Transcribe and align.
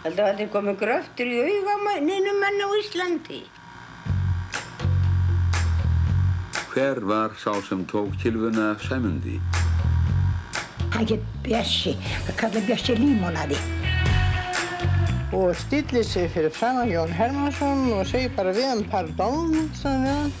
Held 0.00 0.16
að 0.16 0.30
þetta 0.30 0.44
komið 0.54 0.76
gröftur 0.80 1.28
í 1.28 1.40
augamæninu 1.44 2.32
menn 2.40 2.62
á 2.64 2.68
Íslandi. 2.78 3.40
Hver 6.70 7.00
var 7.04 7.34
sá 7.36 7.52
sem 7.66 7.82
tók 7.84 8.14
kilvuna 8.22 8.70
Sæmundi? 8.80 9.36
Hann 10.94 11.04
get 11.10 11.26
Bjössi, 11.44 11.92
það 12.24 12.38
kallar 12.40 12.64
Bjössi 12.70 12.96
límonadi. 12.96 13.58
Og 15.36 15.52
stillir 15.56 16.04
sig 16.04 16.30
fyrir 16.32 16.50
framan 16.50 16.88
Jón 16.88 17.12
Hermansson 17.12 17.92
og 17.92 18.06
segir 18.08 18.32
bara 18.36 18.54
við 18.56 18.70
hann 18.70 18.84
pardon, 18.88 19.52
sagði 19.76 20.06
við 20.06 20.16
hann. 20.16 20.32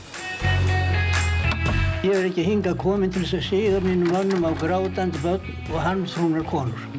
Ég 2.00 2.16
er 2.16 2.30
ekki 2.30 2.48
hingað 2.48 2.80
komin 2.80 3.12
til 3.12 3.26
þess 3.26 3.42
að 3.42 3.48
segja 3.50 3.84
mínum 3.84 4.08
mannum 4.16 4.48
á 4.48 4.56
grátandi 4.56 5.20
börn 5.20 5.52
og 5.68 5.84
hans 5.84 6.16
húnar 6.16 6.48
konur. 6.48 6.89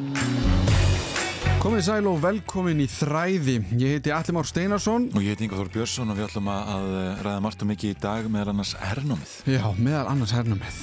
Komið 1.62 1.84
sæl 1.86 2.06
og 2.10 2.16
velkomin 2.18 2.80
í 2.82 2.88
Þræði. 2.90 3.52
Ég 3.78 3.92
heiti 3.94 4.10
Alli 4.10 4.32
Már 4.34 4.48
Steinarsson. 4.50 5.04
Og 5.14 5.22
ég 5.22 5.36
heiti 5.36 5.44
Inga 5.46 5.60
Þór 5.60 5.68
Björnsson 5.70 6.10
og 6.10 6.16
við 6.18 6.24
ætlum 6.26 6.48
að 6.50 6.88
ræða 7.22 7.42
margt 7.44 7.62
og 7.62 7.68
mikið 7.70 7.92
í 7.92 7.98
dag 8.02 8.26
meðal 8.34 8.50
annars 8.50 8.72
hernámið. 8.80 9.34
Já, 9.46 9.60
meðal 9.78 10.08
annars 10.10 10.32
hernámið. 10.34 10.80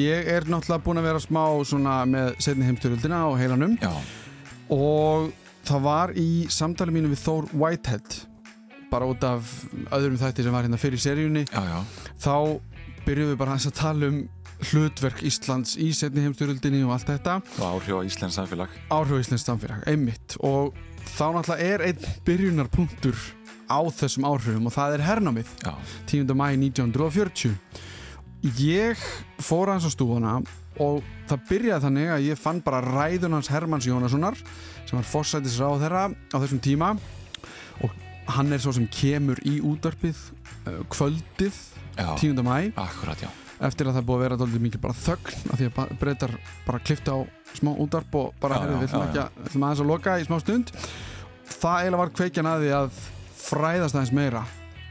Ég 0.00 0.30
er 0.32 0.48
náttúrulega 0.48 0.80
búin 0.86 1.02
að 1.02 1.08
vera 1.10 1.20
smá 1.20 1.44
með 2.08 2.32
setni 2.40 2.70
heimstyrjöldina 2.70 3.20
á 3.20 3.28
heilanum. 3.36 3.76
Já. 3.84 3.92
Og 4.72 5.28
það 5.68 5.84
var 5.90 6.16
í 6.16 6.28
samtali 6.48 6.96
mínu 6.96 7.12
við 7.12 7.24
Þór 7.26 7.52
Whitehead, 7.52 8.16
bara 8.88 9.12
út 9.12 9.28
af 9.28 9.44
öðrum 9.92 10.16
þætti 10.24 10.48
sem 10.48 10.56
var 10.56 10.64
hérna 10.64 10.80
fyrir 10.80 11.04
seríunni. 11.04 11.44
Já, 11.52 11.68
já. 11.68 12.08
Þá 12.16 12.36
byrjuðum 13.04 13.36
við 13.36 13.42
bara 13.44 13.60
að 13.60 13.76
tala 13.76 14.08
um 14.08 14.24
hlutverk 14.70 15.22
Íslands 15.26 15.74
í 15.80 15.90
setni 15.96 16.24
heimstyrjöldinni 16.24 16.82
og 16.86 16.94
allt 16.96 17.10
þetta 17.10 17.38
og 17.58 17.62
áhrif 17.68 17.98
á 17.98 18.00
Íslands 18.06 18.38
samfélag 18.38 18.74
áhrif 18.92 19.18
á 19.18 19.22
Íslands 19.24 19.46
samfélag, 19.46 19.84
einmitt 19.90 20.36
og 20.40 20.76
þá 21.12 21.24
náttúrulega 21.36 21.70
er 21.74 21.86
einn 21.88 22.10
byrjunarpunktur 22.26 23.18
á 23.66 23.80
þessum 23.94 24.26
áhrifum 24.28 24.68
og 24.68 24.74
það 24.74 24.98
er 24.98 25.06
hernámið 25.06 25.52
Já. 25.64 25.72
10. 26.12 26.34
mæi 26.38 26.52
1940 26.68 27.56
ég 28.62 29.02
fór 29.42 29.72
aðeins 29.72 29.88
á 29.88 29.92
stúfana 29.94 30.36
og 30.82 31.02
það 31.30 31.48
byrjaði 31.50 31.84
þannig 31.86 32.12
að 32.14 32.26
ég 32.30 32.40
fann 32.40 32.62
bara 32.64 32.80
ræðun 32.84 33.36
hans 33.36 33.50
Hermanns 33.52 33.88
Jónassonar 33.88 34.38
sem 34.38 34.96
var 34.96 35.08
fórsætis 35.08 35.58
ráð 35.60 35.84
þeirra 35.84 36.06
á 36.10 36.36
þessum 36.38 36.62
tíma 36.64 36.94
og 37.82 37.92
hann 38.32 38.52
er 38.54 38.62
svo 38.62 38.72
sem 38.76 38.88
kemur 38.92 39.40
í 39.48 39.58
útvarpið 39.60 40.18
kvöldið 40.92 41.62
Já. 41.98 42.14
10. 42.16 42.40
mæi 42.46 42.72
Akkurat, 42.80 43.20
já 43.20 43.28
eftir 43.68 43.88
að 43.88 43.98
það 43.98 44.06
búið 44.08 44.18
að 44.18 44.24
vera 44.26 44.38
doldið 44.40 44.64
mikið 44.66 44.82
bara 44.82 44.98
þögn 45.02 45.52
af 45.52 45.60
því 45.60 45.68
að 45.70 45.92
breytar 46.00 46.34
bara 46.66 46.82
klifta 46.82 47.16
á 47.16 47.18
smá 47.58 47.70
útvarp 47.72 48.18
og 48.20 48.32
bara 48.42 48.58
Já, 48.58 48.62
herri, 48.62 48.72
já, 48.72 48.78
við 48.80 48.88
ætlum 48.88 49.04
að, 49.06 49.68
aðeins 49.68 49.82
að 49.84 49.90
loka 49.92 50.16
í 50.18 50.26
smá 50.28 50.38
stund. 50.42 50.72
Það 51.52 51.78
eiginlega 51.82 52.02
var 52.02 52.14
kveikjan 52.18 52.50
að 52.52 52.64
því 52.64 52.72
að 52.78 53.02
fræðast 53.42 53.98
aðeins 53.98 54.14
meira 54.16 54.44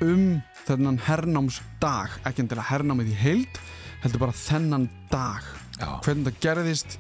um 0.06 0.26
þennan 0.68 1.02
hernámsdag 1.08 2.20
ekki 2.30 2.46
endilega 2.46 2.70
hernámið 2.70 3.12
í 3.12 3.18
heild 3.22 3.60
heldur 4.04 4.24
bara 4.24 4.38
þennan 4.38 4.88
dag. 5.12 5.46
Já. 5.82 5.98
hvernig 6.06 6.28
það 6.28 6.40
gerðist 6.44 6.98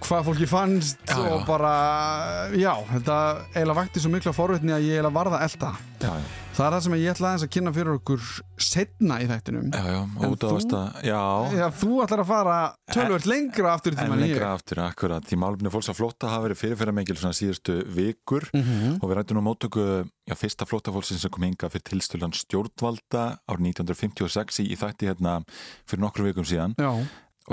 hvað 0.00 0.28
fólki 0.30 0.46
fannst 0.48 1.02
Já, 1.04 1.18
og 1.34 1.42
bara 1.48 1.72
já, 2.56 2.72
þetta 2.94 3.16
eiginlega 3.52 3.76
vakti 3.76 4.00
svo 4.00 4.12
mikla 4.14 4.32
forvitni 4.32 4.72
að 4.72 4.86
ég 4.86 4.94
eiginlega 4.96 5.16
varða 5.18 5.42
elda 5.44 5.72
Já, 6.00 6.14
já, 6.14 6.28
það 6.60 6.66
er 6.68 6.74
það 6.76 6.82
sem 6.84 6.94
ég 7.00 7.10
ætla 7.14 7.28
aðeins 7.30 7.44
að 7.46 7.52
kynna 7.56 7.70
fyrir 7.72 7.94
okkur 7.96 8.24
setna 8.60 9.16
í 9.24 9.28
þættinum. 9.30 9.70
Já, 9.72 9.84
já, 9.88 10.00
út 10.28 10.44
á 10.44 10.46
þú- 10.46 10.52
vasta 10.58 10.80
Já, 11.06 11.20
Já, 11.56 11.66
þú 11.80 11.90
ætlar 12.04 12.20
að 12.20 12.28
fara 12.30 12.56
tölvöld 12.92 13.26
lengra 13.30 13.72
aftur 13.74 13.96
en 13.96 14.04
en 14.04 14.12
ég. 14.20 14.20
lengra 14.26 14.50
aftur, 14.54 14.78
akkurat. 14.84 15.24
Því 15.24 15.38
málumni 15.40 15.72
fólks 15.72 15.88
að 15.88 15.98
flótta 16.02 16.28
hafa 16.28 16.44
verið 16.48 16.60
fyrirferða 16.60 16.94
mengil 17.00 17.16
svona 17.16 17.32
síðustu 17.40 17.78
vikur. 17.88 18.44
Mhm. 18.52 18.98
og 19.00 19.08
við 19.10 19.16
rættum 19.16 19.40
nú 19.40 19.42
móttöku 19.48 20.04
já, 20.28 20.34
fyrsta 20.36 20.66
flóttafólksins 20.68 21.20
sem 21.24 21.30
kom 21.30 21.42
hinga 21.48 21.70
fyrir 21.72 21.82
tilstölan 21.88 22.32
stjórnvalda 22.36 23.38
árið 23.48 23.72
1956 23.72 24.60
í, 24.60 24.70
í 24.72 24.76
þætti 24.76 25.08
hérna 25.08 25.40
fyrir 25.88 26.04
nokkru 26.04 26.28
vikum 26.28 26.44
síðan. 26.44 26.74
Já, 26.76 26.92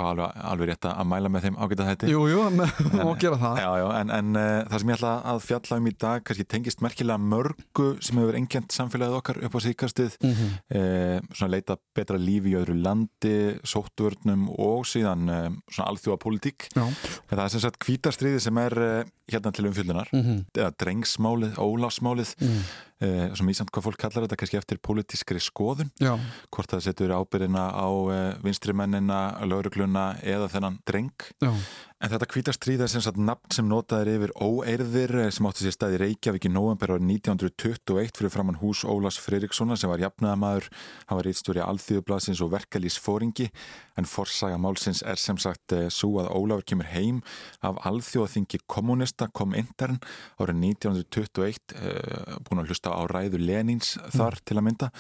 og 0.02 0.08
alveg, 0.12 0.38
alveg 0.52 0.69
rétt 0.72 0.88
að 0.90 1.08
mæla 1.12 1.30
með 1.34 1.46
þeim 1.47 1.58
ágæta 1.63 1.88
þætti 1.90 2.12
jú, 2.12 2.22
jú, 2.31 2.41
má 3.08 3.12
gera 3.22 3.38
það. 3.41 3.62
Já, 3.63 3.69
já, 3.81 3.88
en, 4.02 4.12
en 4.18 4.30
uh, 4.35 4.63
það 4.69 4.80
sem 4.84 4.91
ég 4.94 4.97
ætla 5.00 5.13
að 5.34 5.41
fjalla 5.47 5.78
um 5.81 5.88
í 5.88 5.94
dag 6.06 6.24
kannski 6.28 6.46
tengist 6.53 6.81
merkilega 6.85 7.18
mörgu 7.22 7.88
sem 8.06 8.19
hefur 8.22 8.38
engjant 8.40 8.75
samfélagið 8.78 9.18
okkar 9.22 9.41
upp 9.47 9.57
á 9.57 9.59
síkastið 9.68 10.18
mm 10.22 10.36
Mhm. 10.38 11.28
svona 11.34 11.52
leita 11.56 11.75
betra 11.96 12.18
lífi 12.19 12.52
í 12.53 12.57
öðru 12.59 12.75
landi 12.84 13.36
sóttvörnum 13.68 14.47
og 14.59 14.86
síðan 14.90 15.30
uh, 15.31 15.47
svona 15.72 15.90
alþjóða 15.94 16.19
pólitík 16.22 16.68
Já, 16.75 16.84
það 17.31 17.44
er 17.46 17.53
sem 17.53 17.63
sagt 17.63 17.80
kvítastriði 17.84 18.41
sem 18.44 18.57
er 18.62 18.75
uh, 18.78 19.03
hérna 19.31 19.52
til 19.56 19.66
umfjöldunar 19.69 20.12
Mhm. 20.13 20.44
eða 20.53 20.72
drengsmálið, 20.84 21.57
ólásmálið 21.57 22.36
Mhm. 22.41 22.62
Uh, 23.03 23.28
sem 23.38 23.52
ísamt 23.52 23.72
hvað 23.74 23.88
fólk 23.88 24.00
kallar 24.02 24.25
þetta 24.25 24.40
kannski 24.41 24.59
eftir 24.59 24.81
pólitískri 24.84 25.41
skoðun. 25.44 25.91
Já, 26.02 26.16
hvort 26.53 26.74
það 26.74 26.85
setur 26.88 27.16
ábyrðina 27.18 27.68
á 27.74 27.88
uh, 27.88 28.16
vinstrimennina, 28.46 29.22
laurugluna 29.47 30.09
eða 30.24 30.50
þennan 30.56 30.80
dreng. 30.88 31.30
Já, 31.44 31.52
En 31.97 32.12
þetta 32.12 32.28
kvítastríð 32.30 32.84
er 32.85 32.90
sem 32.91 33.02
sagt 33.02 33.18
nafn 33.18 33.56
sem 33.56 33.66
notaður 33.66 34.12
yfir 34.12 34.31
óeirðir 34.38 35.13
eh, 35.18 35.30
sem 35.34 35.47
átti 35.50 35.63
sér 35.66 35.74
stað 35.74 35.96
í 35.96 36.02
Reykjavík 36.03 36.46
í 36.46 36.52
november 36.53 36.94
árið 36.94 37.08
1921 37.09 38.19
fyrir 38.19 38.34
framann 38.35 38.59
hús 38.62 38.84
Ólars 38.85 39.18
Freirikssona 39.18 39.74
sem 39.81 39.90
var 39.90 40.03
jafnaðamaður, 40.03 40.68
hann 41.09 41.18
var 41.18 41.25
reitstjóri 41.25 41.63
alþjóðublasins 41.66 42.44
og 42.46 42.53
verkalýs 42.53 43.00
fóringi 43.02 43.50
en 43.97 44.06
forsaga 44.06 44.62
málsins 44.62 45.02
er 45.02 45.18
sem 45.18 45.41
sagt 45.41 45.74
eh, 45.74 45.88
svo 45.90 46.22
að 46.22 46.30
Ólafur 46.38 46.69
kemur 46.69 46.91
heim 46.94 47.24
af 47.66 47.81
alþjóðaþingi 47.90 48.62
kommunista 48.69 49.31
kom 49.34 49.57
intern 49.57 49.97
árið 50.38 50.62
1921 50.69 51.78
uh, 51.81 52.38
búin 52.46 52.62
að 52.62 52.69
hlusta 52.69 52.94
á 52.94 53.09
ræðu 53.09 53.41
Lenins 53.41 53.96
þar 54.13 54.38
til 54.46 54.59
að 54.59 54.68
mynda. 54.69 54.94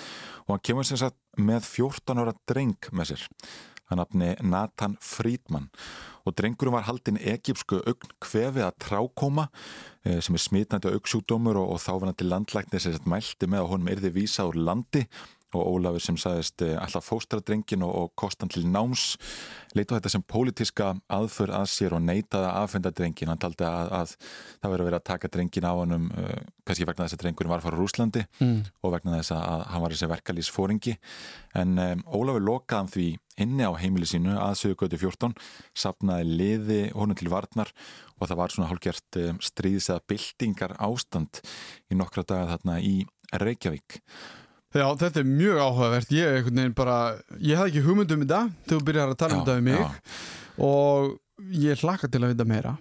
Og 0.47 0.55
hann 0.55 0.65
kemur 0.65 0.89
sem 0.89 0.97
sagt 0.97 1.21
með 1.37 1.61
14 1.69 2.25
ára 2.25 2.33
dreng 2.49 2.89
með 2.89 3.13
sér 3.13 3.27
hann 3.89 4.01
nafni 4.01 4.33
Nathan 4.43 4.97
Friedman. 5.01 5.69
Og 6.27 6.35
drengurum 6.35 6.75
var 6.75 6.87
haldinn 6.89 7.19
egypsku 7.21 7.79
augn 7.87 8.11
kvefi 8.23 8.63
að 8.65 8.75
trákóma 8.83 9.47
eh, 10.03 10.19
sem 10.23 10.35
er 10.35 10.43
smitnandi 10.43 10.91
auksjúdómur 10.91 11.59
og, 11.61 11.75
og 11.75 11.81
þá 11.83 11.91
var 11.93 12.09
hann 12.09 12.19
til 12.19 12.31
landlækni 12.33 12.81
sem 12.83 12.97
mælti 13.07 13.47
með 13.47 13.63
að 13.63 13.71
honum 13.71 13.91
erði 13.93 14.13
vísa 14.17 14.47
úr 14.49 14.59
landi 14.59 15.05
og 15.55 15.63
Ólafur 15.77 16.03
sem 16.03 16.17
sagðist 16.19 16.61
eh, 16.65 16.75
alltaf 16.81 17.05
fóstra 17.07 17.39
drengin 17.39 17.85
og, 17.87 17.93
og 17.95 18.11
kostan 18.19 18.51
til 18.51 18.65
náms. 18.67 19.13
Leita 19.77 19.95
á 19.95 19.97
þetta 19.97 20.11
sem 20.11 20.25
pólitíska 20.27 20.89
aðför 21.13 21.53
að 21.55 21.69
sér 21.71 21.95
og 21.95 22.03
neitaði 22.03 22.49
að 22.49 22.57
aðfenda 22.63 22.91
drengin 22.97 23.31
hann 23.31 23.39
taldi 23.41 23.67
að, 23.67 23.93
að 24.01 24.13
það 24.17 24.73
verið 24.73 24.83
að 24.83 24.89
vera 24.89 25.01
að 25.01 25.07
taka 25.11 25.31
drengin 25.31 25.69
á 25.69 25.73
honum 25.77 26.09
uh, 26.11 26.33
kannski 26.67 26.87
vegna 26.89 27.05
þess 27.07 27.15
að 27.17 27.23
drengurinn 27.23 27.51
var 27.53 27.61
að 27.61 27.67
fara 27.69 27.79
á 27.79 27.81
Rúslandi 27.81 28.25
Mm. 28.37 28.59
og 28.85 28.91
vegna 28.93 29.17
þess 29.17 29.31
að 29.33 29.61
hann 29.71 29.81
var 29.81 29.93
þessi 29.93 30.09
verkalýs 30.11 30.49
fóringi 30.53 30.93
en 31.57 31.77
um, 31.81 32.01
Ólafur 32.13 32.43
lokaði 32.43 32.77
hann 32.77 32.91
því 32.93 33.05
inni 33.43 33.65
á 33.65 33.71
heimili 33.79 34.09
sínu 34.09 34.35
að 34.37 34.57
Suðugötu 34.59 34.99
14 35.01 35.33
sapnaði 35.77 36.27
liði 36.41 36.79
honum 36.93 37.17
til 37.17 37.31
varnar 37.33 37.71
og 38.17 38.27
það 38.27 38.39
var 38.41 38.53
svona 38.53 38.69
hálfgert 38.71 39.19
um, 39.23 39.39
stríðs 39.41 39.89
eða 39.93 40.05
byltingar 40.11 40.75
ástand 40.77 41.41
í 41.89 41.97
nokkra 41.97 42.25
daga 42.27 42.51
þarna 42.55 42.77
í 42.83 42.95
Reykjavík 43.33 44.01
já, 44.75 44.87
þetta 45.03 45.21
er 45.21 45.29
mjög 45.29 45.61
áhugavert. 45.63 46.11
Ég, 46.15 46.49
bara, 46.77 46.97
ég 47.39 47.59
hafði 47.59 47.73
ekki 47.73 47.85
hugmynd 47.85 48.15
um 48.15 48.25
þetta 48.25 48.41
þegar 48.65 48.73
þú 48.73 48.87
byrjar 48.89 49.13
að 49.13 49.21
tala 49.21 49.37
um 49.37 49.39
Já, 49.39 49.45
þetta 49.45 49.59
við 49.59 49.67
mig 49.69 49.79
já. 49.79 49.87
og 50.67 51.53
ég 51.67 51.85
hlakka 51.85 52.09
til 52.11 52.23
að 52.23 52.33
vita 52.33 52.49
meira. 52.49 52.75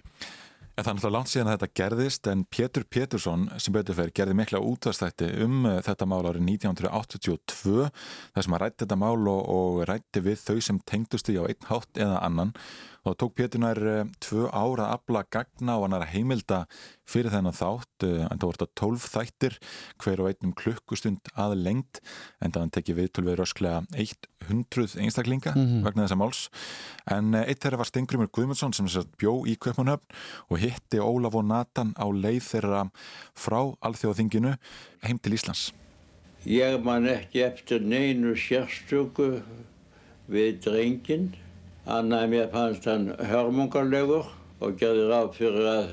En 0.77 0.85
það 0.85 0.91
er 0.91 0.97
náttúrulega 0.97 1.15
langt 1.15 1.29
síðan 1.31 1.47
að 1.49 1.55
þetta 1.55 1.77
gerðist 1.79 2.27
en 2.29 2.41
Pétur 2.53 2.83
Pétursson 2.85 3.45
sem 3.57 3.73
betur 3.73 3.95
fyrir 3.97 4.11
gerði 4.13 4.35
mikla 4.37 4.59
útvastætti 4.61 5.29
um 5.41 5.63
uh, 5.65 5.79
þetta 5.81 6.05
mál 6.05 6.19
árið 6.29 6.43
1982 6.51 7.87
þar 8.35 8.45
sem 8.45 8.53
að 8.53 8.61
rætti 8.61 8.83
þetta 8.83 8.99
mál 9.01 9.23
og, 9.31 9.41
og 9.55 9.79
rætti 9.89 10.21
við 10.21 10.37
þau 10.43 10.59
sem 10.67 10.81
tengdustu 10.85 11.33
í 11.33 11.39
á 11.41 11.49
einn 11.49 11.65
hátt 11.71 11.97
eða 11.97 12.19
annan 12.27 12.53
og 13.07 13.13
það 13.13 13.19
tók 13.23 13.35
Pétur 13.37 13.63
nær 13.63 13.79
uh, 13.79 14.01
tvö 14.23 14.47
ára 14.51 14.89
að 14.89 14.93
afla 14.97 15.23
gagna 15.31 15.77
og 15.77 15.85
hann 15.85 15.95
er 15.97 16.03
að 16.05 16.13
heimilda 16.13 16.59
fyrir 17.07 17.31
þennan 17.31 17.55
þátt 17.55 18.03
en 18.03 18.35
það 18.35 18.43
voru 18.43 18.59
þetta 18.59 18.81
12 18.81 19.05
þættir 19.13 19.57
hver 20.03 20.21
og 20.23 20.29
einnum 20.31 20.55
klukkustund 20.59 21.31
að 21.39 21.55
lengt 21.63 22.01
en 22.43 22.51
það 22.51 22.65
hann 22.65 22.73
tekið 22.75 22.99
við 22.99 23.39
rösklega 23.39 23.79
100 24.47 24.99
einstaklinga 25.01 25.55
vegna 25.55 26.03
þessa 26.03 26.19
máls 26.19 26.43
en 27.15 27.33
uh, 27.33 27.45
eitt 27.47 27.63
þeirra 27.63 27.81
var 27.81 27.89
Stengrumur 27.89 28.31
Guðmundsson 28.35 28.75
sem 28.75 28.91
bjó 29.17 29.39
í 29.47 29.55
Kaupmannhöfn 29.55 30.19
og 30.51 30.61
hitti 30.61 31.01
Ólaf 31.01 31.39
og 31.39 31.47
Natan 31.47 31.95
á 31.95 32.05
leið 32.11 32.43
þeirra 32.51 32.85
frá 33.37 33.59
alþjóðaþinginu 33.87 34.57
heim 35.07 35.19
til 35.23 35.37
Íslands. 35.37 35.71
Ég 36.47 36.77
man 36.83 37.07
ekki 37.09 37.41
eftir 37.43 37.81
neinu 37.83 38.35
sérstöku 38.39 39.41
við 40.31 40.61
drengin. 40.63 41.31
Annað 41.87 42.25
mér 42.27 42.47
fannst 42.51 42.83
hann 42.83 43.13
hörmungarlegur 43.29 44.25
og 44.59 44.73
gerði 44.75 45.03
ráð 45.07 45.27
fyrir 45.37 45.67
að 45.71 45.91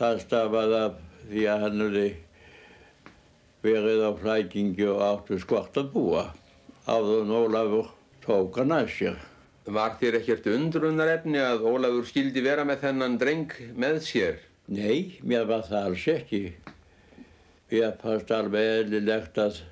það 0.00 0.22
stafaði 0.24 0.78
af 0.80 0.96
því 1.28 1.44
að 1.52 1.60
hann 1.62 1.82
hefði 1.84 2.06
verið 3.62 4.00
á 4.02 4.10
flækingi 4.18 4.88
og 4.90 5.04
áttu 5.06 5.38
skvart 5.38 5.78
að 5.78 5.92
búa. 5.92 6.24
Áður 6.90 7.20
en 7.22 7.30
Ólafur 7.38 7.92
tók 8.24 8.58
hann 8.58 8.74
að 8.74 8.90
sér. 8.96 9.20
Var 9.70 9.94
þér 10.00 10.16
ekkert 10.18 10.48
undrunarefni 10.50 11.38
að 11.38 11.68
Ólafur 11.70 12.08
skildi 12.08 12.42
vera 12.42 12.64
með 12.66 12.82
þennan 12.88 13.14
dreng 13.20 13.54
með 13.78 14.00
sér? 14.08 14.40
Nei, 14.66 15.20
mér 15.22 15.46
var 15.52 15.62
það 15.68 15.86
alls 15.92 16.08
ekki. 16.16 16.42
Ég 17.70 18.02
fannst 18.02 18.34
alveg 18.34 18.72
eðlilegt 18.80 19.38
að, 19.38 19.62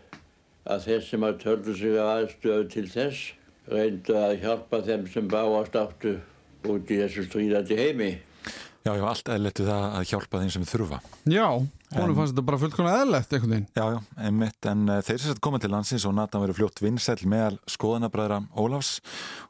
að 0.62 0.87
þeir 0.87 1.05
sem 1.11 1.26
að 1.26 1.43
töldu 1.43 1.76
sig 1.82 1.99
að 1.99 2.12
aðstöðu 2.12 2.70
til 2.76 2.87
þess 2.94 3.35
reyndu 3.73 4.17
að 4.19 4.38
hjálpa 4.43 4.82
þeim 4.87 5.06
sem 5.12 5.29
báast 5.31 5.76
áttu 5.79 6.19
út 6.69 6.91
í 6.91 7.03
þessu 7.03 7.26
stríðandi 7.29 7.79
heimi. 7.79 8.11
Já, 8.87 8.94
já, 8.94 9.03
allt 9.05 9.29
eðlettu 9.29 9.65
það 9.67 9.82
að 9.99 10.05
hjálpa 10.09 10.38
þeim 10.41 10.50
sem 10.55 10.65
þurfa. 10.65 10.99
Já, 11.29 11.44
honum 11.93 12.15
fannst 12.17 12.32
þetta 12.32 12.44
bara 12.47 12.61
fullkomlega 12.62 13.00
eðlegt 13.03 13.35
einhvern 13.35 13.53
veginn. 13.53 13.67
Já, 13.76 13.85
já, 13.93 13.99
einmitt, 14.29 14.69
en 14.70 14.85
uh, 14.87 15.00
þeir 15.05 15.19
sem 15.19 15.32
sett 15.32 15.43
koma 15.44 15.61
til 15.61 15.70
landsins 15.75 16.06
og 16.09 16.15
Nathan 16.17 16.44
verið 16.44 16.61
fljótt 16.61 16.81
vinsæl 16.81 17.19
meðal 17.29 17.59
skoðanabræðra 17.69 18.38
Ólafs 18.62 18.94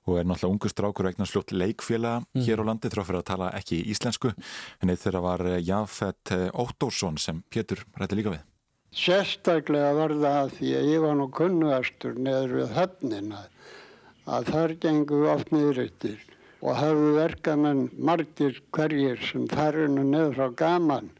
og 0.08 0.18
er 0.18 0.26
náttúrulega 0.26 0.56
ungu 0.56 0.72
strákur 0.72 1.06
og 1.06 1.12
eignast 1.12 1.36
fljótt 1.36 1.54
leikfélaga 1.54 2.24
mm. 2.24 2.46
hér 2.48 2.64
á 2.64 2.68
landi 2.70 2.90
þrátt 2.90 3.10
fyrir 3.10 3.20
að 3.20 3.28
tala 3.30 3.52
ekki 3.60 3.82
íslensku 3.92 4.32
en 4.34 4.94
eitt 4.94 5.04
þeirra 5.04 5.22
var 5.28 5.44
uh, 5.46 5.58
Jafet 5.60 6.34
uh, 6.34 6.48
Óttórsson 6.64 7.20
sem 7.22 7.44
Pétur 7.52 7.84
rætti 8.00 8.18
líka 8.18 8.34
við. 8.34 8.42
Sérstaklega 8.98 9.92
var 9.94 10.16
það 10.16 10.40
að 10.40 10.52
því 10.56 10.74
að 10.80 10.90
ég 10.94 11.04
var 11.04 11.16
nú 11.20 11.28
kunnugastur 11.36 12.18
neður 12.18 12.58
við 12.62 12.74
höfnina 12.80 13.46
að 14.28 14.50
þar 14.52 14.74
gengu 14.82 15.22
oft 15.32 15.52
niðurittir 15.54 16.18
og 16.58 16.74
hafðu 16.76 17.14
verkamenn 17.16 17.86
margir 17.96 18.58
hverjir 18.74 19.20
sem 19.24 19.46
farinu 19.50 20.04
neður 20.04 20.36
frá 20.36 20.54
gaman 20.62 21.10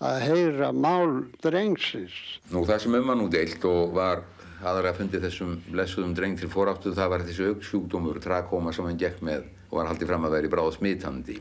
að 0.00 0.20
heyra 0.24 0.70
mál 0.72 1.26
drengsins. 1.44 2.16
Nú 2.50 2.64
það 2.68 2.84
sem 2.84 2.96
um 2.96 3.10
var 3.12 3.18
nú 3.20 3.28
deilt 3.32 3.64
og 3.68 3.94
var 3.96 4.24
aðra 4.64 4.92
að 4.92 5.00
fundi 5.00 5.20
þessum 5.20 5.54
blessuðum 5.68 6.14
dreng 6.16 6.36
til 6.40 6.50
foráttu 6.52 6.92
það 6.96 7.12
var 7.12 7.24
þessi 7.28 7.48
auksjúkdómur, 7.52 8.20
trakóma 8.24 8.72
sem 8.76 8.88
hann 8.88 9.00
gekk 9.00 9.22
með 9.24 9.46
og 9.70 9.78
var 9.78 9.90
haldið 9.92 10.10
fram 10.10 10.26
að 10.26 10.34
vera 10.36 10.48
í 10.48 10.52
bráð 10.52 10.70
smitandi. 10.76 11.36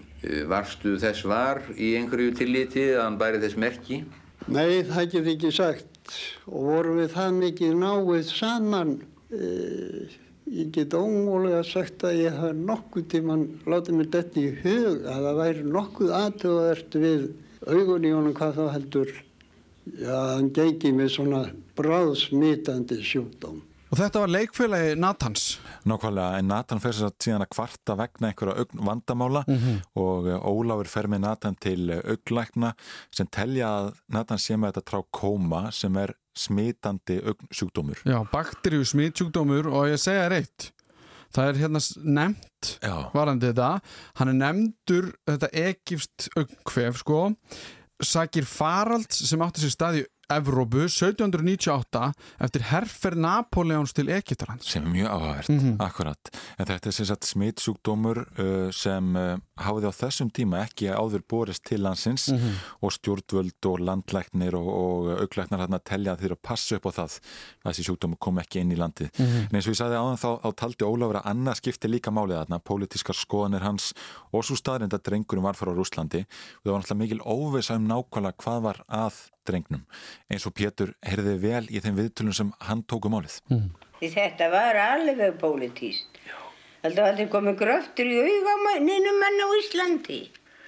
Varstu 0.51 0.95
þess 1.01 1.25
var 1.27 1.63
í 1.75 1.95
einhverju 2.00 2.35
tilliti 2.38 2.85
að 2.94 3.05
hann 3.07 3.19
bæri 3.19 3.41
þess 3.41 3.59
merki? 3.59 4.03
Nei, 4.47 4.83
það 4.88 5.13
get 5.15 5.31
ekki 5.33 5.53
sagt 5.55 6.17
og 6.47 6.69
vorum 6.69 7.00
við 7.00 7.13
það 7.15 7.39
mikið 7.44 7.79
náið 7.79 8.33
saman 8.33 8.97
e 9.29 10.27
Ég 10.50 10.69
get 10.74 10.96
ómúlega 10.98 11.62
sagt 11.62 12.01
að 12.10 12.24
ég 12.24 12.34
hafa 12.34 12.56
nokkuð 12.57 13.04
tíman 13.13 13.46
látið 13.69 13.98
mér 14.00 14.07
þetta 14.16 14.42
í 14.42 14.48
hug 14.63 15.04
að 15.06 15.25
það 15.28 15.40
væri 15.40 15.66
nokkuð 15.75 16.13
aðtöðast 16.19 16.98
við 17.04 17.28
augun 17.69 18.07
í 18.10 18.13
honum 18.16 18.38
hvað 18.40 18.56
þá 18.57 18.63
heldur 18.74 19.12
að 20.00 20.30
hann 20.34 20.50
gengi 20.57 20.94
með 20.96 21.12
svona 21.13 21.42
bráðsmitandi 21.78 22.98
sjúkdóm. 23.06 23.62
Og 23.89 23.97
þetta 23.97 24.21
var 24.21 24.30
leikfélagi 24.30 24.95
Natans? 25.01 25.45
Nákvæmlega, 25.89 26.39
en 26.39 26.50
Natan 26.51 26.81
fer 26.83 26.94
sér 26.94 27.13
síðan 27.18 27.45
að 27.45 27.51
kvarta 27.56 27.95
vegna 27.97 28.30
einhverja 28.30 28.65
vandamála 28.77 29.44
mm 29.47 29.57
-hmm. 29.57 29.77
og 30.01 30.27
eh, 30.30 30.45
Ólafur 30.45 30.88
fer 30.88 31.07
með 31.07 31.19
Natan 31.25 31.56
til 31.56 31.91
auglækna 31.91 32.74
sem 33.12 33.27
telja 33.27 33.68
að 33.68 33.94
Natan 34.07 34.38
sé 34.38 34.57
með 34.57 34.74
þetta 34.74 34.89
trá 34.89 35.01
kóma 35.12 35.71
sem 35.71 35.97
er 35.97 36.13
smitandi 36.36 37.21
sjúkdómur. 37.51 37.97
Já, 38.06 38.24
bakteríu 38.31 38.86
smitsjúkdómur 38.86 39.68
og 39.68 39.89
ég 39.89 39.97
segja 39.97 40.30
reitt 40.30 40.71
það 41.36 41.50
er 41.50 41.59
hérna 41.63 41.81
nefnt 42.19 42.71
Já. 42.81 42.95
varandi 43.13 43.50
þetta, 43.51 43.80
hann 44.19 44.31
er 44.33 44.38
nefndur 44.39 45.12
þetta 45.30 45.50
ekifst 45.53 46.30
augnkvef 46.38 47.01
sko, 47.03 47.19
sakir 48.01 48.47
farald 48.50 49.12
sem 49.13 49.41
átti 49.44 49.63
sér 49.63 49.75
staði 49.75 50.06
Evrópu 50.29 50.83
1798 50.85 52.13
eftir 52.45 52.65
herfer 52.69 53.15
Napoleons 53.17 53.95
til 53.97 54.11
Egyptaland 54.13 54.61
sem 54.61 54.85
er 54.85 54.91
mjög 54.93 55.07
áhægt, 55.09 55.49
mm 55.49 55.59
-hmm. 55.59 55.75
akkurat 55.79 56.29
en 56.59 56.65
þetta 56.65 56.87
er 56.87 56.91
sem 56.91 57.05
sagt 57.05 57.25
smittsjúkdómur 57.25 58.17
uh, 58.39 58.71
sem 58.71 59.15
uh, 59.15 59.37
hafiði 59.57 59.89
á 59.89 59.93
þessum 60.01 60.29
tíma 60.29 60.61
ekki 60.65 60.93
áður 60.93 61.23
borist 61.29 61.63
til 61.65 61.81
landsins 61.81 62.29
mm 62.29 62.37
-hmm. 62.37 62.53
og 62.81 62.91
stjórnvöld 62.91 63.65
og 63.65 63.79
landlæknir 63.79 64.53
og, 64.55 64.67
og 64.67 65.19
auklæknar 65.21 65.59
hérna 65.59 65.79
telja 65.79 66.13
að 66.13 66.19
þeir 66.21 66.31
að 66.31 66.41
passa 66.43 66.75
upp 66.75 66.85
á 66.85 66.91
það 66.91 67.19
að 67.65 67.71
þessi 67.73 67.83
sjúkdómur 67.83 68.19
kom 68.19 68.37
ekki 68.39 68.59
inn 68.59 68.71
í 68.71 68.77
landið 68.77 69.09
mm 69.17 69.25
-hmm. 69.25 69.49
en 69.49 69.55
eins 69.55 69.67
og 69.67 69.73
ég 69.73 69.81
sagði 69.81 69.95
áðan 69.97 70.23
þá, 70.23 70.31
þá 70.43 70.55
taldi 70.55 70.85
Ólafur 70.85 71.15
að 71.15 71.29
annað 71.31 71.55
skipti 71.55 71.87
líka 71.87 72.11
málið 72.11 72.37
þarna, 72.37 72.59
pólitískar 72.59 73.15
skoðanir 73.15 73.61
hans 73.61 73.93
og 74.31 74.45
svo 74.45 74.55
staðrind 74.55 74.93
að 74.93 75.03
drengurum 75.03 75.43
var 75.43 75.55
frá 75.55 75.73
Rúslandi 75.73 76.21
og 76.21 76.63
það 76.63 76.71
var 76.71 76.81
náttúrulega 76.81 77.01
mikil 77.01 77.21
óvisa 77.25 77.75
um 77.75 77.87
nákvæmlega 77.87 78.37
hvað 78.37 78.61
var 78.61 78.77
að 78.87 79.13
drengnum 79.47 79.86
eins 80.30 80.47
og 80.47 80.56
Pétur 80.57 80.94
heyrði 81.06 81.36
vel 81.44 81.65
í 81.69 81.81
þeim 81.83 81.97
viðtölum 82.00 82.36
sem 82.36 82.51
hann 82.68 82.83
tóku 82.83 83.12
málið. 83.12 83.39
Mm. 83.51 83.69
Þetta 84.00 84.47
var 84.53 84.80
alveg 84.80 85.39
pólitíst. 85.41 86.19
Alltaf 86.88 87.09
allir 87.09 87.27
komið 87.27 87.57
gröftur 87.59 88.07
í 88.07 88.19
augamæninu 88.24 89.12
menn 89.19 89.41
á 89.44 89.47
Íslandi. 89.59 90.19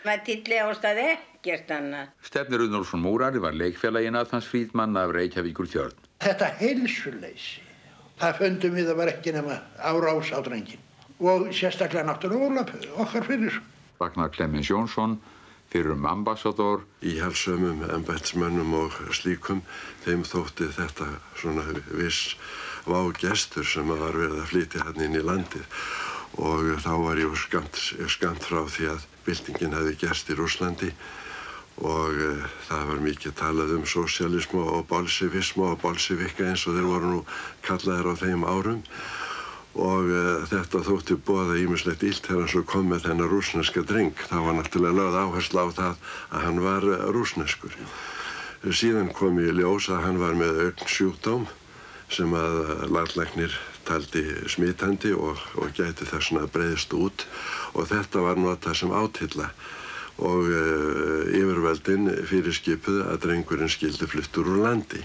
Maður 0.04 0.24
tilli 0.28 0.58
ástað 0.60 1.00
ekkert 1.06 1.72
annað. 1.72 2.10
Stefnir 2.28 2.66
Unnolfsson 2.66 3.04
Múrari 3.06 3.40
var 3.40 3.56
leikfélagin 3.56 4.20
að 4.20 4.34
hans 4.36 4.50
fríðmann 4.52 5.00
af 5.00 5.14
Reykjavíkur 5.16 5.70
tjörn. 5.72 5.96
Þetta 6.22 6.50
heilsuleysi, 6.60 7.64
það 8.20 8.42
fundum 8.42 8.76
við 8.76 8.92
að 8.92 9.00
vera 9.00 9.16
ekki 9.16 9.36
nema 9.38 9.62
árás 9.80 10.34
á 10.36 10.40
drengin. 10.44 10.84
Og 11.22 11.48
sérstaklega 11.56 12.04
náttúrulega 12.10 12.66
okkar 13.00 13.28
fyrir. 13.30 13.62
Ragnar 14.02 14.34
Clemens 14.36 14.68
Jónsson 14.68 15.20
fyrir 15.72 15.96
um 15.96 16.06
ambassador. 16.06 16.84
Íhalsömmum, 17.02 17.86
embætsmönnum 17.96 18.74
og 18.84 18.98
slíkum, 19.16 19.64
þeim 20.06 20.26
þótti 20.28 20.68
þetta 20.76 21.08
svona 21.40 21.64
viss 21.96 22.36
vágestur 22.86 23.66
sem 23.68 23.88
var 23.88 24.18
verið 24.18 24.42
að 24.42 24.50
flytja 24.52 24.86
hann 24.88 25.02
inn 25.06 25.16
í 25.16 25.24
landið. 25.24 25.66
Og 26.42 26.76
þá 26.84 26.94
var 27.06 27.20
ég 27.20 27.40
skamt, 27.40 27.80
skamt 28.08 28.46
frá 28.48 28.64
því 28.68 28.94
að 28.94 29.08
byltingin 29.26 29.76
hefði 29.76 29.98
gerst 30.06 30.32
í 30.32 30.38
Rúslandi 30.38 30.92
og 31.82 32.14
uh, 32.14 32.46
það 32.68 32.88
var 32.92 33.02
mikið 33.06 33.34
talað 33.40 33.74
um 33.78 33.86
sosialismu 33.88 34.62
og 34.76 34.86
bolsjevismu 34.90 35.72
og 35.72 35.80
bolsjevika 35.82 36.50
eins 36.50 36.68
og 36.68 36.78
þeir 36.78 36.88
voru 36.90 37.12
nú 37.16 37.22
kallaðir 37.66 38.12
á 38.12 38.14
þeim 38.22 38.46
árum 38.46 38.84
og 39.80 40.10
uh, 40.12 40.44
þetta 40.50 40.82
þótti 40.84 41.16
bóða 41.24 41.56
ímislegt 41.62 42.04
ílt 42.04 42.26
þegar 42.26 42.44
hann 42.44 42.52
svo 42.52 42.64
kom 42.68 42.90
með 42.92 43.06
þennar 43.08 43.32
rúsneska 43.32 43.84
dreng. 43.88 44.16
Það 44.28 44.46
var 44.48 44.58
náttúrulega 44.58 44.98
lögð 44.98 45.20
áherslu 45.22 45.64
á 45.64 45.68
það 45.78 45.94
að 46.32 46.46
hann 46.46 46.62
var 46.66 46.88
uh, 46.90 47.06
rúsneskur. 47.16 47.78
Síðan 48.62 49.12
kom 49.16 49.40
ég 49.42 49.56
ljós 49.58 49.88
að 49.90 50.04
hann 50.06 50.20
var 50.22 50.36
með 50.38 50.60
aukn 50.68 50.92
sjúkdóm 50.92 51.48
sem 52.12 52.36
að 52.36 52.58
uh, 52.66 52.74
landlæknir 52.92 53.56
taldi 53.88 54.26
smitandi 54.52 55.14
og, 55.16 55.40
og 55.58 55.72
gæti 55.78 56.06
þess 56.06 56.36
að 56.36 56.52
breyðist 56.54 56.92
út 56.94 57.26
og 57.74 57.88
þetta 57.90 58.22
var 58.28 58.38
notað 58.38 58.78
sem 58.78 58.92
átilla 58.94 59.50
og 60.22 60.52
yfirveldin 61.34 62.12
fyrir 62.30 62.54
skipuð 62.54 63.00
að 63.08 63.24
drengurinn 63.24 63.72
skildi 63.74 64.06
fluttur 64.06 64.52
úr 64.52 64.60
landi 64.68 65.02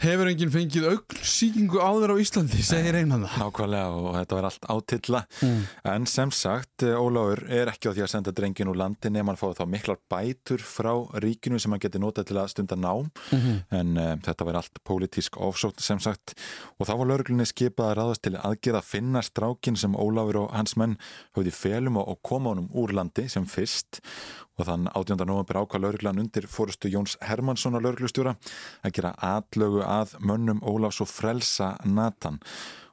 hefur 0.00 0.30
enginn 0.30 0.52
fengið 0.52 0.86
auglsíkingu 0.94 1.80
áður 1.82 2.14
á 2.14 2.22
Íslandi, 2.22 2.62
segir 2.64 2.96
einan 2.96 3.26
það. 3.26 3.36
Nákvæmlega 3.42 3.98
og 3.98 4.14
þetta 4.16 4.38
var 4.38 4.48
allt 4.48 4.68
átilla 4.74 5.20
mm. 5.44 5.60
en 5.92 6.06
sem 6.08 6.32
sagt, 6.32 6.84
eh, 6.86 6.96
Óláður 6.96 7.42
er 7.52 7.72
ekki 7.72 7.90
á 7.90 7.94
því 7.94 8.04
að 8.06 8.12
senda 8.14 8.34
drengin 8.36 8.70
úr 8.72 8.80
landi 8.80 9.12
nefn 9.12 9.34
að 9.34 9.40
fá 9.42 9.60
þá 9.60 9.64
miklar 9.74 10.00
bætur 10.12 10.64
frá 10.64 10.92
ríkinu 11.24 11.60
sem 11.60 11.74
hann 11.74 11.82
geti 11.84 12.00
notað 12.00 12.30
til 12.30 12.38
að 12.40 12.50
stunda 12.54 12.78
nám 12.80 13.10
mm 13.10 13.38
-hmm. 13.38 13.58
en 13.80 13.96
um, 13.96 14.20
þetta 14.24 14.48
var 14.48 14.60
allt 14.62 14.82
pólitísk 14.84 15.36
ofsótt 15.36 15.80
sem 15.80 16.00
sagt 16.00 16.34
og 16.78 16.86
þá 16.88 16.94
var 16.96 17.06
lauruglinni 17.06 17.46
skipað 17.46 17.90
að 17.90 17.96
ráðast 18.00 18.22
til 18.22 18.36
aðgerða 18.36 18.80
að 18.80 18.90
finna 18.90 19.22
strákin 19.22 19.76
sem 19.76 19.94
Óláður 19.94 20.44
og 20.44 20.52
hans 20.52 20.76
menn 20.76 20.96
höfði 21.36 21.52
felum 21.52 21.96
og 21.96 22.22
koma 22.22 22.50
honum 22.50 22.70
úr 22.72 22.92
landi 22.92 23.28
sem 23.28 23.46
fyrst 23.46 24.00
og 24.60 24.68
þann 24.68 24.90
18. 24.92 25.24
november 25.24 25.60
ákvað 25.62 25.86
lauruglan 25.86 26.20
undir 26.20 26.46
fórustu 26.50 26.90
Jóns 26.92 27.16
Hermannssonar 27.24 27.82
lauruglustjóra 27.84 28.36
að 28.84 28.94
gera 28.98 29.14
atlögu 29.24 29.82
að 29.86 30.14
mönnum 30.20 30.60
Ólafs 30.66 31.00
og 31.00 31.08
frelsa 31.10 31.74
Nathan 31.88 32.40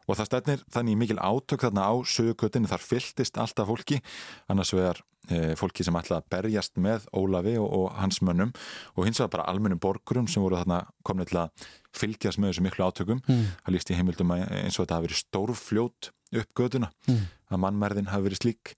og 0.08 0.16
það 0.16 0.30
stefnir 0.30 0.64
þannig 0.72 1.00
mikil 1.02 1.20
átök 1.20 1.68
þarna 1.68 1.90
á 1.92 1.94
sögukotinu 2.08 2.72
þar 2.72 2.86
fylltist 2.86 3.40
alltaf 3.42 3.68
fólki 3.68 4.00
annars 4.48 4.72
vegar 4.76 5.02
e, 5.28 5.56
fólki 5.60 5.84
sem 5.84 5.98
ætlaði 6.00 6.22
að 6.22 6.30
berjast 6.32 6.80
með 6.80 7.10
Ólafi 7.12 7.58
og, 7.60 7.68
og 7.68 7.88
hans 8.00 8.22
mönnum 8.24 8.54
og 8.96 9.08
hins 9.08 9.20
vegar 9.20 9.34
bara 9.36 9.50
almennum 9.52 9.82
borgurum 9.84 10.30
sem 10.32 10.44
voru 10.44 10.60
þarna 10.62 10.86
komnið 11.08 11.34
til 11.34 11.42
að 11.44 11.68
fylgjast 11.98 12.40
með 12.40 12.54
þessu 12.54 12.68
miklu 12.68 12.88
átökum 12.88 13.24
mm. 13.26 13.44
það 13.66 13.76
líst 13.76 13.92
í 13.92 14.00
heimildum 14.00 14.38
eins 14.38 14.78
og 14.78 14.86
þetta 14.86 15.02
hafi 15.02 15.10
verið 15.10 15.24
stórfljót 15.26 16.12
upp 16.36 16.52
göduna 16.58 16.90
mm. 17.08 17.22
að 17.54 17.62
mannmerðin 17.64 18.12
hafi 18.12 18.28
verið 18.28 18.42
slík. 18.42 18.74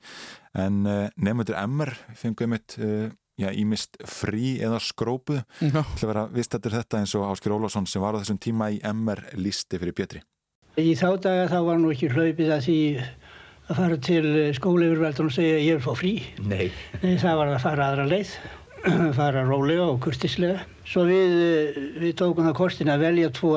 En 0.58 0.84
uh, 0.86 1.08
nefnundur 1.18 1.58
MR 1.64 1.94
fengið 2.20 2.52
mitt 2.54 2.78
uh, 2.82 3.08
já, 3.40 3.50
ímist 3.54 4.00
frí 4.10 4.58
eða 4.64 4.82
skrópuð 4.84 5.42
til 5.60 5.72
að 5.72 6.12
vera 6.12 6.28
viðstættur 6.34 6.78
þetta 6.80 7.02
eins 7.02 7.16
og 7.18 7.30
Áskir 7.30 7.56
Ólásson 7.56 7.88
sem 7.90 8.04
var 8.04 8.18
á 8.18 8.22
þessum 8.22 8.42
tíma 8.42 8.72
í 8.76 8.82
MR 8.92 9.24
listi 9.40 9.80
fyrir 9.80 9.98
Pétri. 9.98 10.24
Í 10.80 10.94
þá 10.96 11.10
daga 11.20 11.50
þá 11.52 11.60
var 11.66 11.82
nú 11.82 11.92
ekki 11.94 12.12
hlaupið 12.14 12.54
að 12.56 12.66
því 12.68 12.80
að 13.70 13.78
fara 13.78 13.98
til 14.02 14.24
skóleifurveldun 14.58 15.30
og 15.30 15.36
segja 15.36 15.60
ég 15.62 15.78
er 15.78 15.84
fór 15.84 15.98
frí. 16.00 16.14
Nei. 16.42 16.70
Nei 17.04 17.18
það 17.22 17.42
var 17.42 17.52
að 17.54 17.64
fara 17.66 17.90
aðra 17.92 18.08
leið 18.10 18.32
fara 19.20 19.46
rólega 19.48 19.88
og 19.90 20.00
kurtislega 20.04 20.64
svo 20.90 21.06
við, 21.10 21.34
við 22.02 22.16
tókum 22.22 22.48
það 22.48 22.58
kostin 22.58 22.92
að 22.94 23.04
velja 23.06 23.32
tvo 23.36 23.56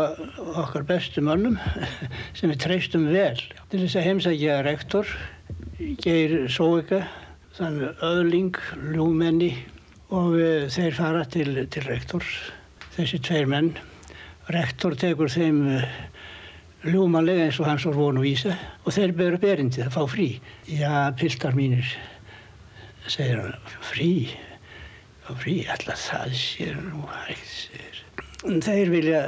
okkar 0.65 0.87
bestu 0.89 1.25
mönnum 1.25 1.59
sem 2.37 2.51
við 2.53 2.63
treystum 2.67 3.09
vel 3.13 3.39
til 3.71 3.83
þess 3.85 3.99
að 4.01 4.09
heimsækja 4.09 4.63
rektor 4.67 5.09
Geir 6.03 6.47
Sóika 6.53 7.01
þann 7.57 7.81
öðling, 8.05 8.57
ljúmenni 8.95 9.51
og 10.13 10.37
uh, 10.37 10.69
þeir 10.73 10.95
fara 10.97 11.25
til, 11.29 11.57
til 11.73 11.85
rektors, 11.89 12.31
þessi 12.95 13.21
tveir 13.25 13.49
menn. 13.51 13.73
Rektor 14.53 14.97
tekur 14.99 15.33
þeim 15.33 15.59
uh, 15.75 15.85
ljúmanlega 16.87 17.49
eins 17.49 17.61
og 17.63 17.69
hans 17.69 17.87
var 17.89 17.99
vonu 17.99 18.25
vísa 18.25 18.55
og 18.85 18.95
þeir 18.95 19.17
byrja 19.19 19.41
upp 19.41 19.49
erindi 19.49 19.85
að 19.85 19.93
fá 19.97 20.03
frí. 20.11 20.29
Já, 20.69 21.11
piltar 21.19 21.59
mínir, 21.59 21.93
segir 23.11 23.43
hann, 23.43 23.77
frí, 23.91 24.13
fá 25.33 25.41
frí, 25.41 25.57
alltaf 25.71 26.07
það 26.11 26.37
sér 26.37 26.79
nú 26.85 27.03
hægt, 27.09 27.51
segir. 27.51 28.01
Þeir 28.43 28.91
vilja, 28.93 29.21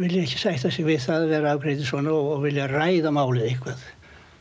vilja 0.00 0.24
ekki 0.24 0.38
sætta 0.40 0.70
sig 0.72 0.86
við 0.86 1.00
það 1.04 1.24
að 1.24 1.32
vera 1.34 1.54
afgreitið 1.54 1.88
svona 1.88 2.12
og, 2.14 2.28
og 2.36 2.44
vilja 2.46 2.68
ræða 2.70 3.12
málið 3.14 3.48
eitthvað. 3.48 3.88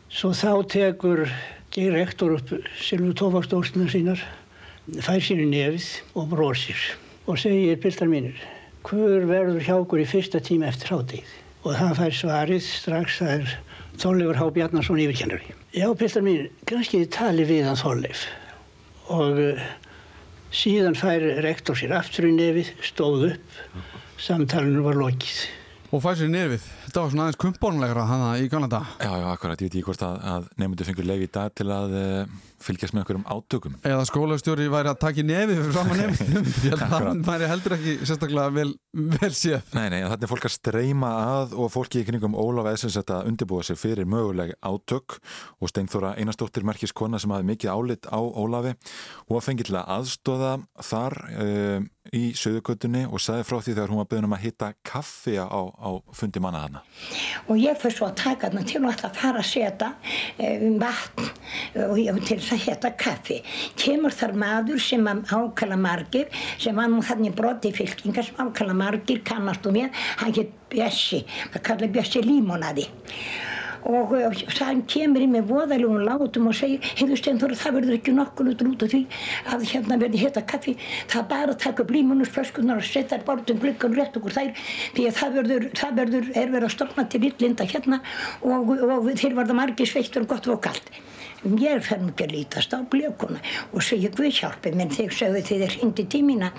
Svo 0.09 0.31
þá 0.33 0.53
tekur 0.71 1.25
Geir 1.69 1.93
rektor 1.93 2.31
upp 2.33 2.49
Silvu 2.81 3.11
Tófaksdóstina 3.13 3.85
sínar, 3.93 4.21
fær 5.05 5.21
sínu 5.21 5.45
nefið 5.51 5.89
og 6.17 6.31
bróðsir 6.31 6.79
og 7.29 7.37
segir 7.37 7.77
piltar 7.77 8.09
mínir, 8.09 8.39
hver 8.87 9.27
verður 9.29 9.61
hjá 9.61 9.75
okkur 9.75 10.01
í 10.01 10.07
fyrsta 10.09 10.41
tíma 10.41 10.71
eftir 10.71 10.95
hádegið? 10.95 11.35
Og 11.61 11.75
það 11.77 11.93
fær 11.99 12.17
svarið 12.17 12.63
strax 12.65 13.19
það 13.19 13.35
er 13.35 13.53
Þorleifur 13.99 14.39
Há 14.39 14.45
Bjarnarsson 14.55 15.03
yfirkennari. 15.03 15.53
Já, 15.75 15.85
piltar 15.93 16.25
mínir, 16.25 16.49
kannski 16.65 17.03
þið 17.03 17.13
tali 17.13 17.45
við 17.45 17.69
hann 17.69 17.77
Þorleif 17.77 18.25
og 19.13 19.37
síðan 20.55 20.97
fær 20.97 21.23
rektor 21.45 21.77
sér 21.77 21.95
aftur 21.99 22.29
í 22.29 22.33
nefið, 22.35 22.73
stóð 22.85 23.25
upp, 23.33 23.57
samtalenu 24.19 24.83
var 24.85 24.99
lokið. 24.99 25.41
Og 25.93 26.03
fær 26.03 26.19
sér 26.19 26.31
nefið. 26.33 26.67
Þetta 26.89 27.01
var 27.03 27.11
svona 27.13 27.25
aðeins 27.27 27.37
kumpónlegra 27.37 28.03
þannig 28.09 28.43
í 28.43 28.47
Kanada. 28.49 28.79
Já, 28.97 29.11
já, 29.13 29.25
akkurat. 29.29 29.59
Ég 29.61 29.69
veit 29.69 29.75
ekki 29.77 29.85
hvort 29.85 30.03
að, 30.07 30.15
að 30.25 30.45
nefndu 30.57 30.85
fengur 30.87 31.05
leið 31.05 31.19
í 31.21 31.27
dag 31.35 31.51
til 31.53 31.67
að 31.69 31.91
uh, 31.99 32.31
fylgjast 32.65 32.95
með 32.95 33.03
einhverjum 33.03 33.27
átökum. 33.29 33.75
Eða 33.85 34.07
skólastjóri 34.09 34.65
væri 34.73 34.89
að 34.89 34.97
taka 35.03 35.21
í 35.21 35.25
nefið 35.29 35.61
fyrir 35.61 35.75
fram 35.75 35.91
að. 35.93 35.99
Ég 36.65 36.73
held 36.73 36.81
að 36.87 36.95
það 36.95 37.21
væri 37.27 37.49
heldur 37.51 37.75
ekki 37.77 37.93
sérstaklega 37.99 38.55
vel, 38.55 38.73
vel 39.19 39.29
séð. 39.37 39.69
Nei, 39.77 39.85
nei, 39.93 39.99
þannig 40.01 40.25
er 40.25 40.31
fólk 40.33 40.49
að 40.49 40.55
streyma 40.55 41.11
að 41.27 41.53
og 41.61 41.69
fólki 41.75 42.01
í 42.01 42.07
kringum 42.09 42.39
Ólaf 42.41 42.71
Essens 42.73 42.97
að 43.03 43.29
undirbúa 43.29 43.69
sig 43.69 43.77
fyrir 43.77 44.09
möguleg 44.09 44.55
átök 44.65 45.19
og 45.61 45.69
Steinþóra 45.69 46.15
Einarstóttir 46.17 46.65
merkis 46.65 46.95
kona 46.97 47.21
sem 47.21 47.29
hafi 47.35 47.45
mikið 47.51 47.73
álit 47.75 48.09
á 48.09 48.17
Ólafi 48.17 48.73
og 49.29 49.45
fengið 49.45 49.69
til 49.69 49.77
að 49.77 49.93
aðstóða 49.99 50.57
þar 50.89 51.19
uh, 51.37 51.87
í 52.15 52.31
söðukötunni 52.37 53.05
og 53.09 53.21
sagði 53.21 53.45
frá 53.45 53.59
því 53.61 53.75
þegar 53.75 53.93
hún 53.93 54.01
var 54.01 54.09
beðin 54.09 54.29
um 54.29 54.37
að 54.37 54.45
hitta 54.47 54.71
kaffi 54.85 55.37
á, 55.37 55.45
á 55.53 55.89
fundi 56.17 56.41
manna 56.41 56.65
hana. 56.65 56.78
Og 57.49 57.57
ég 57.57 57.77
fyrir 57.79 57.95
svo 57.95 58.07
að 58.09 58.17
taka 58.21 58.49
þarna 58.49 58.63
til 58.69 58.81
og 58.83 58.89
alltaf 58.91 59.17
fara 59.17 59.43
að 59.43 59.49
setja 59.49 59.91
um 60.45 60.79
vatn 60.81 61.29
og 61.85 61.99
ég 62.01 62.19
til 62.25 62.37
þess 62.37 62.55
að 62.55 62.63
hitta 62.65 62.93
kaffi. 62.99 63.39
Kemur 63.79 64.15
þar 64.15 64.35
maður 64.43 64.81
sem 64.83 65.07
ákala 65.07 65.79
margir, 65.79 66.29
sem 66.61 66.75
var 66.75 66.89
nú 66.91 67.01
þannig 67.05 67.37
broti 67.37 67.73
fylkingar 67.75 68.27
sem 68.27 68.41
ákala 68.41 68.77
margir 68.77 69.23
kannast 69.25 69.65
um 69.69 69.77
mér, 69.77 69.93
hann 70.21 70.35
heit 70.35 70.55
Bjössi, 70.69 71.23
það 71.49 71.63
kallar 71.65 71.89
Bjössi 71.95 72.21
Límonaði 72.21 72.85
og 73.87 74.15
það 74.55 74.83
kemur 74.91 75.23
í 75.23 75.29
með 75.31 75.49
voðalegum 75.51 76.03
látum 76.07 76.49
og 76.51 76.57
segir 76.57 76.83
heiðu 76.99 77.19
Steinþóra 77.19 77.59
það 77.59 77.77
verður 77.79 77.97
ekki 77.99 78.15
nokkur 78.15 78.51
út 78.53 78.85
af 78.85 78.93
því 78.93 79.01
að 79.53 79.67
hérna 79.73 79.99
verði 80.01 80.23
hitta 80.23 80.45
kaffi. 80.49 80.75
Það 81.09 81.21
er 81.21 81.29
bara 81.33 81.53
að 81.53 81.61
taka 81.65 81.83
upp 81.83 81.93
límunusflöskunar 81.95 82.81
og 82.81 82.87
setja 82.87 83.17
þær 83.17 83.27
bara 83.27 83.45
um 83.53 83.61
glukkan 83.63 83.95
rétt 83.97 84.17
okkur 84.19 84.35
þær 84.35 84.51
því 84.95 85.07
að 85.09 85.19
það 85.19 85.37
verður, 85.39 85.69
það 85.79 86.01
verður 86.01 86.31
er 86.33 86.51
verið 86.55 86.69
að 86.69 86.75
stopna 86.75 87.07
til 87.09 87.23
yllinda 87.29 87.69
hérna 87.69 88.01
og, 88.41 88.73
og 88.75 89.13
þeir 89.13 89.37
var 89.37 89.49
það 89.49 89.61
margir 89.61 89.89
sveittur 89.89 90.25
og 90.25 90.33
gott 90.33 90.51
og 90.51 90.61
kallt 90.67 90.91
ég 91.39 91.83
fer 91.85 92.01
mjög 92.03 92.25
að 92.25 92.33
lítast 92.33 92.73
á 92.75 92.83
blökuna 92.83 93.39
og 93.71 93.83
segja 93.83 94.11
Guð 94.11 94.33
hjálpi 94.41 94.73
menn 94.75 94.91
þegar 94.91 95.15
sögðu 95.15 95.43
þegar 95.47 95.77
hindi 95.79 96.05
tímina 96.11 96.51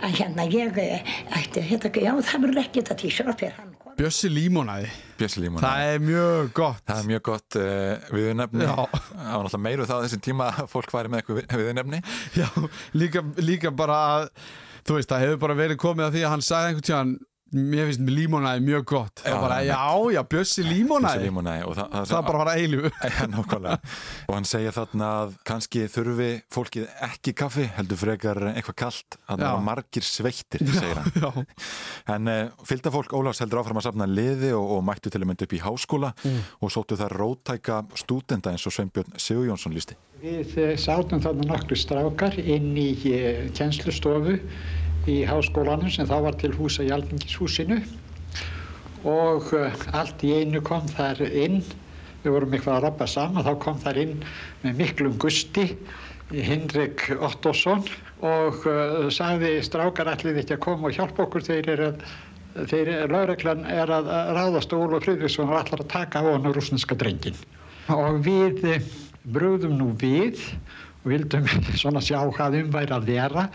að 0.00 0.18
hérna 0.20 0.46
ég 0.46 0.78
ætti 0.78 1.66
hérna, 1.66 1.90
já 1.90 2.12
það 2.22 2.46
verður 2.46 2.64
ekki 2.64 2.80
þetta 2.80 3.00
tí 3.02 3.10
sjálf 3.10 3.40
fyrir 3.42 3.58
hann 3.58 3.71
Bjössi 3.98 4.30
Límonæði 4.32 4.90
Það 5.62 5.82
er 5.92 6.02
mjög 6.02 6.52
gott. 6.56 6.82
Það 6.88 7.00
er 7.02 7.08
mjög 7.10 7.22
gott 7.28 7.58
uh, 7.60 8.06
viðnefni 8.16 8.66
Það 8.66 8.80
var 8.82 9.46
náttúrulega 9.46 9.62
meiru 9.66 9.86
þá 9.88 9.94
þessum 10.04 10.22
tíma 10.28 10.48
að 10.52 10.70
fólk 10.72 10.94
væri 10.96 11.12
með 11.12 11.22
eitthvað 11.22 11.62
viðnefni 11.62 12.02
Já, 12.40 12.48
líka, 12.98 13.24
líka 13.42 13.72
bara 13.82 13.98
að 14.16 14.28
þú 14.82 14.96
veist, 14.98 15.12
það 15.12 15.24
hefur 15.26 15.42
bara 15.44 15.58
verið 15.62 15.80
komið 15.82 16.08
að 16.08 16.16
því 16.16 16.24
að 16.26 16.32
hann 16.34 16.44
sagði 16.46 16.72
einhvern 16.72 16.88
tíðan 16.88 17.12
mér 17.52 17.90
finnst 17.90 18.02
límonæði 18.08 18.64
mjög 18.64 18.84
gott. 18.88 19.22
Já, 19.26 19.36
bara, 19.40 19.58
já, 19.64 19.78
já, 20.14 20.20
Bjössi 20.32 20.64
límonæði. 20.66 21.30
Það, 21.32 21.76
það, 21.92 22.06
það 22.10 22.22
bara 22.28 22.40
var 22.40 22.50
að 22.52 22.62
eilu 22.62 22.90
og 24.28 24.34
hann 24.34 24.48
segja 24.48 24.72
þarna 24.74 25.08
að 25.22 25.34
kannski 25.48 25.84
þurfi 25.92 26.30
fólkið 26.52 26.86
ekki 27.08 27.34
kaffi 27.36 27.66
heldur 27.76 28.00
frekar 28.00 28.40
eitthvað 28.52 28.78
kallt 28.84 29.18
að 29.26 29.44
það 29.44 29.54
var 29.56 29.64
margir 29.68 30.06
sveittir 30.06 30.64
segir 30.72 31.00
hann. 31.02 31.48
en 32.14 32.32
uh, 32.32 32.64
fylgda 32.68 32.92
fólk 32.94 33.14
Ólafs 33.16 33.42
heldur 33.44 33.62
áfram 33.62 33.80
að 33.82 33.88
safna 33.88 34.08
liði 34.08 34.52
og, 34.56 34.76
og 34.78 34.84
mættu 34.86 35.12
til 35.12 35.22
að 35.22 35.28
mynda 35.30 35.48
upp 35.48 35.56
í 35.56 35.62
háskóla 35.62 36.12
mm. 36.22 36.40
og 36.62 36.74
sóttu 36.74 36.98
það 37.00 37.16
rótæka 37.20 37.82
stúdenda 38.00 38.52
eins 38.52 38.66
og 38.68 38.76
Sveinbjörn 38.76 39.18
Sigur 39.20 39.48
Jónsson 39.50 39.76
lísti 39.76 39.98
Við 40.22 40.54
sátum 40.78 41.22
þarna 41.22 41.48
nokkru 41.50 41.76
strákar 41.78 42.36
inn 42.38 42.72
í 42.78 42.92
kjenslustofu 43.56 44.38
í 45.10 45.22
háskólanum 45.28 45.90
sem 45.92 46.08
þá 46.08 46.16
var 46.26 46.38
til 46.40 46.52
húsa 46.56 46.86
í 46.86 46.92
Alþingishúsinu. 46.94 47.80
Og 49.08 49.52
uh, 49.58 49.84
allt 49.98 50.22
í 50.26 50.32
einu 50.38 50.62
kom 50.64 50.86
þar 50.92 51.24
inn, 51.26 51.60
við 52.22 52.34
vorum 52.36 52.54
eitthvað 52.54 52.78
að 52.78 52.84
rappa 52.86 53.08
saman, 53.10 53.46
þá 53.46 53.54
kom 53.62 53.80
þar 53.82 54.02
inn 54.04 54.18
með 54.62 54.82
miklum 54.84 55.16
gusti 55.22 55.72
Hinrik 56.32 57.08
Ottosson 57.18 57.82
og 58.22 58.62
uh, 58.70 59.08
sagði 59.12 59.56
strákar 59.66 60.12
allir 60.12 60.38
ekki 60.40 60.56
að 60.56 60.62
koma 60.68 60.88
og 60.88 60.96
hjálpa 60.96 61.26
okkur? 61.26 61.44
Þeir 61.48 61.72
eru 61.74 61.88
að 61.90 62.06
þeir, 62.70 62.92
lauröklan 63.10 63.66
er 63.70 63.90
að 63.92 64.10
ráðast 64.36 64.72
og 64.76 64.86
Ólaf 64.86 65.06
Friðriksson 65.06 65.48
var 65.50 65.62
allar 65.64 65.84
að 65.84 65.92
taka 65.92 66.20
á 66.20 66.26
hann 66.28 66.48
á 66.48 66.50
rúsneska 66.52 66.96
drengin 66.98 67.38
og 67.92 68.20
við 68.24 68.62
uh, 68.68 68.90
brúðum 69.34 69.78
nú 69.78 69.92
við 69.98 70.40
og 71.02 71.08
vildum 71.12 71.48
svona 71.80 72.02
sjá 72.04 72.20
hvað 72.22 72.60
um 72.62 72.74
væri 72.74 72.96
að 72.96 73.08
vera 73.08 73.46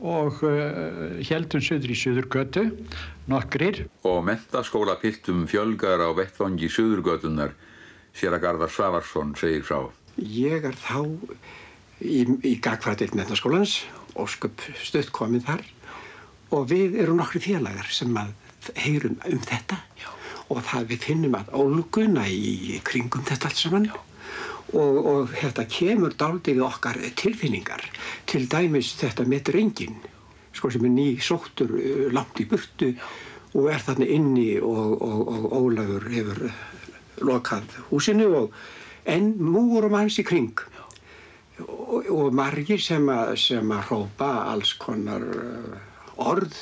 og 0.00 0.42
uh, 0.44 1.16
heldum 1.24 1.62
söður 1.64 1.92
í 1.92 1.96
Söðurgötu, 1.96 2.64
nokkrir. 3.30 3.86
Og 4.04 4.22
mentaskóla 4.26 4.98
piltum 5.00 5.46
fjölgar 5.48 6.02
á 6.04 6.10
vettvangi 6.16 6.68
Söðurgötunar, 6.72 7.54
sér 8.16 8.36
að 8.36 8.44
Garðar 8.44 8.72
Savarsson 8.72 9.34
segir 9.40 9.64
frá. 9.66 9.86
Ég 10.16 10.64
er 10.68 10.76
þá 10.76 11.00
í, 12.00 12.24
í 12.44 12.56
gagfræðilt 12.60 13.16
mentaskólans, 13.16 13.84
ósköp 14.16 14.64
stöðt 14.80 15.12
komin 15.16 15.44
þar 15.44 15.64
og 16.54 16.68
við 16.70 17.00
erum 17.02 17.18
nokkri 17.20 17.42
félagar 17.42 17.88
sem 17.92 18.12
að 18.16 18.32
heyrum 18.78 19.16
um 19.28 19.40
þetta 19.44 19.80
Já. 19.98 20.08
og 20.52 20.60
það 20.64 20.92
við 20.92 21.06
finnum 21.08 21.34
að 21.38 21.50
óluguna 21.58 22.24
í 22.30 22.78
kringum 22.86 23.24
þetta 23.26 23.50
allt 23.50 23.60
saman. 23.60 23.88
Já 23.90 24.15
og, 24.74 24.98
og 25.06 25.32
þetta 25.36 25.66
kemur 25.70 26.16
daldið 26.18 26.62
okkar 26.66 26.98
tilfinningar. 27.18 27.84
Til 28.26 28.46
dæmis 28.50 28.94
þetta 29.00 29.26
með 29.28 29.48
drengin 29.52 29.98
sko 30.56 30.70
sem 30.72 30.86
er 30.88 30.94
ný 30.94 31.08
sóttur 31.20 31.74
uh, 31.76 32.06
langt 32.14 32.40
í 32.40 32.48
burtu 32.48 32.94
og 33.56 33.68
er 33.72 33.82
þarna 33.84 34.08
inni 34.12 34.54
og, 34.60 34.96
og, 35.02 35.20
og 35.32 35.44
Ólafur 35.60 36.08
hefur 36.12 36.46
lokað 37.24 37.76
húsinu 37.90 38.48
en 39.08 39.34
múrum 39.40 39.96
hans 39.96 40.18
í 40.20 40.24
kring. 40.26 40.56
Og 41.56 42.34
margir 42.36 42.80
sem 42.82 43.06
að, 43.08 43.36
sem 43.40 43.70
að 43.72 43.86
hrópa 43.90 44.32
alls 44.50 44.74
konar 44.80 45.22
uh, 45.24 45.76
orð 46.16 46.56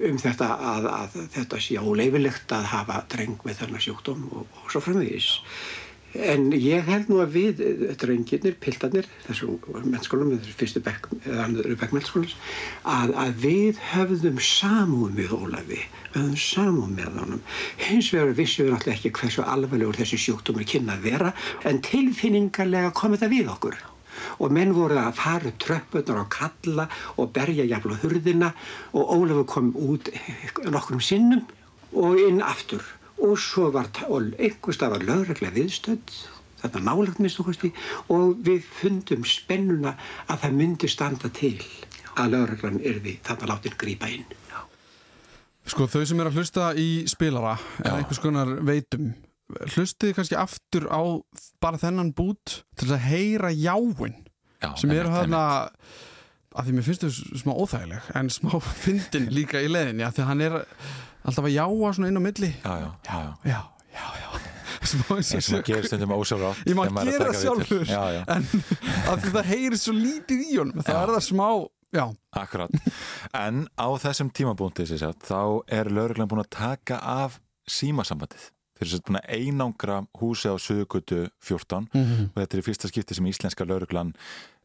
um 0.00 0.16
þetta 0.18 0.48
að, 0.56 0.88
að 0.88 1.16
þetta 1.34 1.60
sé 1.60 1.76
óleifilegt 1.78 2.52
að 2.56 2.70
hafa 2.72 3.02
dreng 3.12 3.42
með 3.44 3.60
þennar 3.60 3.84
sjúkdóm 3.84 4.22
og 4.32 4.70
svo 4.72 4.80
framvegis 4.82 5.34
En 6.10 6.48
ég 6.50 6.82
held 6.90 7.06
nú 7.06 7.20
að 7.22 7.34
við, 7.36 7.60
drengirnir, 8.00 8.56
piltarnir, 8.58 9.06
þessum 9.28 9.60
mennskólum, 9.86 10.32
þessum 10.40 10.56
fyrstu 10.58 10.82
bekk, 10.82 11.06
eða 11.20 11.44
andur 11.44 11.76
bekk 11.78 11.94
mennskólans, 11.94 12.34
að, 12.82 13.12
að 13.14 13.36
við 13.44 13.78
höfðum 13.92 14.40
samúð 14.42 15.14
með 15.20 15.36
Ólafi, 15.38 15.78
við 15.78 16.18
höfðum 16.18 16.42
samúð 16.42 16.90
með 16.96 17.20
honum. 17.20 17.46
Hins 17.84 18.10
vegar 18.10 18.34
vissum 18.40 18.66
við 18.66 18.74
náttúrulega 18.74 18.98
ekki 18.98 19.14
hversu 19.20 19.46
alvarlegur 19.46 20.02
þessi 20.02 20.20
sjúkdómur 20.24 20.66
kynna 20.66 20.98
að 20.98 21.06
vera, 21.06 21.32
en 21.62 21.82
tilfinningarlega 21.86 22.90
kom 22.98 23.14
þetta 23.14 23.30
við 23.30 23.54
okkur. 23.54 23.80
Og 24.42 24.50
menn 24.52 24.74
voru 24.74 24.98
að 24.98 25.14
fara 25.16 25.48
upp 25.48 25.62
tröppunar 25.62 26.24
og 26.24 26.32
kalla 26.34 26.90
og 27.22 27.30
berja 27.36 27.70
jafnlega 27.70 28.02
hurðina 28.02 28.50
og 28.98 29.14
Ólafi 29.14 29.46
kom 29.54 29.70
út 29.78 30.10
nokkrum 30.66 31.00
sinnum 31.04 31.46
og 31.94 32.18
inn 32.18 32.42
aftur 32.42 32.82
og 33.20 33.38
svo 33.40 33.70
var 33.74 33.90
einhverstað 34.00 34.94
var 34.96 35.06
lögreglega 35.06 35.56
viðstönd 35.56 36.14
þetta 36.60 36.82
nálagt 36.84 37.20
minnst 37.20 37.40
okkarsti 37.40 37.70
og 38.12 38.40
við 38.44 38.66
fundum 38.80 39.24
spennuna 39.28 39.94
að 40.28 40.44
það 40.44 40.58
myndi 40.60 40.90
standa 40.90 41.30
til 41.32 41.56
að 42.18 42.34
lögreglan 42.34 42.80
erði 42.84 43.16
þarna 43.24 43.54
látin 43.54 43.76
grípa 43.80 44.10
inn. 44.12 44.26
Sko 45.70 45.86
þau 45.86 46.02
sem 46.08 46.20
er 46.20 46.30
að 46.30 46.38
hlusta 46.40 46.70
í 46.74 46.88
spilara 47.08 47.56
eða 47.84 48.00
einhvers 48.00 48.22
konar 48.22 48.50
veitum 48.66 49.12
hlustið 49.74 50.14
kannski 50.16 50.38
aftur 50.38 50.86
á 50.90 51.02
bara 51.62 51.80
þennan 51.80 52.12
bút 52.16 52.62
til 52.78 52.90
að 52.90 53.06
heyra 53.10 53.50
jáin 53.54 54.16
Já, 54.60 54.74
sem 54.76 54.92
eru 54.92 55.12
þarna 55.12 55.42
að 56.56 56.66
því 56.66 56.72
mér 56.76 56.86
finnst 56.88 57.04
þau 57.06 57.40
smá 57.42 57.52
óþægileg 57.54 58.08
en 58.20 58.30
smá 58.34 58.54
fyndin 58.84 59.28
líka 59.34 59.60
í 59.62 59.68
leðinni 59.70 60.06
að 60.06 60.16
því 60.16 60.22
að 60.24 60.30
hann 60.32 60.44
er 60.46 60.56
alltaf 60.60 61.44
að 61.46 61.54
jáa 61.54 61.92
svona 61.94 62.08
inn 62.10 62.18
á 62.18 62.22
milli. 62.24 62.50
Já, 62.64 62.72
já, 62.80 63.20
já, 63.50 63.60
já, 63.94 64.30
og 64.80 64.94
maður 65.10 65.64
gerir 65.68 65.84
stundum 65.90 66.14
ósjálfrátt 66.16 66.62
ég 66.70 66.76
má 66.78 66.84
er 66.86 66.94
að 67.02 67.10
gera 67.12 67.32
sjálfur 67.36 67.82
viðtöl. 67.82 67.90
já, 67.90 68.02
já. 68.16 68.22
en 68.32 68.46
að 69.12 69.20
því 69.26 69.32
það 69.34 69.50
heyrir 69.50 69.78
svo 69.82 69.92
lítið 69.96 70.44
í 70.46 70.54
honum 70.56 70.80
það 70.86 71.00
er 71.02 71.12
það 71.14 71.26
smá, 71.26 71.48
já. 71.98 72.04
Akkurat, 72.40 72.78
en 73.36 73.60
á 73.76 73.86
þessum 74.06 74.30
tímabúndi 74.34 74.86
sem 74.88 75.12
þá 75.26 75.40
er 75.68 75.90
lauruglan 75.92 76.30
búin 76.30 76.42
að 76.44 76.50
taka 76.56 76.98
af 77.02 77.36
símasambandið. 77.70 78.48
Þeir 78.80 78.88
eru 78.88 79.02
búin 79.10 79.18
að 79.20 79.32
einangra 79.36 79.96
húsi 80.16 80.48
á 80.48 80.56
Suðugutu 80.56 81.26
14 81.44 81.90
Mhm. 81.92 82.30
og 82.32 82.38
þetta 82.40 82.56
er 82.56 82.62
í 82.62 82.64
fyrsta 82.64 82.88
skipti 82.88 83.14
sem 83.18 83.26
íslenska 83.28 83.66
lauruglan 83.68 84.14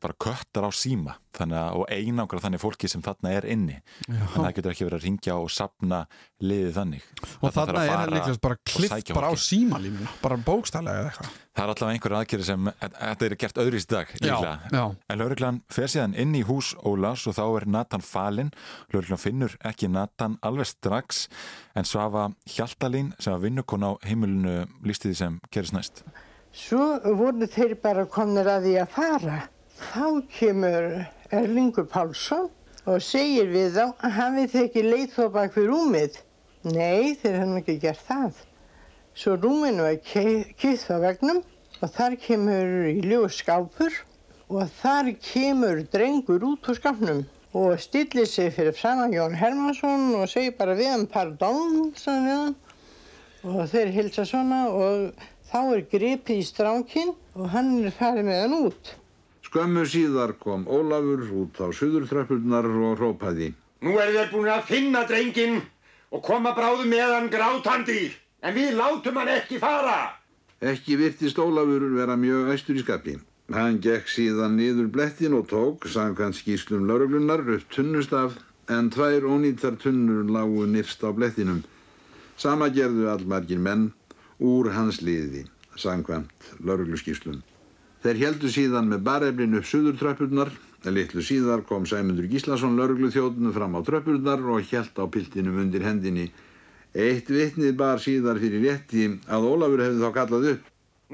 bara 0.05 0.17
köttar 0.25 0.67
á 0.67 0.71
síma 0.71 1.17
þannig 1.35 1.57
að, 1.59 1.77
og 1.81 1.89
einangra 1.91 2.39
þannig 2.45 2.61
fólki 2.63 2.87
sem 2.87 3.01
þarna 3.03 3.31
er 3.35 3.47
inni 3.51 3.75
Já. 4.07 4.21
að 4.21 4.35
það 4.37 4.51
getur 4.59 4.71
ekki 4.75 4.85
verið 4.87 4.99
að 5.01 5.07
ringja 5.09 5.33
og 5.41 5.49
sapna 5.51 6.03
liðið 6.45 6.77
þannig 6.77 7.07
og 7.41 7.49
Þarna 7.49 7.55
þarna 7.57 7.81
er 7.85 7.95
hann 7.99 8.13
líklega 8.15 8.41
bara 8.45 8.59
klift 8.71 9.11
bara 9.17 9.27
á 9.27 9.33
fólkið. 9.33 9.43
símalínuna 9.49 10.13
bara 10.21 10.37
bókstælega 10.47 11.01
eða 11.01 11.09
eitthvað 11.11 11.33
Það 11.55 11.63
er 11.63 11.71
allavega 11.71 11.95
einhver 11.95 12.13
aðgerið 12.19 12.47
sem 12.49 12.65
þetta 12.83 13.25
er 13.25 13.35
gert 13.39 13.59
öðru 13.63 13.79
í 13.79 13.85
dag 13.87 14.09
Já, 14.19 14.35
já. 14.75 14.81
En 15.07 15.19
lauruglan 15.21 15.59
fer 15.71 15.87
síðan 15.91 16.15
inn 16.19 16.33
í 16.35 16.41
hús 16.43 16.73
Ólafs 16.83 17.23
og 17.31 17.37
þá 17.37 17.43
er 17.61 17.65
Nathan 17.71 18.03
falinn. 18.03 18.49
Lauruglan 18.91 19.21
finnur 19.21 19.55
ekki 19.63 19.87
Nathan 19.87 20.35
alveg 20.43 20.67
strax 20.67 21.29
en 21.79 21.87
Svafa 21.87 22.25
Hjaltalín 22.57 23.13
sem 23.23 23.31
var 23.31 23.39
vinnukon 23.45 23.87
á 23.87 23.95
heimilinu 24.03 24.65
lísti 24.83 25.13
því 25.13 25.15
sem 25.21 25.39
gerist 25.47 25.77
næst. 25.77 26.03
Svo 26.51 26.99
voru 27.15 27.47
þeir 27.47 27.77
bara 27.79 28.03
komnir 28.11 28.51
að 28.51 28.67
því 28.67 28.75
að 28.83 28.91
fara. 28.99 29.39
Þá 29.85 30.05
kemur 30.31 30.85
Erlingur 31.35 31.85
Pálsson 31.91 32.49
og 32.85 33.01
segir 33.03 33.49
við 33.51 33.75
þá 33.77 33.83
að 33.85 34.15
hann 34.17 34.37
við 34.39 34.51
þekki 34.53 34.83
leið 34.85 35.13
þó 35.15 35.23
bak 35.33 35.55
við 35.57 35.69
rúmið. 35.71 36.17
Nei, 36.65 37.13
þeir 37.21 37.37
hann 37.41 37.57
ekki 37.59 37.75
gert 37.83 38.01
það. 38.07 38.39
Svo 39.15 39.35
rúminu 39.39 39.85
er 39.87 39.99
kýtt 40.03 40.89
á 40.91 40.97
vegnum 41.03 41.43
og 41.81 41.93
þar 41.95 42.17
kemur 42.23 42.89
í 42.89 42.97
ljós 43.05 43.37
skápur 43.41 44.01
og 44.49 44.73
þar 44.81 45.13
kemur 45.23 45.83
drengur 45.93 46.43
út 46.49 46.69
úr 46.71 46.79
skápnum 46.79 47.23
og 47.55 47.79
stillir 47.79 48.27
sig 48.27 48.51
fyrir 48.55 48.75
framan 48.75 49.13
Jón 49.15 49.37
Hermansson 49.39 50.11
og 50.17 50.27
segir 50.31 50.57
bara 50.57 50.75
við 50.75 50.91
hann 50.91 51.07
pardon, 51.07 51.93
sagði 51.95 52.27
við 52.27 52.41
hann. 52.41 52.59
Og 53.45 53.63
þeir 53.71 53.95
hilsa 53.95 54.25
svona 54.27 54.65
og 54.73 55.25
þá 55.51 55.59
er 55.63 55.87
gripið 55.93 56.41
í 56.41 56.45
strákinn 56.45 57.15
og 57.37 57.49
hann 57.53 57.75
er 57.85 57.95
farið 57.95 58.31
með 58.31 58.41
hann 58.43 58.61
út. 58.65 58.95
Skömmu 59.45 59.85
síðar 59.85 60.33
kom 60.41 60.65
Ólafur 60.65 61.21
út 61.37 61.59
á 61.61 61.69
suðurtröppurnar 61.69 62.65
og 62.65 62.97
hrópaði. 62.97 63.53
Nú 63.85 63.93
eru 64.01 64.17
þeir 64.17 64.31
búin 64.33 64.49
að 64.49 64.65
finna 64.71 65.03
drenginn 65.05 65.59
og 66.09 66.23
koma 66.25 66.55
bráðum 66.57 66.89
með 66.89 67.13
hann 67.13 67.29
grátandi. 67.29 68.09
En 68.41 68.57
við 68.57 68.73
látum 68.79 69.21
hann 69.21 69.31
ekki 69.35 69.61
fara. 69.61 70.15
Ekki 70.65 70.97
virtist 70.97 71.39
Ólafur 71.39 71.85
vera 71.93 72.17
mjög 72.17 72.51
æstur 72.55 72.81
í 72.81 72.83
skapi. 72.83 73.15
Hann 73.53 73.77
gekk 73.77 74.09
síðan 74.09 74.57
niður 74.57 74.89
blettin 74.89 75.37
og 75.37 75.45
tók, 75.51 75.85
samkvæmt 75.85 76.39
skýslum 76.39 76.87
lauruglunar, 76.89 77.45
upp 77.45 77.69
tunnustaf 77.69 78.39
en 78.73 78.89
tvær 78.89 79.27
ónýttar 79.29 79.77
tunnur 79.77 80.25
lágu 80.25 80.65
nýrst 80.65 81.05
á 81.05 81.13
blettinum. 81.13 81.61
Sama 82.35 82.71
gerðu 82.73 83.11
allmargir 83.13 83.61
menn 83.61 83.91
úr 84.41 84.73
hans 84.73 85.03
liði, 85.05 85.45
samkvæmt 85.77 86.55
laurugluskýslum. 86.65 87.43
Þeir 88.05 88.19
heldu 88.21 88.49
síðan 88.53 88.89
með 88.91 88.99
bareflin 89.01 89.57
upp 89.57 89.65
suðurtröppurnar, 89.65 90.51
en 90.85 90.93
litlu 90.93 91.23
síðar 91.25 91.63
kom 91.65 91.87
Sæmundur 91.89 92.27
Gíslason 92.29 92.75
laurugluþjóðinu 92.77 93.49
fram 93.55 93.73
á 93.73 93.81
tröppurnar 93.81 94.43
og 94.45 94.67
held 94.69 94.99
á 95.01 95.09
piltinum 95.09 95.57
undir 95.63 95.81
hendinni. 95.81 96.27
Eitt 96.93 97.31
vitnið 97.33 97.71
bar 97.79 97.97
síðar 98.03 98.37
fyrir 98.43 98.61
rétti 98.61 99.07
að 99.25 99.47
Ólafur 99.49 99.81
hefði 99.81 100.03
þá 100.03 100.11
kallað 100.19 100.45
upp. 100.51 100.67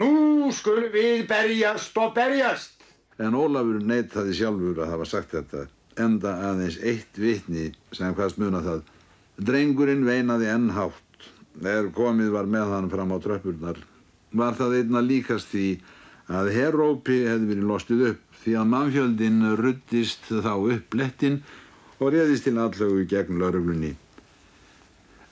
Nú 0.04 0.50
skulum 0.52 0.90
við 0.92 1.24
berjast 1.30 1.96
og 2.04 2.12
berjast. 2.18 2.84
En 3.24 3.40
Ólafur 3.40 3.80
neytaði 3.80 4.36
sjálfur 4.42 4.84
að 4.84 4.92
hafa 4.92 5.08
sagt 5.14 5.38
þetta, 5.38 5.64
enda 5.96 6.36
aðeins 6.50 6.82
eitt 6.84 7.16
vitni 7.16 7.70
sem 7.96 8.12
hvaðst 8.20 8.44
muna 8.44 8.60
það. 8.68 8.84
Drengurinn 9.40 10.04
veinaði 10.04 10.52
enn 10.52 10.68
hátt, 10.76 11.32
er 11.64 11.88
komið 11.96 12.36
var 12.36 12.52
með 12.52 12.76
hann 12.76 12.92
fram 12.92 13.16
á 13.16 13.18
tröppurnar. 13.24 13.80
Var 14.36 14.60
það 14.60 14.80
einna 14.82 15.08
líkast 15.08 15.56
því 15.56 15.68
að 16.32 16.52
herrópi 16.56 17.24
hefði 17.28 17.50
verið 17.52 17.68
lostið 17.70 18.06
upp 18.12 18.38
því 18.42 18.54
að 18.58 18.70
mannfjöldin 18.74 19.42
ruttist 19.60 20.30
þá 20.32 20.54
upp 20.76 20.96
lettin 20.98 21.42
og 22.02 22.14
réðist 22.16 22.48
til 22.48 22.58
allögu 22.58 23.04
gegn 23.10 23.42
lauruglunni. 23.42 23.92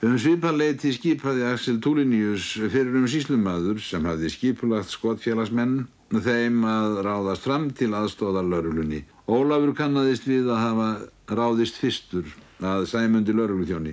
Um 0.00 0.14
sviparleiti 0.16 0.94
skipaði 0.96 1.44
Axel 1.44 1.80
Tulinius 1.84 2.54
fyrir 2.72 2.94
um 2.96 3.08
síslumadur 3.10 3.80
sem 3.84 4.06
hafði 4.08 4.30
skipulagt 4.32 4.92
skotfélagsmenn 4.94 5.82
þeim 6.10 6.62
að 6.64 7.00
ráðast 7.04 7.44
fram 7.44 7.66
til 7.76 7.90
aðstóðar 7.94 8.46
lauruglunni. 8.48 9.02
Ólafur 9.28 9.74
kannadist 9.76 10.24
við 10.26 10.48
að 10.50 10.62
hafa 10.64 10.88
ráðist 11.36 11.76
fyrstur 11.82 12.30
að 12.64 12.86
sæmundi 12.90 13.34
laurugluþjóni 13.36 13.92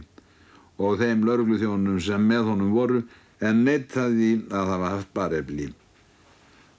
og 0.78 0.96
þeim 1.02 1.26
laurugluþjónum 1.28 2.00
sem 2.04 2.24
með 2.30 2.54
honum 2.54 2.72
voru 2.78 3.04
en 3.44 3.66
neittaði 3.66 4.32
að 4.48 4.72
hafa 4.74 4.96
haft 4.96 5.14
barefli. 5.18 5.70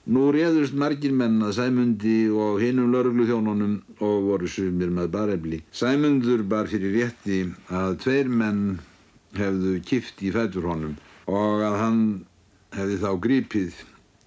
Nú 0.08 0.30
réðust 0.32 0.72
margir 0.72 1.12
menn 1.12 1.34
að 1.44 1.58
Sæmundi 1.58 2.30
og 2.32 2.62
hinnum 2.62 2.94
laurugluþjónunum 2.94 3.72
og 4.00 4.22
voru 4.24 4.48
sumir 4.48 4.88
með 4.88 5.10
barefli. 5.12 5.58
Sæmundur 5.68 6.46
bar 6.48 6.70
fyrir 6.70 6.94
rétti 6.94 7.42
að 7.68 7.98
tveir 8.00 8.30
menn 8.32 8.62
hefðu 9.36 9.74
kift 9.84 10.22
í 10.24 10.30
fætur 10.32 10.64
honum 10.70 10.94
og 11.28 11.60
að 11.66 11.76
hann 11.82 11.98
hefði 12.72 12.96
þá 13.02 13.10
grípið 13.26 13.82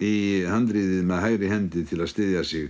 í 0.06 0.14
handriðið 0.46 1.08
með 1.08 1.22
hægri 1.24 1.48
hendi 1.50 1.82
til 1.90 1.98
að 1.98 2.12
styðja 2.12 2.44
sig. 2.46 2.68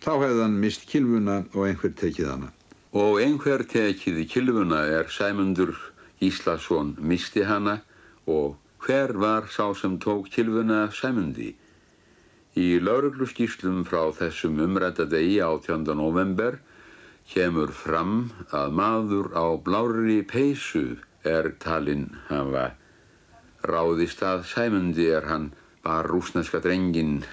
Þá 0.00 0.12
hefði 0.22 0.40
hann 0.46 0.56
mist 0.62 0.86
kilvuna 0.88 1.34
og 1.52 1.66
einhver 1.66 1.92
tekið 2.00 2.30
hana. 2.30 2.48
Og 2.96 3.20
einhver 3.20 3.66
tekið 3.68 4.22
í 4.22 4.24
kilvuna 4.30 4.86
er 4.88 5.12
Sæmundur 5.12 5.74
Íslasson 6.24 6.94
misti 6.96 7.44
hana 7.44 7.82
og 8.24 8.56
hver 8.86 9.12
var 9.20 9.52
sá 9.52 9.68
sem 9.76 10.00
tók 10.00 10.32
kilvuna 10.32 10.86
Sæmundi? 10.96 11.52
Í 12.54 12.78
laurugluskíslum 12.78 13.80
frá 13.82 14.12
þessum 14.14 14.60
umrætta 14.62 15.08
degi 15.10 15.40
18. 15.42 15.88
november 15.98 16.60
kemur 17.26 17.72
fram 17.74 18.28
að 18.54 18.76
maður 18.78 19.32
á 19.34 19.46
blári 19.58 20.20
peysu 20.22 21.00
er 21.26 21.50
talinn 21.58 22.12
hafa 22.28 22.68
ráðist 23.66 24.22
að 24.22 24.44
Sæmundi 24.46 25.08
er 25.10 25.26
hann 25.26 25.50
bar 25.82 26.06
rúsneska 26.06 26.60
drengin 26.62 27.24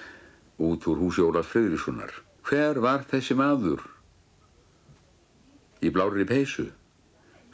út 0.58 0.88
úr 0.90 0.98
húsi 0.98 1.22
Ólaf 1.22 1.52
Friðrikssonar. 1.52 2.10
Hver 2.42 2.82
var 2.82 3.06
þessi 3.06 3.38
maður? 3.38 3.78
Í 5.86 5.92
blári 5.94 6.26
peysu. 6.26 6.66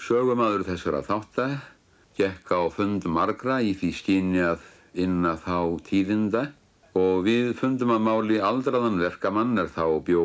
Sögumadur 0.01 0.65
þessara 0.65 1.03
þáttar 1.05 1.59
gekk 2.17 2.49
á 2.49 2.65
fund 2.73 3.05
margra 3.13 3.61
í 3.61 3.75
því 3.77 3.93
skyni 3.93 4.41
að 4.55 4.65
inna 4.97 5.37
þá 5.37 5.85
tíðinda 5.85 6.47
og 6.99 7.25
við 7.27 7.55
fundum 7.59 7.93
að 7.95 8.05
máli 8.07 8.39
aldraðan 8.43 8.99
verkamann 9.01 9.59
er 9.61 9.71
þá 9.71 9.85
bjó 10.07 10.25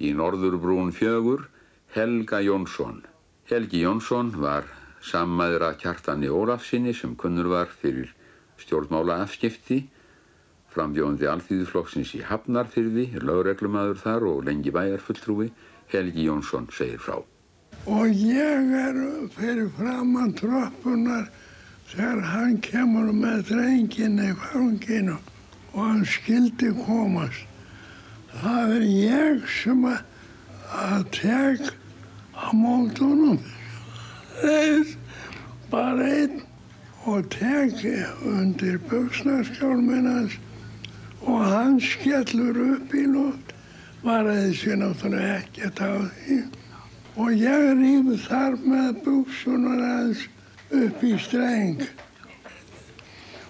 í 0.00 0.12
Norðurbrún 0.16 0.92
fjögur 0.96 1.46
Helga 1.94 2.40
Jónsson. 2.42 3.02
Helgi 3.50 3.82
Jónsson 3.84 4.32
var 4.40 4.68
sammæður 5.04 5.66
að 5.68 5.78
kjartani 5.82 6.30
Ólafsinni 6.30 6.94
sem 6.96 7.16
kunnur 7.18 7.50
var 7.52 7.72
fyrir 7.82 8.12
stjórnmála 8.60 9.20
afskipti, 9.24 9.80
frambjóðandi 10.70 11.26
alþýðuflokksins 11.26 12.14
í 12.18 12.22
Hafnarfyrði, 12.28 13.08
lögreglumadur 13.24 13.98
þar 13.98 14.26
og 14.30 14.44
lengi 14.46 14.72
bæjarfulltrúi, 14.74 15.50
Helgi 15.90 16.28
Jónsson 16.28 16.68
segir 16.74 17.02
frá. 17.02 17.18
Og 17.90 18.06
ég 18.12 18.74
er 18.84 19.00
fyrir 19.34 19.70
framann 19.78 20.36
tröppunar 20.38 21.26
þegar 21.90 22.22
hann 22.30 22.60
kemur 22.62 23.10
með 23.16 23.48
drengin 23.50 24.20
í 24.22 24.30
fanginu 24.44 25.18
og 25.72 25.80
hann 25.84 26.04
skildi 26.06 26.72
komast. 26.84 27.46
Það 28.40 28.74
er 28.76 28.84
ég 28.86 29.48
sem 29.50 29.84
að, 29.90 30.02
að 30.70 31.04
tek 31.16 31.72
á 32.34 32.46
mótunum. 32.56 33.40
Þeir 34.40 34.94
bara 35.70 36.06
einn 36.06 36.40
og 37.10 37.26
tek 37.32 37.82
undir 38.26 38.78
buksnarskjálminn 38.90 40.08
hans 40.10 40.36
og 41.20 41.44
hann 41.44 41.80
skellur 41.82 42.56
upp 42.74 42.94
í 42.94 43.06
lót. 43.10 43.54
Var 44.00 44.24
þessi 44.24 44.76
náttúrulega 44.80 45.40
ekkert 45.42 45.80
á 45.84 45.92
því. 46.00 46.38
Og 47.20 47.34
ég 47.36 47.66
rýf 47.76 48.28
þar 48.28 48.56
með 48.64 49.02
buksunar 49.04 49.82
hans 49.84 50.22
upp 50.72 51.02
í 51.04 51.16
streng. 51.20 51.82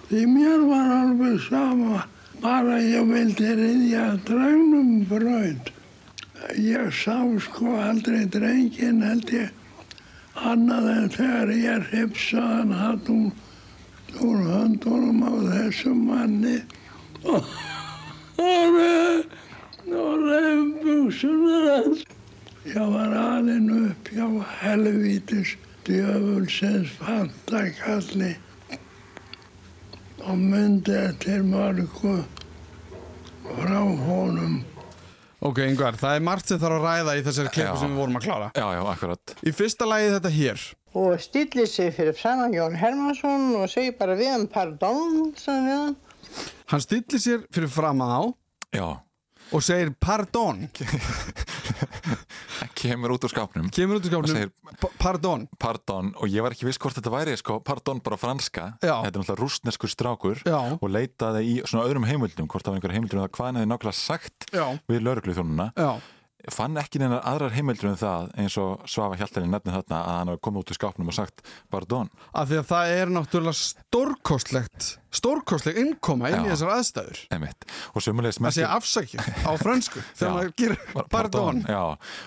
Því 0.08 0.24
mér 0.26 0.64
var 0.66 0.88
alveg 0.96 1.36
sama, 1.44 2.00
bara 2.42 2.78
ég 2.82 3.06
vildi 3.10 3.54
riðja 3.60 4.06
dragnum 4.26 5.04
braut. 5.08 5.72
ég 6.56 6.92
sá 6.92 7.18
sko 7.38 7.76
aldrei 7.76 8.24
drengin 8.26 9.02
held 9.04 9.32
ég 9.34 9.50
annað 10.34 10.86
en 10.94 11.10
þegar 11.16 11.52
ég 11.56 11.88
hrifsaðan 11.90 12.72
hatt 12.72 13.10
hún 13.12 13.28
úr 14.24 14.40
höndunum 14.48 15.20
á 15.22 15.32
þessum 15.52 16.06
manni 16.08 16.56
og 17.24 17.44
og 18.40 20.24
reymbuksunar 20.24 21.66
hans 21.70 22.04
ég 22.64 22.92
var 22.94 23.12
alinn 23.16 23.70
upp 23.76 24.10
hjá 24.14 24.28
helvítis 24.60 25.56
djöfulsins 25.84 26.92
fantakalli 27.00 28.32
og 30.26 30.36
myndi 30.38 30.92
eftir 30.96 31.42
mörgu 31.46 32.18
frá 33.46 33.80
honum 34.06 34.60
Ok, 35.40 35.56
yngvar, 35.64 35.96
það 35.96 36.18
er 36.18 36.24
margt 36.26 36.50
sem 36.50 36.58
þarf 36.60 36.74
að 36.76 36.82
ræða 36.84 37.12
í 37.16 37.20
þessari 37.24 37.50
klippu 37.54 37.78
sem 37.80 37.92
við 37.94 37.96
vorum 38.02 38.18
að 38.18 38.24
klára. 38.26 38.48
Já, 38.52 38.64
já, 38.76 38.80
akkurat. 38.90 39.32
Í 39.40 39.52
fyrsta 39.56 39.86
lagi 39.88 40.10
þetta 40.12 40.32
hér. 40.34 40.64
og 41.00 41.14
stillir 41.22 41.66
sig 41.70 41.94
fyrir 41.96 42.16
framan 42.18 42.52
Jón 42.52 42.74
Hermansson 42.76 43.46
og 43.56 43.70
segir 43.72 43.94
bara 43.96 44.16
við 44.18 44.28
hann 44.34 44.44
pardon 44.52 45.30
sagði 45.40 45.62
við 45.70 45.78
hann. 45.78 45.94
Hann 46.74 46.84
stillir 46.84 47.22
sér 47.24 47.46
fyrir 47.54 47.72
fram 47.72 48.02
að 48.04 48.12
á 48.12 48.22
Já. 48.76 48.88
og 49.56 49.62
segir 49.64 49.94
pardon. 49.96 50.66
Kemur 52.80 53.14
út 53.16 53.24
úr 53.26 53.32
skápnum. 53.32 53.70
Kemur 53.74 53.98
út 54.00 54.06
úr 54.06 54.12
skápnum. 54.12 54.34
Segir 54.34 54.50
Pa- 54.80 54.90
Pardon. 55.00 55.46
Pardon. 55.60 56.12
Og 56.20 56.28
ég 56.32 56.44
var 56.44 56.54
ekki 56.54 56.68
viss 56.68 56.80
hvort 56.80 56.96
þetta 56.98 57.12
væri, 57.14 57.36
sko, 57.40 57.58
pardon 57.64 58.00
bara 58.04 58.18
franska. 58.20 58.70
Já. 58.82 58.96
Þetta 59.04 59.10
er 59.14 59.20
náttúrulega 59.22 59.40
rústneskur 59.42 59.92
strákur. 59.92 60.42
Já. 60.46 60.60
Og 60.78 60.88
leitaði 60.92 61.42
í 61.46 61.54
svona 61.66 61.86
öðrum 61.88 62.06
heimildum, 62.08 62.48
hvort 62.50 62.64
það 62.66 62.74
var 62.76 62.80
einhver 62.80 62.96
heimildur 62.96 63.20
um 63.20 63.26
það 63.26 63.34
hvað 63.38 63.50
hann 63.50 63.60
hefði 63.60 63.72
nákvæmlega 63.74 64.00
sagt 64.00 64.50
Já. 64.54 64.66
við 64.90 65.04
laurugluþjónuna. 65.08 65.68
Fann 66.48 66.78
ekki 66.80 67.00
neinar 67.02 67.20
aðrar 67.28 67.52
heimildur 67.52 67.90
um 67.90 67.96
það 68.00 68.30
eins 68.40 68.56
og 68.60 68.84
Svafa 68.88 69.18
Hjaltalinn 69.20 69.52
nefnir 69.52 69.74
þarna 69.76 69.98
að 70.00 70.16
hann 70.16 70.30
hafi 70.32 70.42
komið 70.46 70.62
út 70.62 70.72
úr 70.72 70.78
skápnum 70.78 71.10
og 71.12 71.16
sagt 71.16 71.42
pardon. 71.72 72.10
Af 72.32 72.48
því 72.50 72.60
að 72.60 72.68
það 72.70 72.92
er 72.96 73.12
náttúrulega 73.14 73.58
stórkostlegt, 73.60 74.88
stórkostleg 75.20 75.80
innkoma 75.82 76.30
inn 76.32 76.46
í 76.46 76.52
þessar 76.52 76.72
aðstæður. 76.76 77.22
Einmitt. 77.36 77.66
Og 77.92 78.04
sömulegis 78.06 78.40
Það 78.40 78.56
sé 78.56 78.68
afsakið 78.68 79.28
á 79.44 79.52
frönsku 79.60 80.04
þegar 80.18 80.36
maður 80.36 80.54
gerir 80.62 81.08
pardon. 81.12 81.64
Já, 81.68 81.82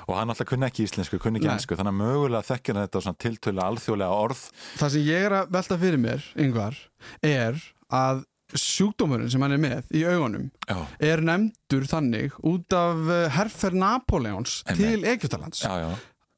og 0.08 0.14
hann 0.20 0.34
alltaf 0.36 0.50
kunni 0.52 0.70
ekki 0.70 0.86
íslensku, 0.88 1.22
kunni 1.24 1.42
ekki 1.42 1.52
ennsku, 1.56 1.78
þannig 1.80 1.96
að 1.96 2.02
mögulega 2.04 2.50
þekkir 2.52 2.78
hann 2.78 2.88
þetta 2.88 3.04
svona 3.08 3.22
tiltölu 3.26 3.66
alþjóðlega 3.66 4.20
orð. 4.28 4.46
Það 4.82 4.94
sem 4.98 5.08
ég 5.10 5.28
er 5.30 5.38
að 5.40 5.56
velta 5.58 5.80
fyrir 5.82 6.04
mér, 6.06 6.30
yngvar, 6.46 6.78
er 7.26 7.58
að 7.94 8.24
sjúkdómurinn 8.54 9.32
sem 9.34 9.42
hann 9.42 9.56
er 9.56 9.62
með 9.64 9.94
í 9.98 10.04
augunum 10.06 10.50
Já. 10.70 10.78
er 11.00 11.24
nefndur 11.26 11.88
þannig 11.90 12.36
út 12.46 12.76
af 12.78 13.04
eh, 13.10 13.28
herferð 13.38 13.80
Napoleons 13.82 14.60
til 14.76 15.04
Egyptalands 15.10 15.64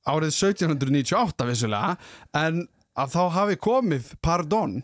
árið 0.06 0.32
1798 0.32 1.48
vissulega 1.50 1.96
en 2.38 2.66
að 2.96 3.16
þá 3.18 3.24
hafi 3.40 3.58
komið 3.60 4.12
pardon 4.24 4.84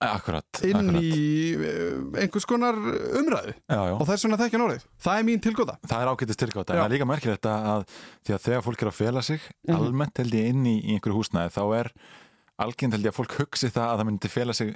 Akkurat, 0.00 0.46
inn 0.64 0.78
akkurat. 0.80 1.02
í 1.04 1.50
eh, 1.60 2.22
einhvers 2.22 2.46
konar 2.48 2.78
umræðu 3.20 3.52
Já, 3.68 3.80
já. 3.90 3.96
og 4.00 4.06
þess 4.08 4.24
vegna 4.24 4.38
þekkja 4.40 4.60
orðið. 4.64 4.86
Það 5.04 5.18
er 5.20 5.26
mín 5.28 5.42
tilgóta. 5.44 5.74
Það 5.90 6.00
er 6.06 6.08
ágætið 6.14 6.38
styrkáta, 6.38 6.72
en 6.72 6.78
það 6.80 6.86
er 6.86 6.94
líka 6.94 7.08
merkilegt 7.10 7.48
að 7.50 7.82
því 8.24 8.32
að 8.38 8.40
þegar 8.46 8.64
fólk 8.64 8.80
er 8.86 8.88
að 8.88 8.96
fela 8.96 9.22
sig 9.26 9.40
Mhm. 9.68 9.76
almennt 9.76 10.16
held 10.22 10.32
ég 10.40 10.48
inn 10.54 10.64
í, 10.64 10.74
í 10.88 10.94
einhverju 10.96 11.18
húsnæði 11.20 11.52
þá 11.52 11.60
er 11.82 11.92
algengt 12.64 12.94
held 12.96 13.06
ég 13.08 13.12
að 13.14 13.18
fólk 13.20 13.34
hugsi 13.40 13.70
það 13.72 13.86
að 13.88 13.96
það 14.00 14.08
myndi 14.10 14.30
fela 14.32 14.54
sig 14.56 14.74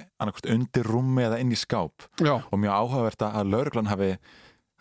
undir 0.55 0.89
rúmi 0.89 1.25
eða 1.27 1.39
inn 1.43 1.53
í 1.53 1.59
skáp 1.59 2.07
Já. 2.21 2.35
og 2.41 2.59
mjög 2.61 2.73
áhugavert 2.79 3.25
að- 3.27 3.49
lauruglan 3.53 3.91
hafi 3.91 4.11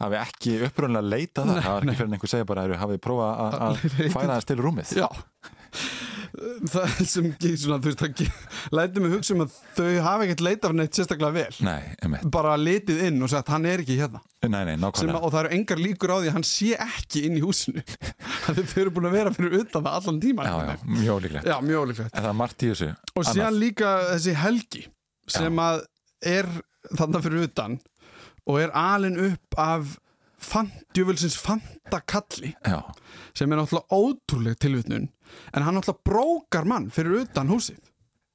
hafi 0.02 0.16
ekki 0.18 0.54
uppröðanlega 0.66 1.10
leitað 1.12 1.50
það, 1.52 1.58
það 1.62 1.74
var 1.74 1.84
ekki 1.84 1.96
fyrir 2.00 2.08
en 2.08 2.16
einhver 2.16 2.32
segja 2.32 2.46
bara 2.50 2.64
að 2.66 2.72
hafið 2.82 3.02
prófað 3.04 3.42
að- 3.44 3.84
færa 4.16 4.38
þess 4.40 4.48
til 4.50 4.56
rúmið 4.64 4.94
Já. 4.98 5.08
Það 6.34 6.94
sem 7.06 7.26
svona, 7.60 7.76
þú 7.78 7.90
veist, 7.90 8.00
það 8.00 8.08
lætum 8.74 9.04
við 9.06 9.12
hugsa 9.14 9.34
um 9.36 9.42
að 9.44 9.52
þau 9.76 9.90
hafa 10.02 10.24
ekkert 10.26 10.42
leitað 10.42 10.72
neitt 10.80 10.98
sérstaklega 10.98 11.36
vel. 11.36 11.58
Nei. 11.62 12.22
Bara 12.34 12.56
litið 12.58 13.02
inn 13.08 13.22
og 13.22 13.30
sagt 13.30 13.52
hann 13.54 13.68
er 13.70 13.84
ekki 13.84 13.98
hérna. 14.00 14.20
Nei, 14.42 14.64
nei, 14.68 14.74
að- 15.14 15.28
og 15.28 15.32
það 15.34 15.40
eru 15.44 15.52
engar 15.58 15.82
líkur 15.84 16.10
á 16.10 16.16
því 16.18 16.30
að 16.32 16.36
hann 16.38 16.46
sé 16.48 16.70
ekki 16.88 17.24
inn 17.28 17.38
í 17.38 17.44
húsinu. 17.44 17.84
Þau 18.44 18.76
eru 18.82 18.94
búin 18.96 19.08
að 19.08 19.16
vera 19.20 19.34
fyrir 19.36 19.58
utan 19.62 19.86
það 19.86 19.98
allan 20.00 20.20
tíma. 20.24 20.48
Já, 20.50 20.54
já, 20.68 20.76
mjög 20.98 21.22
Já, 21.46 21.56
þessu 22.74 22.90
Og 23.14 23.28
síðan 23.30 23.60
líka 23.62 23.94
þessi 24.12 24.36
helgi 24.42 24.86
sem 25.38 25.62
að 25.62 25.84
er 26.34 26.48
þarna 26.98 27.22
fyrir 27.24 27.46
utan 27.48 27.78
og 28.44 28.58
er 28.60 28.74
alin 28.76 29.16
upp 29.30 29.60
af 29.60 29.94
djúvölsins 30.92 31.36
fantakalli 31.40 32.52
Já. 32.66 32.82
sem 33.36 33.52
er 33.52 33.60
náttúrulega 33.60 33.88
ótrúleg 33.96 34.58
tilvitnun 34.60 35.06
en 35.52 35.62
hann 35.66 35.74
náttúrulega 35.78 36.04
brókar 36.10 36.64
mann 36.70 36.90
fyrir 36.94 37.24
utan 37.24 37.50
húsið 37.52 37.80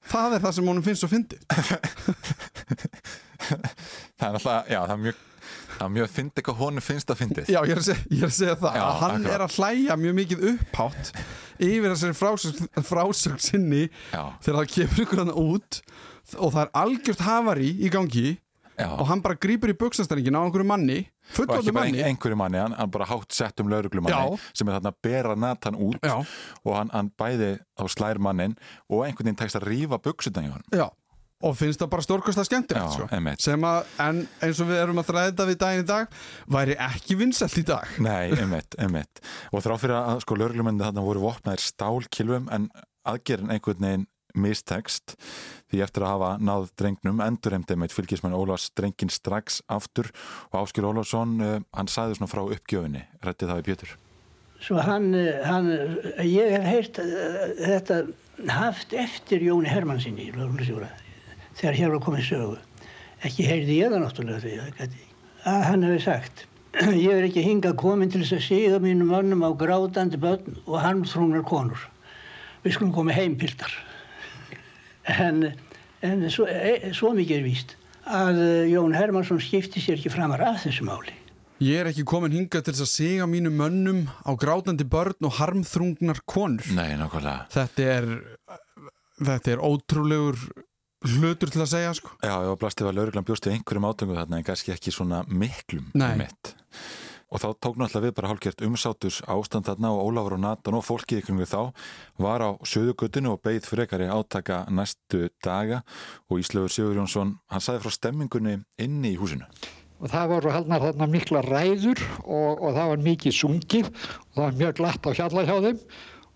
það 0.09 0.37
er 0.37 0.43
það 0.45 0.55
sem 0.57 0.69
honum 0.71 0.85
finnst 0.85 1.03
svo 1.03 1.09
fyndið 1.11 1.41
Það 3.39 4.27
er 4.27 4.33
náttúrulega, 4.35 4.63
já, 4.69 4.79
það 4.83 4.93
er 4.95 5.01
mjög 5.03 5.25
það 5.79 5.83
er 5.85 5.91
mjög 5.95 6.09
fyndið 6.13 6.45
hvað 6.47 6.57
honum 6.59 6.83
finnst 6.85 7.11
að 7.13 7.19
fyndið 7.21 7.51
Já, 7.53 7.59
ég 7.63 7.71
er 7.73 7.79
að 7.81 7.85
segja, 7.87 8.03
ég 8.11 8.23
er 8.25 8.29
að 8.29 8.35
segja 8.35 8.55
það 8.59 8.75
Já, 8.79 8.83
að 8.85 8.97
hann 9.03 9.15
akkurat. 9.15 9.33
er 9.35 9.43
að 9.45 9.55
hlæja 9.59 9.97
mjög 10.01 10.17
mikið 10.19 10.43
upphátt 10.51 11.11
yfir 11.59 11.93
þessari 11.93 12.17
frásögn, 12.19 12.69
frásögn 12.89 13.41
sinni 13.43 13.81
Já. 14.11 14.23
þegar 14.43 14.59
það 14.59 14.73
kemur 14.75 15.03
ykkur 15.05 15.21
hann 15.23 15.33
út 15.43 15.79
og 16.37 16.53
það 16.53 16.61
er 16.65 16.71
algjört 16.83 17.23
hafari 17.25 17.69
í 17.79 17.91
gangi 17.93 18.25
Já. 18.79 18.89
og 18.95 19.09
hann 19.09 19.23
bara 19.25 19.35
grýpur 19.35 19.73
í 19.73 19.77
buksnastæringin 19.79 20.37
á 20.39 20.41
einhverju 20.41 20.67
manni 20.67 20.99
bara 21.35 21.73
manni. 21.75 21.99
ein, 21.99 22.13
einhverju 22.13 22.37
manni, 22.39 22.61
hann, 22.61 22.77
hann 22.79 22.93
bara 22.93 23.09
hátt 23.09 23.35
sett 23.35 23.59
um 23.59 23.69
lauruglumanni 23.71 24.39
sem 24.53 24.69
er 24.69 24.79
þarna 24.79 24.93
að 24.93 25.01
bera 25.03 25.35
Nathan 25.35 25.75
út 25.75 25.99
Já. 25.99 26.15
og 26.63 26.71
hann, 26.77 26.93
hann 26.95 27.11
bæði 27.19 27.57
á 27.75 27.83
slær 27.91 28.21
mannin 28.23 28.55
og 28.87 29.03
einhvern 29.05 29.29
veginn 29.29 29.41
tekst 29.43 29.59
að 29.59 29.67
hann 30.39 30.63
Já, 30.71 30.87
og 31.45 31.55
finnst 31.55 31.79
það 31.79 31.91
bara 31.93 32.03
stórkostlega 32.03 32.47
skemmtilegt 32.49 32.85
Já, 32.85 33.07
sko. 33.07 33.33
sem 33.43 33.65
að, 33.67 33.91
en 34.03 34.21
eins 34.43 34.59
og 34.59 34.69
við 34.69 34.81
erum 34.81 34.99
að 34.99 35.09
þræða 35.11 35.47
við 35.47 35.59
daginn 35.61 35.83
í 35.83 35.87
dag 35.87 36.17
væri 36.51 36.75
ekki 36.89 37.17
vinsælt 37.19 37.59
í 37.61 37.65
dag. 37.69 37.93
Nei, 38.03 38.31
einmitt, 38.41 38.75
einmitt. 38.81 39.21
Og 39.53 39.63
þrá 39.63 39.75
fyrir 39.79 39.97
að 39.99 40.23
sko 40.25 40.39
lauruglumenni 40.39 40.83
þarna 40.83 41.05
voru 41.05 41.23
vopnaðir 41.23 41.63
stálkilvum 41.63 42.49
en 42.55 42.67
aðgerinn 43.07 43.53
einhvern 43.55 43.87
veginn 43.87 44.07
mistekst 44.39 45.15
því 45.69 45.85
eftir 45.85 46.05
að 46.05 46.13
hafa 46.15 46.33
náð 46.41 46.69
drengnum 46.81 47.23
endurheimdi 47.23 47.79
með 47.79 47.95
fylgismenn 47.95 48.37
Ólafs 48.37 48.69
drengin 48.77 49.13
strax 49.13 49.61
aftur 49.69 50.11
og 50.51 50.61
Áskir 50.63 50.87
Ólafsson 50.89 51.39
uh, 51.39 51.57
hann 51.77 51.91
sagði 51.91 52.19
svona 52.19 52.33
frá 52.33 52.45
uppgjöfinni 52.45 53.07
rætti 53.25 53.49
það 53.49 53.61
við 53.61 53.71
Pétur 53.71 53.97
Svo 54.59 54.81
hann, 54.83 55.13
eh, 55.15 55.39
hann 55.47 55.71
eh, 55.71 56.25
ég 56.27 56.51
hef 56.51 56.65
heyrt 56.67 56.99
eh, 56.99 57.51
þetta 57.63 58.01
haft 58.51 58.93
eftir 58.93 59.43
Jóni 59.43 59.71
Hermannsinni, 59.71 60.29
lögurlustjóra, 60.35 60.89
þegar 61.55 61.77
hér 61.77 61.93
var 61.93 62.03
komið 62.03 62.25
sögu. 62.27 62.57
Ekki 63.27 63.47
heyrði 63.47 63.77
ég 63.79 63.93
það 63.93 64.03
náttúrulega 64.03 64.43
því 64.43 64.57
það 64.57 64.81
gæti. 64.81 65.05
Að 65.47 65.63
hann 65.69 65.85
hefði 65.87 66.01
sagt, 66.03 66.43
ég 67.05 67.13
er 67.13 67.27
ekki 67.29 67.45
hingað 67.45 67.77
komin 67.79 68.11
til 68.11 68.23
þess 68.25 68.35
að 68.35 68.45
siga 68.49 68.81
mínum 68.83 69.13
mönnum 69.13 69.47
á 69.47 69.51
grátandi 69.59 70.19
börn 70.19 70.59
og 70.65 70.79
harmþrúnar 70.83 71.47
konur. 71.47 71.87
Við 72.65 72.75
skulum 72.75 72.95
komið 72.95 73.21
heim 73.21 73.39
pildar. 73.39 73.71
En, 75.09 75.45
en 76.05 76.27
svo, 76.29 76.45
e, 76.45 76.93
svo 76.93 77.13
mikið 77.17 77.39
er 77.39 77.45
víst 77.47 77.75
að 78.09 78.41
eh, 78.43 78.69
Jón 78.71 78.95
Hermannsson 78.97 79.41
skipti 79.43 79.81
sér 79.83 79.99
ekki 79.99 80.11
framar 80.13 80.41
að 80.45 80.63
þessu 80.67 80.85
máli. 80.87 81.15
Ég 81.59 81.81
er 81.81 81.89
ekki 81.89 82.05
komin 82.07 82.31
hingað 82.31 82.67
til 82.67 82.73
þess 82.75 82.85
að 82.85 82.91
siga 82.93 83.25
mínu 83.27 83.51
mönnum 83.51 84.05
á 84.23 84.31
grátandi 84.39 84.85
börn 84.87 85.27
og 85.27 85.35
harmþrungnar 85.41 86.21
konur 86.23 86.69
Nei, 86.71 86.93
nákvæmlega 86.95 87.49
Þetta 87.51 87.87
er 87.97 88.07
þetta 89.19 89.51
er 89.51 89.63
ótrúlegur 89.67 90.39
hlutur 91.03 91.51
til 91.51 91.65
að 91.65 91.71
segja 91.73 91.91
sko 91.97 92.13
Já, 92.23 92.31
ég 92.31 92.53
var 92.53 92.61
blastið 92.63 92.89
að 92.93 93.01
lauruglan 93.01 93.27
bjóst 93.27 93.49
við 93.49 93.57
einhverjum 93.57 93.89
átöngum 93.89 94.21
þarna 94.21 94.39
en 94.39 94.47
kannski 94.47 94.71
ekki 94.71 94.95
svona 94.95 95.19
miklum 95.27 95.91
Nei. 95.99 96.13
mitt. 96.23 96.53
Og 97.29 97.41
þá 97.41 97.49
tók 97.61 97.75
náttúrulega 97.77 98.07
við 98.07 98.15
bara 98.17 98.29
hálfgjört 98.31 98.63
umsátus 98.65 99.19
ástand 99.29 99.67
þarna 99.67 99.91
og 99.93 100.07
Ólafur 100.09 100.37
og 100.39 100.41
Natan 100.41 100.77
og 100.79 100.85
fólkið 100.87 101.21
ykkur 101.21 101.45
þá 101.45 101.59
var 102.17 102.41
á 102.41 102.49
söðugutinu 102.65 103.35
og 103.35 103.43
beigð 103.45 103.67
frekari 103.69 104.07
átaka 104.09 104.63
næstu 104.73 105.27
daga. 105.45 105.83
Og 106.29 106.41
Íslaugur 106.41 106.73
Sigur 106.73 106.97
Jónsson, 106.97 107.35
hann 107.53 107.61
sagði 107.61 107.85
frá 107.85 107.93
stemmingunni 107.93 108.57
inni 108.81 109.13
í 109.13 109.19
húsinu. 109.19 109.45
og 109.99 110.07
það 110.07 110.29
voru 110.31 110.51
haldnar 110.55 110.83
þarna 110.85 111.07
mikla 111.11 111.41
ræður 111.43 112.01
og, 112.23 112.61
og 112.63 112.69
það 112.77 112.91
var 112.93 113.01
mikið 113.03 113.33
sungið 113.35 113.89
og 113.89 114.37
það 114.37 114.45
var 114.45 114.59
mjög 114.61 114.77
glatt 114.77 115.09
á 115.09 115.11
hjalla 115.17 115.43
hjá 115.43 115.57
þeim. 115.65 115.81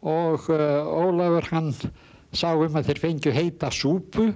Og 0.03 0.49
uh, 0.51 0.99
Ólafur 0.99 1.47
hann 1.53 1.71
sá 2.36 2.49
um 2.51 2.75
að 2.75 2.89
þeir 2.89 3.01
fengju 3.06 3.34
heita 3.34 3.71
súpu 3.71 4.34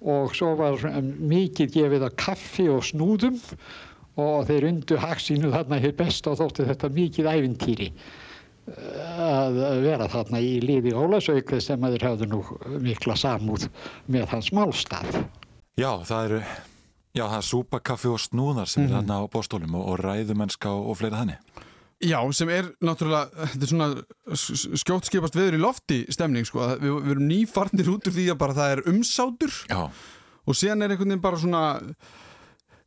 og 0.00 0.32
svo 0.32 0.54
var 0.56 0.80
um, 0.88 1.12
mikið 1.28 1.76
gefið 1.76 2.08
að 2.08 2.18
kaffi 2.24 2.68
og 2.72 2.82
snúðum. 2.88 3.36
og 3.36 3.89
þeir 4.48 4.66
undu 4.70 4.98
haksínu 5.02 5.50
þarna 5.54 5.78
hér 5.82 5.94
best 5.98 6.26
og 6.30 6.38
þótti 6.40 6.66
þetta 6.70 6.90
mikið 6.96 7.28
ævintýri 7.34 7.88
uh, 7.90 9.20
að 9.26 9.60
vera 9.84 10.08
þarna 10.12 10.40
í 10.44 10.56
liði 10.64 10.94
Ólafsaukrið 10.96 11.62
sem 11.64 11.84
að 11.86 11.96
þeir 11.96 12.06
hafðu 12.08 12.28
nú 12.32 12.42
mikla 12.84 13.16
samúð 13.18 13.68
með 14.10 14.28
hans 14.34 14.50
málstað. 14.56 15.22
Já, 15.80 15.92
það 16.04 16.24
eru 16.30 16.42
Já, 17.10 17.24
það 17.26 17.40
er 17.40 17.46
súpa, 17.48 17.78
kaffi 17.82 18.06
og 18.06 18.20
snúðar 18.22 18.68
sem 18.70 18.84
Mhm. 18.84 18.90
er 18.92 18.94
þarna 19.00 19.14
á 19.18 19.22
bóstólum 19.32 19.72
og, 19.74 19.86
og 19.90 19.96
ræðumennska 19.98 20.70
og, 20.70 20.90
og 20.92 20.96
fleira 21.00 21.18
þannig. 21.24 21.40
Já, 22.06 22.20
sem 22.32 22.48
er 22.54 22.68
náttúrulega, 22.80 23.48
þetta 23.50 23.66
er 23.66 23.70
svona 23.72 23.88
skjótskipast 24.78 25.34
viður 25.34 25.56
í 25.58 25.60
lofti 25.60 25.98
stemning 26.14 26.46
sko, 26.48 26.62
við, 26.80 26.94
við 27.02 27.10
erum 27.16 27.26
nýfarnir 27.28 27.90
út 27.92 28.06
úr 28.08 28.14
því 28.14 28.28
að 28.30 28.38
bara 28.40 28.56
það 28.56 28.74
er 28.76 28.82
umsátur 28.94 29.56
Já. 29.68 29.80
og 30.46 30.54
síðan 30.56 30.86
er 30.86 30.94
einhvern 30.94 31.10
veginn 31.12 31.24
bara 31.26 31.40
svona, 31.42 31.64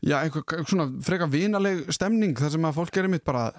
já, 0.04 0.20
einhver 0.20 0.66
svona 0.68 0.90
freka 1.04 1.30
vinaleg 1.32 1.88
stemning 1.94 2.36
þar 2.38 2.54
sem 2.56 2.68
að 2.68 2.78
fólk 2.82 3.00
er 3.00 3.08
einmitt 3.10 3.26
bara 3.28 3.52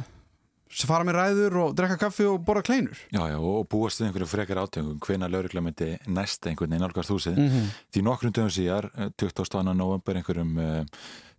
fara 0.83 1.07
með 1.07 1.19
ræður 1.19 1.59
og 1.63 1.75
drekka 1.79 1.99
kaffi 2.07 2.27
og 2.27 2.41
borra 2.45 2.63
kleinur. 2.65 2.99
Já, 3.15 3.23
já, 3.31 3.37
og 3.39 3.69
búast 3.71 4.01
við 4.01 4.09
einhverju 4.09 4.31
frekar 4.31 4.63
átöngum 4.65 4.99
hvena 5.05 5.29
laurugla 5.31 5.63
myndi 5.63 5.93
næst 6.11 6.49
einhvern 6.49 6.73
veginn 6.73 6.83
nálgast 6.83 7.13
húsið. 7.13 7.39
Mm 7.39 7.49
-hmm. 7.49 7.69
Því 7.93 8.03
nokkrum 8.03 8.33
dögum 8.33 8.51
síðar, 8.51 8.91
22. 9.17 9.63
november 9.75 10.17
einhverjum 10.17 10.59
uh, 10.59 10.85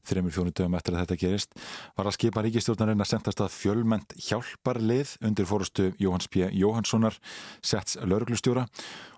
þreymur 0.06 0.32
fjónu 0.32 0.52
dögum 0.54 0.76
eftir 0.76 0.94
að 0.94 1.00
þetta 1.02 1.18
gerist, 1.18 1.52
var 1.98 2.06
að 2.06 2.16
skipa 2.16 2.42
ríkistjórnarinn 2.42 3.02
að 3.02 3.12
sendast 3.12 3.42
að 3.42 3.52
fjölmend 3.52 4.16
hjálparlið 4.16 5.18
undir 5.22 5.46
fórustu 5.46 5.94
Jóhanns 6.00 6.28
P. 6.28 6.48
Jóhannssonar 6.54 7.18
setts 7.62 7.98
lauruglustjóra 8.02 8.68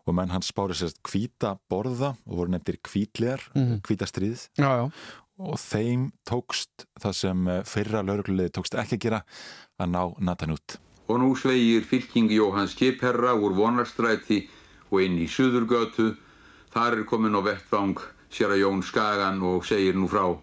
og 0.07 0.15
menn 0.15 0.29
hans 0.29 0.47
spári 0.47 0.73
sérst 0.73 1.03
kvíta 1.03 1.57
borða 1.69 2.15
og 2.25 2.37
voru 2.37 2.49
nefndir 2.49 2.77
kvítlegar, 2.81 3.41
mm 3.53 3.63
-hmm. 3.63 3.81
kvítastrið. 3.81 4.49
Já, 4.57 4.69
já 4.79 4.91
og 5.37 5.57
þeim 5.61 6.09
tókst 6.27 6.87
það 7.01 7.17
sem 7.21 7.47
eh, 7.51 7.63
fyrra 7.67 8.03
lauruglulegði 8.05 8.53
tókst 8.57 8.77
ekki 8.77 8.97
að 8.97 9.03
gera 9.05 9.23
að 9.77 9.91
ná 9.93 10.01
Nathan 10.19 10.55
út. 10.57 10.77
Og 11.07 11.21
nú 11.21 11.31
sveigir 11.39 11.85
fylking 11.87 12.31
Jóhanns 12.33 12.75
Kipherra 12.75 13.35
úr 13.37 13.55
vonarstræti 13.55 14.43
og 14.89 15.03
inn 15.03 15.19
í 15.21 15.27
Suðurgötu. 15.31 16.15
Þar 16.73 16.99
er 16.99 17.07
komin 17.07 17.37
á 17.37 17.41
vettvang 17.45 18.01
sér 18.33 18.55
að 18.55 18.63
Jón 18.65 18.83
Skagan 18.83 19.39
og 19.45 19.65
segir 19.65 19.95
nú 19.95 20.09
frá. 20.11 20.35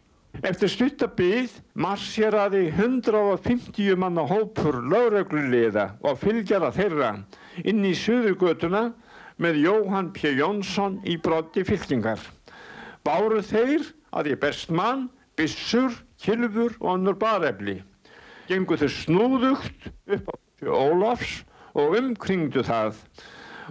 Eftir 0.43 0.71
stuttabíð 0.73 1.53
marsjeraði 1.79 2.65
150 2.73 3.99
manna 4.01 4.25
hópur 4.27 4.81
lauruglulegða 4.83 5.93
og 6.03 6.19
fylgjara 6.23 6.73
þeirra 6.75 7.13
inn 7.63 7.85
í 7.87 7.93
Suðurgötuna 7.99 8.89
með 9.39 9.61
Jóhann 9.67 10.11
P. 10.15 10.33
Jónsson 10.39 11.01
í 11.07 11.19
brotti 11.23 11.63
fylkingar. 11.67 12.23
Báru 13.05 13.43
þeir 13.45 13.85
að 14.15 14.33
ég 14.33 14.41
best 14.43 14.71
mann, 14.71 15.09
bissur, 15.37 15.93
kilfur 16.23 16.77
og 16.81 16.95
annur 16.95 17.19
barefli. 17.19 17.81
Gengu 18.49 18.79
þau 18.79 18.91
snúðugt 18.93 19.89
upp 20.15 20.31
á 20.31 20.35
Ólafs 20.65 21.43
og 21.75 21.97
umkringdu 21.99 22.63
það. 22.65 23.01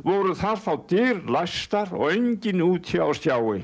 Voru 0.04 0.34
þar 0.36 0.60
þá 0.60 0.74
dyr 0.90 1.22
læstar 1.30 1.94
og 1.94 2.12
engin 2.12 2.66
úti 2.66 3.00
á 3.00 3.08
stjái. 3.14 3.64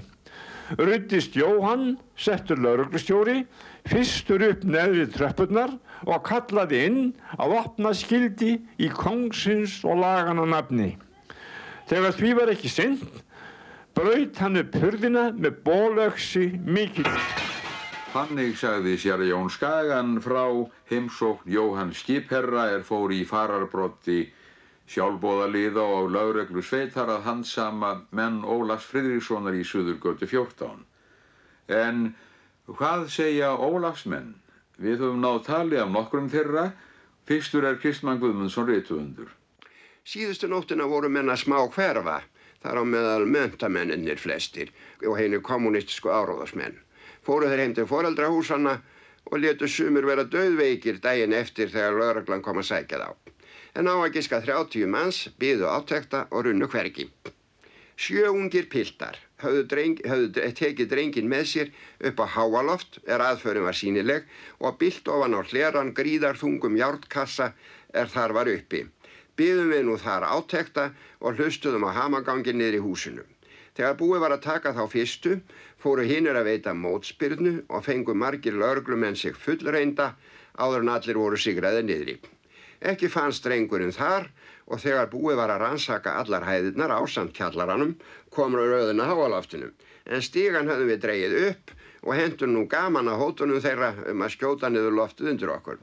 Ruttist 0.77 1.33
Jóhann, 1.33 1.97
settur 2.13 2.59
lauruglustjóri, 2.61 3.41
fyrstur 3.89 4.43
upp 4.51 4.65
neðrið 4.69 5.15
tröppurnar 5.15 5.73
og 6.05 6.21
kallaði 6.27 6.83
inn 6.85 6.99
að 7.41 7.55
opna 7.57 7.93
skildi 7.97 8.59
í 8.77 8.91
kongsins 8.93 9.79
og 9.81 9.97
lagana 10.03 10.45
nafni. 10.45 10.91
Þegar 11.89 12.13
því 12.19 12.35
var 12.37 12.53
ekki 12.53 12.69
synd, 12.69 13.01
braut 13.99 14.37
hann 14.39 14.55
upp 14.55 14.75
hurðina 14.79 15.25
með 15.35 15.57
bólöksi 15.65 16.45
mikill. 16.63 17.09
Þannig 18.13 18.53
sagði 18.57 18.93
sér 19.01 19.25
Jón 19.27 19.49
Skagan 19.51 20.13
frá 20.23 20.45
heimsókn 20.89 21.49
Jóhann 21.51 21.91
Skipherra 21.91 22.69
er 22.77 22.85
fór 22.87 23.11
í 23.11 23.25
fararbrotti 23.27 24.21
sjálfbóðaliða 24.89 25.83
og 25.97 26.13
lögreglu 26.15 26.63
sveitar 26.63 27.11
að 27.11 27.27
handsama 27.27 27.91
menn 28.15 28.39
Ólafs 28.47 28.87
Fridrikssonar 28.87 29.59
í 29.59 29.65
Suðurgötu 29.67 30.29
14. 30.31 30.79
En 31.67 32.01
hvað 32.71 33.07
segja 33.11 33.51
Ólafsmenn? 33.51 34.37
Við 34.79 35.03
höfum 35.03 35.21
náð 35.25 35.43
tali 35.51 35.81
af 35.81 35.91
nokkrum 35.91 36.31
þeirra. 36.31 36.69
Fyrstur 37.27 37.67
er 37.67 37.81
Kristmann 37.83 38.23
Guðmundsson 38.23 38.69
réttuðundur. 38.71 39.27
Síðustu 40.07 40.47
nóttina 40.47 40.87
voru 40.87 41.11
menna 41.11 41.35
smá 41.35 41.59
hverfa. 41.67 42.21
Þar 42.63 42.81
á 42.81 42.83
meðal 42.83 43.25
möntamennir 43.25 44.19
flestir 44.19 44.71
og 45.05 45.17
henni 45.19 45.39
kommunistisku 45.43 46.11
áróðasmenn. 46.11 46.77
Fóru 47.25 47.49
þeir 47.49 47.63
heim 47.63 47.75
til 47.77 47.87
foreldrahúsanna 47.89 48.79
og 49.29 49.41
letu 49.43 49.67
sumur 49.67 50.07
vera 50.09 50.25
döðveikir 50.25 51.01
daginn 51.03 51.35
eftir 51.37 51.71
þegar 51.71 51.99
lauraglan 51.99 52.43
kom 52.45 52.61
að 52.61 52.69
sækja 52.71 53.01
þá. 53.03 53.09
En 53.77 53.87
á 53.87 53.95
að 53.95 54.13
giska 54.17 54.41
30 54.41 54.89
manns 54.89 55.27
byðu 55.39 55.69
áttekta 55.69 56.25
og 56.31 56.47
runnu 56.47 56.67
hvergi. 56.67 57.09
Sjöungir 57.99 58.69
piltar 58.71 59.19
höfðu, 59.43 59.63
dreng, 59.71 59.97
höfðu 60.07 60.51
tekið 60.55 60.91
drengin 60.91 61.29
með 61.31 61.45
sér 61.51 61.71
upp 62.09 62.21
á 62.23 62.25
háaloft 62.35 62.99
er 63.07 63.23
aðförum 63.23 63.67
var 63.67 63.75
sínileg 63.75 64.27
og 64.59 64.77
byllt 64.79 65.07
ofan 65.11 65.35
á 65.35 65.41
hleran 65.43 65.91
gríðar 65.95 66.39
þungum 66.39 66.79
hjártkassa 66.79 67.51
er 67.93 68.07
þar 68.11 68.35
var 68.39 68.51
uppi. 68.51 68.85
Byðum 69.39 69.69
við 69.71 69.83
nú 69.87 69.97
þar 69.99 70.25
átekta 70.27 70.89
og 71.23 71.39
hlustuðum 71.39 71.87
á 71.87 71.95
hamagangin 71.95 72.59
niður 72.59 72.79
í 72.79 72.81
húsinu. 72.83 73.23
Þegar 73.77 73.95
búið 74.01 74.23
var 74.25 74.33
að 74.35 74.43
taka 74.43 74.73
þá 74.75 74.81
fyrstu, 74.91 75.37
fóru 75.79 76.03
hinnur 76.03 76.35
að 76.35 76.49
veita 76.49 76.73
mótspyrnu 76.75 77.53
og 77.69 77.85
fengu 77.85 78.11
margir 78.11 78.57
laurglumenn 78.59 79.15
sig 79.15 79.37
fullreinda 79.39 80.09
áður 80.59 80.83
en 80.83 80.91
allir 80.95 81.19
voru 81.21 81.39
sigraði 81.39 81.85
niðri. 81.87 82.15
Ekki 82.91 83.07
fannst 83.11 83.45
drengurinn 83.47 83.95
þar 83.95 84.27
og 84.67 84.81
þegar 84.83 85.07
búið 85.13 85.39
var 85.39 85.53
að 85.53 85.63
rannsaka 85.63 86.17
allar 86.19 86.43
hæðirnar 86.47 86.91
á 86.91 86.99
samt 87.07 87.31
kjallaranum 87.37 87.95
komur 88.35 88.67
rauðina 88.67 89.07
háaloftinu. 89.07 89.71
En 90.05 90.23
stígan 90.25 90.67
höfðum 90.67 90.91
við 90.91 91.01
dreyið 91.05 91.37
upp 91.45 91.73
og 92.03 92.15
hendur 92.19 92.51
nú 92.51 92.65
gaman 92.67 93.07
að 93.11 93.23
hótunum 93.23 93.63
þeirra 93.63 93.93
um 94.11 94.27
að 94.27 94.35
skjóta 94.35 94.71
niður 94.71 94.99
loftið 94.99 95.31
undir 95.33 95.55
okkur. 95.55 95.79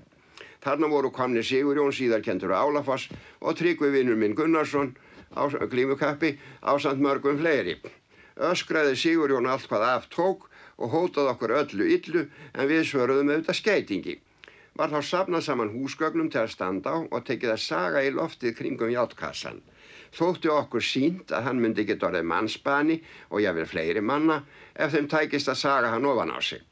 Þarna 0.64 0.90
voru 0.92 1.12
komni 1.14 1.42
Sigurjón 1.45 1.95
síðarkentur 1.95 2.55
Álafoss 2.57 3.11
og 3.40 3.57
Tryggvi 3.59 3.92
vinnur 3.95 4.19
minn 4.21 4.37
Gunnarsson 4.38 4.95
á 5.37 5.45
glímukappi 5.47 6.37
á 6.64 6.73
samt 6.81 7.03
mörgum 7.03 7.38
fleiri. 7.40 7.77
Öskraði 8.37 8.97
Sigurjón 8.97 9.49
allt 9.49 9.69
hvað 9.69 9.88
aft 9.90 10.12
tók 10.14 10.49
og 10.77 10.92
hótaði 10.92 11.33
okkur 11.33 11.57
öllu 11.61 11.88
illu 11.97 12.25
en 12.55 12.69
við 12.69 12.85
svöruðum 12.90 13.33
auðvitað 13.33 13.61
skeitingi. 13.61 14.16
Var 14.77 14.92
þá 14.92 15.01
safnað 15.09 15.47
saman 15.47 15.73
húsgögnum 15.73 16.29
til 16.33 16.42
að 16.42 16.53
standa 16.53 16.92
á 16.92 16.99
og 17.01 17.23
tekið 17.25 17.55
að 17.55 17.62
saga 17.64 18.03
í 18.05 18.11
loftið 18.12 18.57
kringum 18.59 18.92
játkassan. 18.92 19.62
Þótti 20.16 20.51
okkur 20.53 20.85
sínt 20.85 21.33
að 21.33 21.49
hann 21.49 21.62
myndi 21.62 21.87
geta 21.88 22.11
orðið 22.11 22.29
mannsbani 22.29 22.99
og 23.31 23.40
jáfnvel 23.40 23.69
fleiri 23.71 24.03
manna 24.05 24.42
ef 24.75 24.92
þeim 24.92 25.09
tækist 25.12 25.49
að 25.53 25.62
saga 25.62 25.95
hann 25.95 26.09
ofan 26.09 26.33
á 26.37 26.40
sig. 26.45 26.62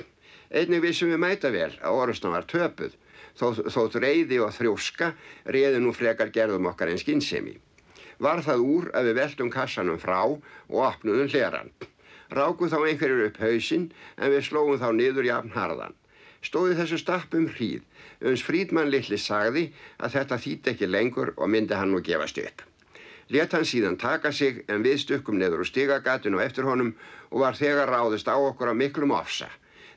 Einnig 0.52 0.84
vissum 0.84 1.10
við 1.12 1.22
mæta 1.24 1.50
vel 1.50 1.72
að 1.80 1.98
orðsna 2.02 2.34
var 2.36 2.46
töpuð, 2.48 2.92
þó, 3.38 3.64
þótt 3.70 3.98
reyði 4.02 4.40
og 4.44 4.52
þrjóska 4.54 5.12
reyði 5.46 5.80
nú 5.82 5.94
frekar 5.96 6.32
gerðum 6.34 6.70
okkar 6.70 6.92
en 6.92 7.00
skinnsemi. 7.00 7.56
Var 8.22 8.44
það 8.46 8.62
úr 8.62 8.90
að 8.94 9.10
við 9.10 9.18
veltum 9.20 9.50
kassanum 9.50 9.98
frá 9.98 10.20
og 10.24 10.78
opnuðum 10.86 11.30
hleran. 11.32 11.72
Rákuð 12.34 12.72
þá 12.72 12.78
einhverjur 12.80 13.26
upp 13.28 13.40
hausinn 13.42 13.90
en 14.16 14.32
við 14.32 14.46
slóum 14.48 14.78
þá 14.80 14.88
niður 14.94 15.28
jafn 15.28 15.54
harðan. 15.54 15.96
Stóði 16.44 16.76
þessu 16.76 16.98
stappum 17.00 17.48
hríð, 17.48 17.82
uns 18.20 18.44
Frídmann 18.44 18.90
litli 18.92 19.16
sagði 19.20 19.70
að 19.96 20.18
þetta 20.18 20.40
þýtti 20.44 20.72
ekki 20.74 20.88
lengur 20.90 21.32
og 21.36 21.50
myndi 21.50 21.76
hann 21.78 21.94
nú 21.94 22.02
gefast 22.04 22.38
upp. 22.42 22.64
Let 23.32 23.54
hann 23.56 23.64
síðan 23.64 23.96
taka 23.96 24.32
sig 24.32 24.64
en 24.68 24.84
við 24.84 24.98
stukkum 25.00 25.38
neður 25.40 25.64
úr 25.64 25.68
stigagatinu 25.70 26.36
og 26.36 26.44
eftir 26.44 26.68
honum 26.68 26.92
og 27.30 27.40
var 27.40 27.56
þegar 27.56 27.88
ráðist 27.88 28.28
á 28.28 28.36
okkur 28.36 28.72
á 28.72 28.74
miklum 28.76 29.14
ofsa. 29.16 29.48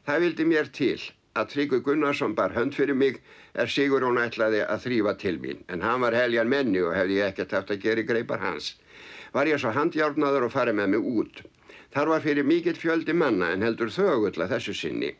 Það 0.07 0.23
vildi 0.23 0.47
mér 0.47 0.71
til 0.71 1.01
að 1.37 1.51
Tryggvi 1.53 1.79
Gunnarsson 1.85 2.33
bar 2.37 2.55
hönd 2.55 2.73
fyrir 2.77 2.97
mig 2.97 3.19
er 3.53 3.69
Sigurón 3.69 4.17
ætlaði 4.21 4.63
að 4.65 4.83
þrýfa 4.85 5.13
til 5.21 5.37
mín 5.43 5.61
en 5.73 5.85
hann 5.85 6.01
var 6.05 6.17
heljan 6.17 6.49
menni 6.49 6.81
og 6.81 6.95
hefði 6.97 7.19
ég 7.19 7.31
ekkert 7.31 7.55
haft 7.57 7.73
að 7.75 7.83
gera 7.85 8.03
í 8.03 8.07
greipar 8.09 8.41
hans. 8.41 8.73
Var 9.35 9.51
ég 9.51 9.61
svo 9.61 9.73
handjárnaður 9.75 10.47
og 10.47 10.53
farið 10.55 10.79
með 10.79 10.91
mig 10.95 11.07
út. 11.21 11.41
Þar 11.93 12.11
var 12.13 12.25
fyrir 12.25 12.47
mikill 12.47 12.77
fjöldi 12.77 13.13
manna 13.13 13.51
en 13.53 13.63
heldur 13.65 13.93
þögull 13.93 14.43
að 14.43 14.53
þessu 14.55 14.75
sinni. 14.77 15.13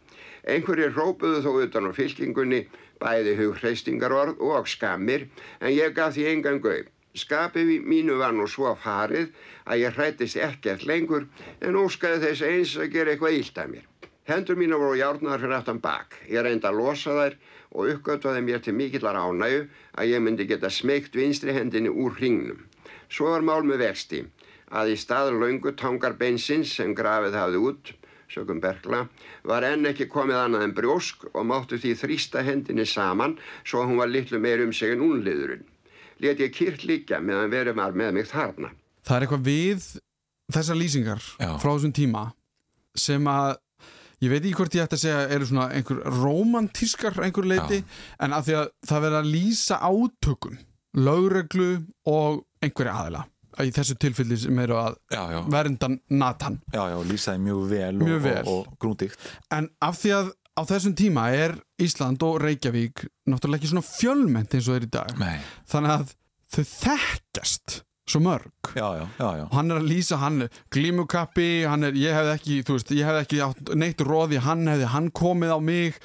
Einhverjir 0.47 0.93
rópuðu 0.95 1.41
þó 1.45 1.51
utan 1.63 1.89
á 1.89 1.91
fylkingunni 1.95 2.62
bæði 3.01 3.34
hug 3.39 3.58
hreistingarorð 3.62 4.41
og 4.41 4.69
skammir 4.71 5.27
en 5.60 5.73
ég 5.73 5.95
gaf 5.97 6.15
því 6.15 6.30
engan 6.34 6.62
gauð. 6.63 6.88
Skapið 7.17 7.71
mínu 7.82 8.19
var 8.19 8.34
nú 8.38 8.45
svo 8.45 8.75
farið 8.77 9.32
að 9.65 9.84
ég 9.84 9.95
hrættist 9.97 10.38
ekkert 10.38 10.86
lengur 10.86 11.25
en 11.62 11.80
óskaði 11.82 12.27
þess 12.27 12.45
eins 12.49 12.75
að 12.77 12.91
gera 12.93 13.13
eitthvað 13.13 13.39
ílt 13.39 13.62
af 13.63 13.71
mér. 13.71 13.86
Hendur 14.28 14.58
mínu 14.60 14.76
voru 14.76 14.98
járnaðar 15.00 15.40
fyrir 15.40 15.56
aftan 15.56 15.78
bak. 15.80 16.18
Ég 16.28 16.44
reyndi 16.44 16.68
að 16.68 16.80
losa 16.82 17.13
þær 17.16 17.36
og 17.72 17.92
uppgötvaði 17.94 18.42
mér 18.44 18.63
til 18.63 18.74
mikillar 18.76 19.16
ánægu 19.16 19.62
að 19.96 20.10
ég 20.12 20.24
myndi 20.24 20.48
geta 20.50 20.72
smegt 20.72 21.16
vinstri 21.16 21.54
hendinni 21.56 21.88
úr 21.88 22.18
hringnum. 22.18 22.66
Svo 23.08 23.32
var 23.32 23.46
mál 23.48 23.63
með 23.63 23.86
vexti 23.86 24.26
að 24.68 24.92
í 24.92 24.98
stað 25.00 25.32
laungu 25.32 25.72
tangar 25.80 26.18
bensins 26.20 26.74
sem 26.76 26.92
grafið 26.96 27.38
hafði 27.40 27.62
út, 27.70 27.92
sögum 28.28 28.60
Berkla, 28.60 29.06
var 29.48 29.63
enn 29.63 29.88
ekki 29.88 30.10
komið 30.12 30.42
annað 30.42 30.66
en 30.66 30.74
brjósk 30.76 31.24
og 31.32 31.46
máttu 31.48 31.80
því 31.80 31.94
þrýsta 32.02 32.44
hendinni 32.44 32.84
saman 32.84 33.38
svo 33.63 33.86
að 33.86 33.94
hún 33.94 34.02
var 34.02 34.12
litlu 34.12 34.42
meir 34.44 34.63
um 34.66 34.74
sig 34.76 34.92
en 34.92 35.06
únliðurinn. 35.08 35.63
Let 36.20 36.42
ég 36.44 36.52
kýrt 36.52 36.84
líka 36.84 37.22
meðan 37.24 37.54
verið 37.54 37.80
var 37.80 37.96
með 37.96 38.18
mig 38.20 38.28
þarna. 38.28 38.74
Það 39.08 39.16
er 39.16 39.24
eitthvað 39.24 39.48
við 39.48 39.88
þessar 40.52 40.80
lýsingar 40.82 41.24
Já. 41.40 41.54
frá 41.62 41.72
þessum 41.72 41.96
tíma 41.96 42.26
sem 42.98 43.32
að 43.32 43.56
ég 44.23 44.32
veit 44.32 44.41
ekki 44.43 44.56
hvort 44.58 44.75
ég 44.77 44.86
ætti 44.88 44.97
að 44.97 45.03
segja 45.06 45.23
eru 45.36 45.47
svona 45.49 45.67
einhver 45.77 45.99
romantískar 46.17 47.19
einhver 47.25 47.47
leiti 47.49 47.84
en 48.23 48.34
að 48.38 48.47
því 48.49 48.56
að 48.62 48.69
það 48.89 49.03
verður 49.06 49.19
að 49.21 49.32
lýsa 49.36 49.80
átökum 49.91 50.58
lögreglu 50.97 51.71
og 52.10 52.43
einhverja 52.63 52.95
aðila 53.03 53.25
í 53.65 53.71
þessu 53.73 53.95
tilfelli 53.97 54.38
sem 54.38 54.60
eru 54.62 54.75
að 54.77 54.97
já, 55.13 55.21
já. 55.34 55.39
verndan 55.49 55.95
Nathan 56.13 56.60
Já, 56.73 56.84
já, 56.93 56.97
lýsaði 57.10 57.41
mjög 57.45 57.63
vel, 57.71 57.95
Mjög 58.03 58.19
vel. 58.25 58.43
og, 58.45 58.60
og 58.67 58.75
grúndíkt 58.84 59.32
En 59.53 59.69
af 59.82 59.97
því 60.01 60.13
að 60.19 60.30
á 60.58 60.62
þessum 60.69 60.93
tíma 60.97 61.27
er 61.34 61.56
Ísland 61.82 62.21
og 62.25 62.38
Reykjavík 62.43 63.06
náttúrulega 63.30 63.62
ekki 63.62 63.71
svona 63.71 63.86
fjölmennt 63.86 64.53
eins 64.58 64.69
og 64.69 64.77
er 64.80 64.86
í 64.88 64.91
dag 64.93 65.13
Nei. 65.21 65.38
þannig 65.69 65.95
að 65.95 66.13
þau 66.53 66.63
þekkjast 66.73 67.77
svo 68.08 68.22
mörg. 68.24 68.72
Já, 68.76 68.88
já, 69.02 69.06
já, 69.20 69.43
og 69.46 69.56
hann 69.58 69.72
er 69.74 69.82
að 69.82 69.89
lýsa 69.91 70.20
hann 70.22 70.48
glímukappi, 70.74 71.67
hann 71.67 71.88
er, 71.89 71.98
ég 72.00 72.15
hefði 72.15 72.34
ekki 72.38 72.58
þú 72.67 72.78
veist, 72.78 72.96
ég 72.96 73.08
hefði 73.10 73.24
ekki 73.26 73.78
neitt 73.84 74.04
róði 74.08 74.41
hann 74.46 74.67
hefði 74.72 74.91
hann 74.96 75.12
komið 75.12 75.56
á 75.56 75.60
mig. 75.60 76.02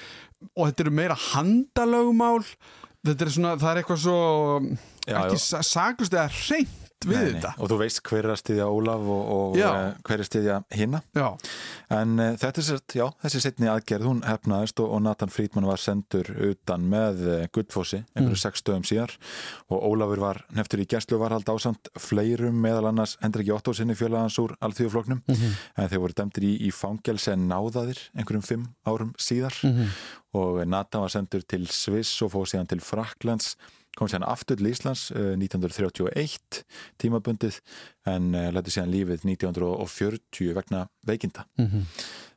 Og 0.57 0.67
þetta 0.67 0.83
eru 0.87 0.95
meira 0.99 1.17
handalögumál 1.31 2.41
þetta 3.07 3.27
er 3.27 3.33
svona, 3.35 3.57
það 3.59 3.71
er 3.73 3.81
eitthvað 3.83 4.01
svo 4.03 4.19
ekki 5.13 5.39
saglust 5.67 6.15
eða 6.15 6.29
reynt 6.31 6.82
við 7.09 7.17
Nei, 7.17 7.25
nei. 7.25 7.33
þetta 7.41 7.53
og 7.59 7.69
þú 7.73 7.79
veist 7.83 8.01
hver 8.09 8.25
er 8.25 8.33
að 8.35 8.41
styðja 8.43 8.67
Ólaf 8.73 9.07
og, 9.15 9.23
og 9.37 9.57
uh, 9.59 9.93
hver 10.07 10.15
er 10.19 10.23
að 10.25 10.29
styðja 10.31 10.57
hinna 10.79 11.01
já. 11.17 11.29
en 11.99 12.15
uh, 12.19 12.37
þetta 12.41 12.61
er 12.63 12.67
sért, 12.69 12.95
já, 12.99 13.07
þessi 13.25 13.41
setni 13.45 13.69
aðgerð 13.73 14.09
hún 14.09 14.23
hefnaðist 14.27 14.81
og, 14.85 14.93
og 14.97 15.03
Nathan 15.03 15.33
Friedman 15.35 15.67
var 15.69 15.81
sendur 15.83 16.31
utan 16.51 16.87
með 16.93 17.23
uh, 17.27 17.47
Guldfossi 17.53 18.03
einhverju 18.15 18.33
Mm. 18.33 18.41
sex 18.43 18.63
stöðum 18.63 18.85
síðar 18.89 19.13
og 19.69 19.83
Ólafur 19.91 20.21
var 20.23 20.39
neftur 20.57 20.81
í 20.83 20.87
gæslu 20.89 21.19
var 21.21 21.35
hald 21.35 21.49
ásamt 21.53 21.91
fleirum 22.01 22.57
meðal 22.65 22.87
annars 22.89 23.17
Hendrik 23.21 23.47
Jóttó 23.51 23.75
sinni 23.77 23.95
fjölagans 23.99 24.39
úr 24.41 24.55
alþjóðfloknum 24.65 25.21
Mhm. 25.29 25.53
en 25.77 25.89
þeir 25.89 26.01
voru 26.01 26.17
dæmdir 26.17 26.47
í, 26.49 26.53
í 26.69 26.71
fangelsi 26.73 27.33
en 27.35 27.49
náðaðir 27.51 27.99
einhverjum 28.17 28.43
fimm 28.47 28.67
árum 28.87 29.13
síðar 29.21 29.53
Mhm. 29.63 29.89
og 30.35 30.63
Nathan 30.67 31.03
var 31.05 31.13
sendur 31.13 31.43
til 31.47 31.67
Sviss 31.69 32.23
og 32.23 32.33
fóð 32.33 32.47
síðan 32.55 32.69
til 32.69 32.81
Fraklands 32.81 33.57
kom 33.99 34.09
síðan 34.09 34.27
aftur 34.29 34.59
til 34.59 34.71
Íslands 34.71 35.11
uh, 35.13 35.35
1931 35.37 36.63
tímabundið 37.03 37.59
en 38.09 38.33
uh, 38.33 38.49
læti 38.55 38.73
síðan 38.75 38.93
lífið 38.93 39.27
1940 39.29 40.53
vegna 40.57 40.87
veikinda. 41.09 41.47
Mhm. 41.61 41.89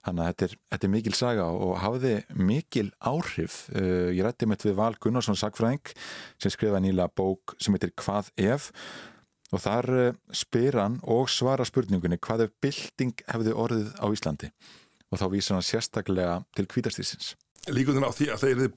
þannig 0.05 0.21
að 0.21 0.27
þetta 0.29 0.45
er, 0.45 0.51
þetta 0.69 0.85
er 0.85 0.93
mikil 0.93 1.15
saga 1.17 1.45
og 1.49 1.71
hafði 1.81 2.13
mikil 2.37 2.91
áhrif. 3.01 3.55
Uh, 3.73 4.11
ég 4.13 4.21
rætti 4.25 4.45
mitt 4.45 4.65
við 4.65 4.77
Val 4.77 4.93
Gunnarsson 5.01 5.39
sagfræðing 5.39 5.95
sem 6.37 6.53
skrifaði 6.53 6.91
nýla 6.91 7.09
bók 7.09 7.55
sem 7.57 7.73
heitir 7.73 7.95
Hvað 7.97 8.29
ef? 8.37 8.71
Og 9.53 9.61
þar 9.61 9.87
spyr 10.33 10.75
hann 10.81 10.99
og 11.05 11.29
svara 11.29 11.65
spurningunni 11.65 12.17
hvað 12.17 12.47
ef 12.47 12.55
bylting 12.61 13.13
hefði 13.29 13.53
orðið 13.53 13.91
á 14.01 14.05
Íslandi? 14.09 14.49
Og 15.13 15.21
þá 15.21 15.25
vísar 15.31 15.55
hann 15.55 15.65
sérstaklega 15.65 16.39
til 16.57 16.65
kvítastísins 16.67 17.35
Líkundin 17.71 18.05
á 18.05 18.13
því 18.13 18.27
að 18.33 18.43
þeir 18.43 18.73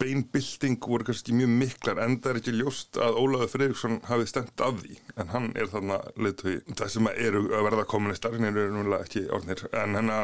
beinbilding 0.00 0.78
voru 0.82 1.04
kannski 1.06 1.34
mjög 1.36 1.52
miklar 1.60 2.00
en 2.02 2.16
það 2.22 2.30
er 2.32 2.40
ekki 2.40 2.54
ljóst 2.56 2.98
að 3.02 3.18
Ólaður 3.20 3.50
Freyriksson 3.52 4.00
hafi 4.08 4.26
stemt 4.30 4.64
af 4.64 4.80
því 4.82 4.96
en 5.22 5.30
hann 5.34 5.50
er 5.58 5.68
þarna 5.70 5.98
leiðtögi 6.16 6.62
það 6.78 6.92
sem 6.96 7.08
eru 7.12 7.44
að 7.52 7.66
verða 7.68 7.84
kommunistar 7.92 8.34
en 8.38 8.48
eru 8.50 8.66
núlega 8.74 9.06
ekki 9.06 9.24
orðnir 9.36 9.62
en, 9.72 9.94
henna, 10.00 10.18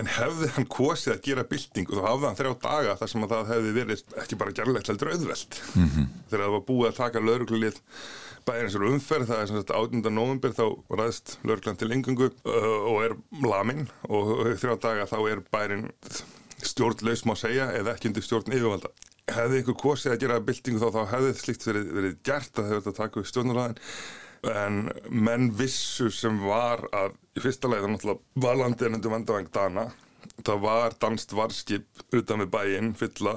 en 0.00 0.10
hefði 0.16 0.50
hann 0.56 0.68
kosið 0.72 1.14
að 1.14 1.22
gera 1.28 1.44
bilding 1.52 1.90
og 1.92 1.98
þá 2.00 2.06
hafði 2.10 2.28
hann 2.30 2.38
þrjá 2.42 2.54
daga 2.66 2.96
þar 3.02 3.12
sem 3.14 3.26
að 3.26 3.34
það 3.36 3.50
hefði 3.54 3.74
verið 3.80 4.04
ekki 4.24 4.38
bara 4.42 4.56
gerlegt 4.60 4.90
heldur 4.92 5.12
auðvelt 5.14 5.60
Mhm. 5.76 6.06
þegar 6.30 6.46
það 6.46 6.54
var 6.56 6.64
búið 6.72 6.88
að 6.90 6.96
taka 7.02 7.22
lauruglulið 7.28 7.82
bæðir 8.46 8.62
eins 8.68 8.74
og 8.78 8.84
umferð, 8.86 9.26
það 9.26 9.40
er 9.42 9.48
sem 9.50 9.56
sagt 9.58 9.70
18. 9.74 10.10
november 10.14 10.52
þá 10.54 10.66
ræðist 11.00 11.32
lauruglan 11.42 11.78
til 11.80 11.88
engungu 11.96 12.28
uh, 12.30 12.66
og 12.90 12.98
er 13.02 13.14
lamin 13.42 13.88
og 14.06 14.28
þrjá 14.60 14.76
daga 14.84 15.06
þá 15.10 15.16
er 15.32 15.40
bærin 15.50 15.88
stjórnlaus 16.70 17.24
má 17.28 17.34
segja 17.38 17.70
eða 17.76 17.94
ekki 17.94 18.10
undir 18.10 18.24
stjórn 18.26 18.54
yfirvalda. 18.54 18.92
Hefði 19.26 19.62
ykkur 19.62 19.78
kosið 19.80 20.14
að 20.14 20.20
gera 20.22 20.42
byltingu 20.46 20.82
þá, 20.82 20.88
þá 20.94 21.14
hefði 21.14 21.32
slíkt 21.40 21.66
verið, 21.66 21.88
verið 21.96 22.18
gert 22.26 22.60
að 22.60 22.70
hefði 22.70 22.84
þetta 22.84 23.00
taka 23.00 23.20
við 23.20 23.30
stjórnarlæðin 23.32 23.80
en 24.46 24.76
menn 25.10 25.48
vissu 25.58 26.10
sem 26.14 26.36
var 26.44 26.84
að 26.94 27.16
í 27.36 27.42
fyrsta 27.42 27.70
lagi 27.70 27.82
það 27.82 27.94
náttúrulega 27.94 28.44
var 28.44 28.60
landið 28.60 28.88
ennendur 28.90 29.14
vandavang 29.16 29.48
Dana. 29.54 29.88
Það 30.46 30.62
var 30.62 30.94
danst 31.00 31.34
varskip 31.34 32.04
utan 32.14 32.44
við 32.44 32.52
bæinn 32.52 32.94
fylla 32.98 33.36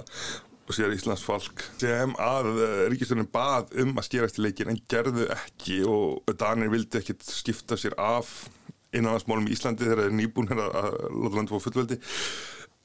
og 0.70 0.76
sér 0.78 0.94
Íslands 0.94 1.24
falk 1.26 1.63
sem 1.82 2.13
að 2.22 2.52
ríkisturinn 2.92 3.30
bað 3.34 3.74
um 3.82 3.96
að 3.98 4.06
skerast 4.06 4.38
í 4.38 4.46
leikin 4.46 4.70
en 4.70 4.82
gerðu 4.92 5.26
ekki 5.34 5.82
og 5.89 6.30
Danir 6.38 6.70
vildi 6.70 7.02
ekkit 7.02 7.26
skipta 7.26 7.78
sér 7.80 7.96
af 7.98 8.50
innanlandsmálum 8.94 9.50
í 9.50 9.56
Íslandi 9.56 9.86
þegar 9.86 10.04
þeir 10.04 10.10
eru 10.12 10.18
nýbúnir 10.20 10.62
að 10.62 10.78
að 10.82 10.96
láta 11.10 11.39
landið 11.39 11.54
fór 11.56 11.65
fullveldi 11.65 12.00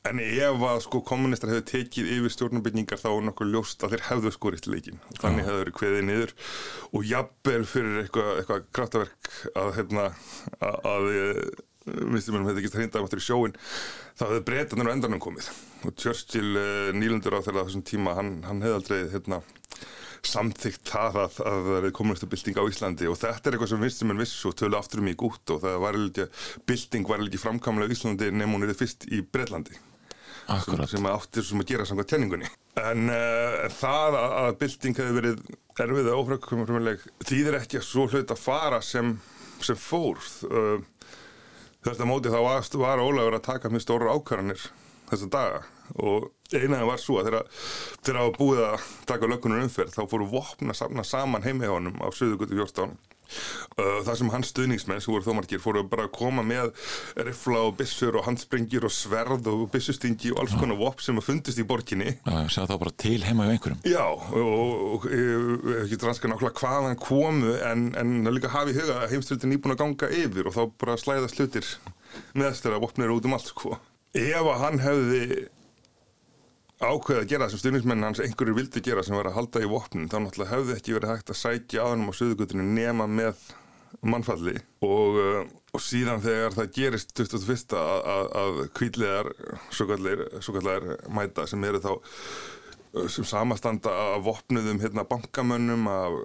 En 0.05 0.19
ef 0.21 0.63
að 0.69 0.83
sko 0.85 0.99
kommunistar 1.01 1.49
hefðu 1.49 1.65
tekið 1.71 2.09
yfir 2.19 2.33
stjórnarbyggingar 2.35 3.01
þá 3.01 3.07
er 3.09 3.23
nokkuð 3.25 3.53
ljóst 3.55 3.85
að 3.87 3.95
þeir 3.95 4.03
hefðu 4.11 4.33
skorist 4.35 4.67
leikin. 4.69 4.99
Þannig 5.17 5.47
hefðu 5.47 5.61
verið 5.63 5.77
kveðið 5.79 6.03
niður 6.09 6.35
og 6.91 7.07
jafnvel 7.09 7.63
fyrir 7.71 8.01
eitthvað, 8.03 8.29
eitthvað 8.43 8.67
kraftaverk 8.77 9.31
að, 9.63 9.71
hérna, 9.79 10.05
að, 10.61 10.91
að 10.91 11.09
mistumennum 12.13 12.51
hefði 12.51 12.67
ekki 12.67 12.77
hreinda 12.77 13.01
áttur 13.01 13.23
í 13.23 13.25
sjóin 13.25 13.57
þá 14.19 14.27
hefðu 14.27 14.43
breytanir 14.51 14.93
á 14.93 14.95
endanum 14.95 15.23
komið. 15.25 15.49
Og 15.89 15.97
Churchill 15.97 16.53
uh, 16.53 16.91
nýlundur 16.93 17.39
á 17.41 17.45
þessum 17.47 17.87
tíma, 17.89 18.19
hann, 18.21 18.35
hann 18.45 18.61
hefði 18.65 18.77
aldrei 18.83 19.01
hérna, 19.15 19.41
samþygt 20.29 20.85
það 20.89 21.19
að, 21.23 21.41
að 21.49 21.71
það 21.71 21.89
er 21.89 21.97
kommunistabilding 21.97 22.61
á 22.61 22.69
Íslandi 22.69 23.09
og 23.09 23.19
þetta 23.21 23.49
er 23.49 23.57
eitthvað 23.57 23.73
sem 23.73 23.89
vinstumenn 23.89 24.21
vissu 24.21 24.53
og 24.53 24.61
tölu 24.61 24.79
aftur 24.79 25.01
um 25.01 25.09
í 25.09 25.17
gút 25.21 25.57
og 25.57 25.65
það 25.65 25.81
var 25.85 25.99
bilding 26.69 27.09
var 27.09 27.25
ekki 27.25 27.41
framkamlega 27.41 27.93
í 27.93 27.99
Íslandi 27.99 28.31
nefnum 28.33 28.57
hún 28.57 28.69
er 28.69 28.79
fyrst 28.79 29.05
í 29.13 29.21
Breitlandi 29.25 29.77
Akkurat. 30.51 30.91
sem 30.91 31.07
áttir 31.09 31.47
sem 31.47 31.63
að 31.63 31.71
gera 31.73 31.87
samkvæmt 31.89 32.11
tenningunni 32.13 32.51
en 32.81 33.11
uh, 33.11 33.67
það 33.73 34.17
að, 34.19 34.33
að 34.41 34.57
bilding 34.63 34.99
hefur 34.99 35.19
verið 35.19 35.45
erfið 35.85 36.11
og 36.11 36.23
ófrækkumrumuleg 36.23 37.05
þýðir 37.27 37.59
ekki 37.61 37.81
að 37.81 37.87
svo 37.87 38.07
hlut 38.11 38.33
að 38.35 38.41
fara 38.41 38.81
sem, 38.85 39.15
sem 39.65 39.79
fór. 39.79 40.21
Eh, 40.47 40.57
uh, 40.57 41.13
þetta 41.85 42.09
móti 42.09 42.33
þá 42.33 42.41
var, 42.45 42.69
var 42.81 43.03
ólegur 43.03 43.39
að 43.39 43.47
taka 43.49 43.71
mjög 43.73 43.85
stóru 43.85 44.11
ákvarðanir 44.13 44.69
þessa 45.11 45.31
daga. 45.33 45.65
Og 46.01 46.31
einaði 46.55 46.87
var 46.89 47.03
svo 47.03 47.19
að 47.21 47.29
þegar 47.29 48.21
að 48.23 48.37
búið 48.39 48.63
að 48.69 48.87
taka 49.11 49.29
lökunum 49.31 49.65
umferð 49.67 49.97
þá 49.97 50.05
fóru 50.11 50.29
vopna 50.31 50.77
samna 50.77 51.05
saman 51.07 51.45
heimihjónum 51.45 51.99
á 52.01 52.09
7.14 52.15 52.95
það 53.77 54.19
sem 54.21 54.33
hans 54.35 54.53
stuðningsmenn 54.53 55.03
sem 55.03 55.15
voru 55.15 55.27
þómarkir 55.27 55.63
fóru 55.63 55.85
bara 55.89 56.07
að 56.09 56.15
koma 56.17 56.45
með 56.47 56.73
rifla 57.27 57.65
og 57.69 57.77
byssur 57.81 58.19
og 58.21 58.27
handspringir 58.29 58.87
og 58.87 58.95
sverð 58.95 59.49
og 59.51 59.67
byssustingi 59.73 60.33
og 60.35 60.45
alls 60.45 60.57
konar 60.61 60.79
vopp 60.81 61.03
sem 61.05 61.19
að 61.21 61.29
fundist 61.31 61.61
í 61.61 61.67
borginni 61.69 62.15
Já, 62.15 62.37
segja 62.53 62.69
þá 62.71 62.77
bara 62.85 62.95
til 63.05 63.19
heima 63.25 63.49
hjá 63.49 63.57
einhverjum 63.57 63.83
Já, 63.89 64.07
og, 64.45 65.09
ég 65.11 65.85
ekki 65.85 66.01
ranska 66.05 66.31
nákvæmlega 66.31 66.61
hvaðan 66.63 67.01
komu 67.01 67.57
en, 67.65 67.91
en 67.99 68.15
líka 68.35 68.53
hafi 68.53 68.75
í 68.75 68.79
huga 68.79 69.01
að 69.03 69.15
heimstöldin 69.15 69.57
íbúin 69.57 69.75
að 69.75 69.83
ganga 69.83 70.13
yfir 70.23 70.51
og 70.51 70.57
þá 70.57 70.63
bara 70.81 71.01
slæða 71.01 71.31
slutir 71.33 71.69
með 72.39 72.61
þeirra 72.61 72.81
vopnir 72.83 73.13
út 73.15 73.27
um 73.27 73.37
allt 73.37 73.51
sko. 73.51 73.79
Ef 74.15 74.47
að 74.47 74.61
hann 74.63 74.83
hefði 74.83 75.23
ákveðið 76.91 77.21
að 77.23 77.29
gera 77.31 77.47
sem 77.51 77.61
stuðnismenn 77.61 78.07
hans 78.07 78.21
einhverju 78.23 78.55
vildi 78.57 78.81
gera 78.85 79.03
sem 79.05 79.17
var 79.17 79.29
að 79.31 79.37
halda 79.39 79.61
í 79.65 79.69
vopnin 79.71 80.09
þá 80.11 80.17
náttúrulega 80.21 80.53
hefði 80.55 80.75
ekki 80.79 80.97
verið 80.97 81.13
hægt 81.13 81.31
að 81.33 81.39
sækja 81.41 81.85
aðanum 81.85 82.11
á 82.11 82.19
söðugutinu 82.19 82.67
nema 82.67 83.07
með 83.11 83.39
mannfalli. 84.05 84.57
Og, 84.85 85.21
uh, 85.21 85.45
og 85.75 85.83
síðan 85.83 86.23
þegar 86.25 86.57
það 86.57 86.73
gerist 86.77 87.15
21. 87.17 87.77
að, 87.79 88.09
að, 88.15 88.27
að 88.41 88.61
kvítlegar 88.77 89.31
svo 89.75 90.57
kallar 90.57 90.91
mæta 91.15 91.47
sem 91.51 91.65
eru 91.69 91.81
þá 91.85 91.93
uh, 91.95 93.07
sem 93.13 93.29
samastanda 93.29 93.95
af 94.17 94.27
vopnuðum 94.27 94.83
hérna, 94.83 95.07
bankamönnum 95.09 95.89
af 95.91 96.19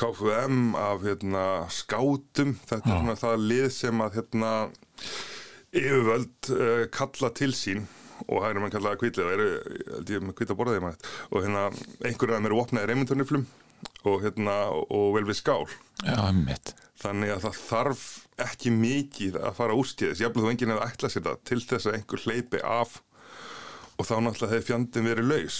KFM, 0.00 0.74
af 0.78 1.04
hérna, 1.06 1.44
skátum. 1.72 2.56
Þetta 2.68 2.92
er 2.92 3.04
svona 3.04 3.20
það 3.20 3.46
lið 3.52 3.68
sem 3.80 4.02
að 4.06 4.18
hérna, 4.20 4.56
yfirvöld 5.76 6.54
uh, 6.54 6.82
kalla 6.94 7.34
til 7.36 7.52
sín 7.56 7.86
og 8.26 8.42
hægir 8.42 8.62
mann 8.62 8.74
kallaða 8.74 9.30
eru, 9.32 9.50
held 9.92 10.10
ég, 10.10 10.24
með 10.24 10.38
kvíta 10.40 10.58
borðið 10.58 10.82
maður 10.84 11.14
og 11.30 11.44
hérna, 11.44 11.68
einhverju 12.02 12.36
af 12.36 12.50
eru 12.50 12.60
opnaði 12.62 12.90
reymunduniflum 12.90 13.46
og 14.06 14.22
hérna, 14.24 14.56
og 14.72 15.14
vel 15.16 15.26
við 15.28 15.40
skál. 15.40 15.64
Já, 16.02 16.32
mitt 16.32 16.74
Þannig 16.96 17.34
að 17.34 17.42
það 17.44 17.56
þarf 17.60 18.04
ekki 18.46 18.70
mikið 18.72 19.34
að 19.40 19.56
fara 19.58 19.74
úrskeiðis, 19.76 20.22
jáfnveg 20.22 20.44
þú 20.44 20.52
enginn 20.52 20.72
hefði 20.72 20.86
ætlað 20.86 21.12
sér 21.12 21.24
það 21.26 21.42
til 21.50 21.58
þess 21.60 21.88
að 21.88 21.98
einhver 21.98 22.22
hleypi 22.24 22.62
af 22.64 22.94
og 23.96 24.08
þá 24.08 24.14
náttúrulega 24.24 24.54
hefði 24.54 24.68
fjandin 24.70 25.08
verið 25.10 25.28
laus. 25.28 25.58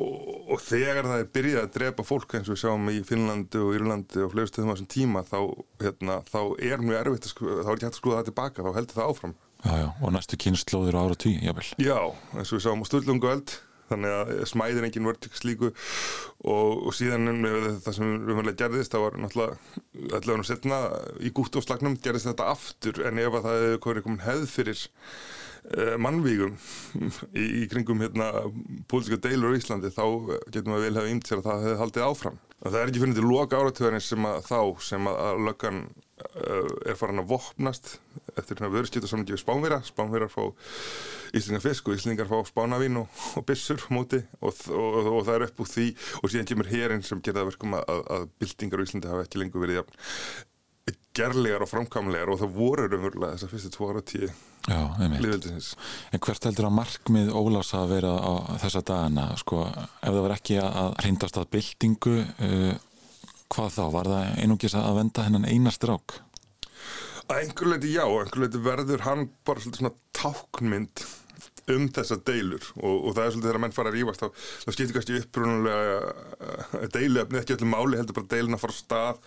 Og, 0.00 0.14
og 0.54 0.62
þegar 0.64 1.08
það 1.10 1.22
er 1.22 1.32
byrjað 1.34 1.64
að 1.66 1.72
drepa 1.74 2.06
fólk 2.06 2.36
eins 2.38 2.48
og 2.48 2.54
við 2.54 2.62
sjáum 2.62 2.86
í 2.88 3.00
Finnlandi 3.04 3.60
og 3.60 3.74
Írlandi 3.76 4.22
og 4.24 4.30
flegustuðum 4.32 4.70
á 4.70 4.74
þessum 4.76 4.90
tíma 4.94 5.24
þá, 5.28 5.40
hérna, 5.82 6.20
þá 6.30 6.40
er 6.70 6.84
mjög 6.86 7.00
erfitt 7.02 7.28
að 7.28 7.34
þá 7.34 7.50
er 7.50 7.74
ekki 7.74 7.88
hægt 7.88 7.90
að 7.90 7.98
skrúða 7.98 8.20
það 8.20 8.30
tilbaka, 8.30 8.64
þá 8.64 8.78
heldur 8.78 9.00
það 9.00 9.10
áfram 9.10 9.34
Já, 9.60 9.74
já, 9.76 9.88
og 10.00 10.14
næstu 10.14 10.38
kynnslóður 10.40 11.00
ára 11.00 11.18
tí, 11.20 11.34
jável 11.44 11.66
Já, 11.80 11.98
eins 12.36 12.52
og 12.52 12.58
við 12.58 12.64
sáum 12.66 12.84
á 12.84 12.88
Sturlungu 12.88 13.32
eld 13.32 13.56
þannig 13.90 14.14
að 14.14 14.30
smæðin 14.48 14.86
enginn 14.86 15.08
vörð 15.08 15.24
til 15.24 15.32
slíku 15.34 15.70
og, 15.70 16.86
og 16.86 16.94
síðan 16.94 17.42
með 17.42 17.66
það 17.84 17.96
sem 17.96 18.14
umhverflega 18.14 18.60
gerðist 18.62 18.94
það 18.94 19.04
var 19.06 19.18
náttúrulega 19.24 20.14
allavega 20.20 20.38
nú 20.40 20.46
setna 20.46 20.80
í 21.18 21.32
gútt 21.34 21.58
og 21.58 21.66
slagnum 21.66 21.98
gerðist 22.02 22.30
þetta 22.30 22.50
aftur 22.54 23.02
en 23.08 23.20
ef 23.20 23.38
að 23.38 23.48
það 23.48 23.64
hefur 23.66 24.02
komin 24.06 24.24
hefð 24.24 24.46
fyrir 24.52 24.84
uh, 24.84 25.96
mannvígum 26.02 26.54
í, 27.34 27.46
í 27.62 27.64
kringum 27.72 28.04
hérna 28.04 28.30
pólitíska 28.90 29.20
deilur 29.26 29.56
í 29.56 29.62
Íslandi 29.62 29.92
þá 29.94 30.04
getum 30.52 30.76
við 30.76 30.86
vel 30.86 30.94
hefði 31.00 31.16
ímt 31.16 31.26
sér 31.30 31.42
að 31.42 31.50
það 31.50 31.66
hefði 31.66 31.80
haldið 31.82 32.06
áfram. 32.06 32.38
Það 32.60 32.78
er 32.80 32.90
ekki 32.90 33.02
finnir 33.02 33.16
til 33.16 33.28
loka 33.28 33.60
áratöðarins 33.60 34.08
sem 34.12 34.26
að 34.28 34.40
þá 34.50 34.60
sem 34.84 35.06
að, 35.08 35.20
að 35.26 35.44
löggan 35.48 35.84
er 36.86 36.98
farin 36.98 37.22
að 37.22 37.30
vopnast 37.32 37.94
eftir 38.36 38.56
hérna 38.56 38.72
vöruskiptarsamlingi 38.74 39.34
við 39.34 39.42
spánverja. 39.42 39.80
Spánverjar 39.86 40.32
fá 40.32 40.42
íslingar 41.36 41.64
fisk 41.64 41.88
og 41.88 41.96
íslingar 41.96 42.30
fá 42.30 42.38
spánavín 42.48 43.00
og, 43.02 43.24
og 43.38 43.46
byssur 43.48 43.86
móti 43.94 44.22
og, 44.40 44.54
og, 44.74 45.10
og 45.16 45.24
það 45.28 45.34
er 45.36 45.46
upp 45.48 45.64
úr 45.64 45.72
því 45.72 45.88
og 46.20 46.32
síðan 46.32 46.50
kemur 46.50 46.70
hérinn 46.70 47.06
sem 47.06 47.22
gerða 47.24 47.48
verkum 47.48 47.78
að, 47.78 48.06
að, 48.16 48.30
byltingar 48.42 48.82
í 48.82 48.88
Íslandi 48.88 49.12
hafa 49.12 49.26
ekki 49.26 49.42
lengur 49.42 49.66
verið 49.66 49.82
jafn 49.82 50.00
gerlegar 51.16 51.64
og 51.64 51.70
framkamlegar 51.70 52.30
og 52.30 52.38
það 52.40 52.54
voru 52.54 52.86
raunverulega 52.86 53.34
þessar 53.34 53.50
fyrstu 53.50 53.70
tvo 53.74 53.88
ára 53.90 54.02
tíu 54.06 54.28
liðveldisins. 54.68 55.72
En 56.14 56.22
hvert 56.22 56.46
heldur 56.46 56.68
að 56.68 56.76
markmið 56.76 57.32
Ólafs 57.34 57.72
að 57.74 57.94
vera 57.96 58.12
á 58.14 58.32
þessa 58.62 58.82
dagana, 58.86 59.26
sko, 59.40 59.64
ef 59.72 60.06
það 60.06 60.20
var 60.26 60.34
ekki 60.36 60.58
að 60.62 60.92
hrindast 61.02 61.40
að 61.40 61.50
byltingu, 61.56 62.16
uh, 62.20 62.72
hvað 63.50 63.72
þá? 63.76 63.84
Var 63.94 64.10
það 64.14 64.42
einungis 64.42 64.76
að 64.78 64.98
venda 65.00 65.24
hennan 65.26 65.48
einast 65.48 65.86
rák? 65.88 66.18
Að 67.30 67.40
einhver 67.44 67.72
leiti 67.72 67.94
já, 67.94 68.04
einhver 68.04 68.44
leiti 68.44 68.62
verður 68.64 69.06
hann 69.06 69.26
bara 69.46 69.62
svona 69.64 69.92
táknmynd 70.16 71.04
um 71.70 71.84
þessa 71.94 72.16
deilur 72.26 72.64
og, 72.80 72.94
og 72.94 73.12
það 73.14 73.24
er 73.24 73.32
svolítið 73.32 73.48
þegar 73.48 73.62
menn 73.62 73.74
fara 73.76 73.90
að 73.92 73.96
rífast 73.98 74.22
þá, 74.24 74.28
þá 74.64 74.70
skiptir 74.74 74.96
kannski 74.96 75.18
upprunulega 75.20 75.98
uh, 76.00 76.86
deiluefni 76.94 77.38
ekki 77.38 77.54
öllum 77.54 77.74
máli 77.76 78.00
heldur 78.00 78.16
bara 78.16 78.30
deilin 78.32 78.56
að 78.56 78.62
fara 78.64 78.74
á 78.74 78.80
stað 78.80 79.20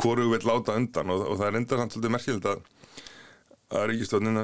hvoru 0.00 0.28
við 0.30 0.46
láta 0.48 0.76
undan 0.78 1.12
og, 1.12 1.24
og 1.26 1.40
það 1.40 1.48
er 1.50 1.58
enda 1.60 1.80
samt 1.82 1.96
svolítið 1.96 2.14
merkilegt 2.16 2.48
að 2.52 2.62
að 3.72 3.86
Ríkistöðnin 3.88 4.40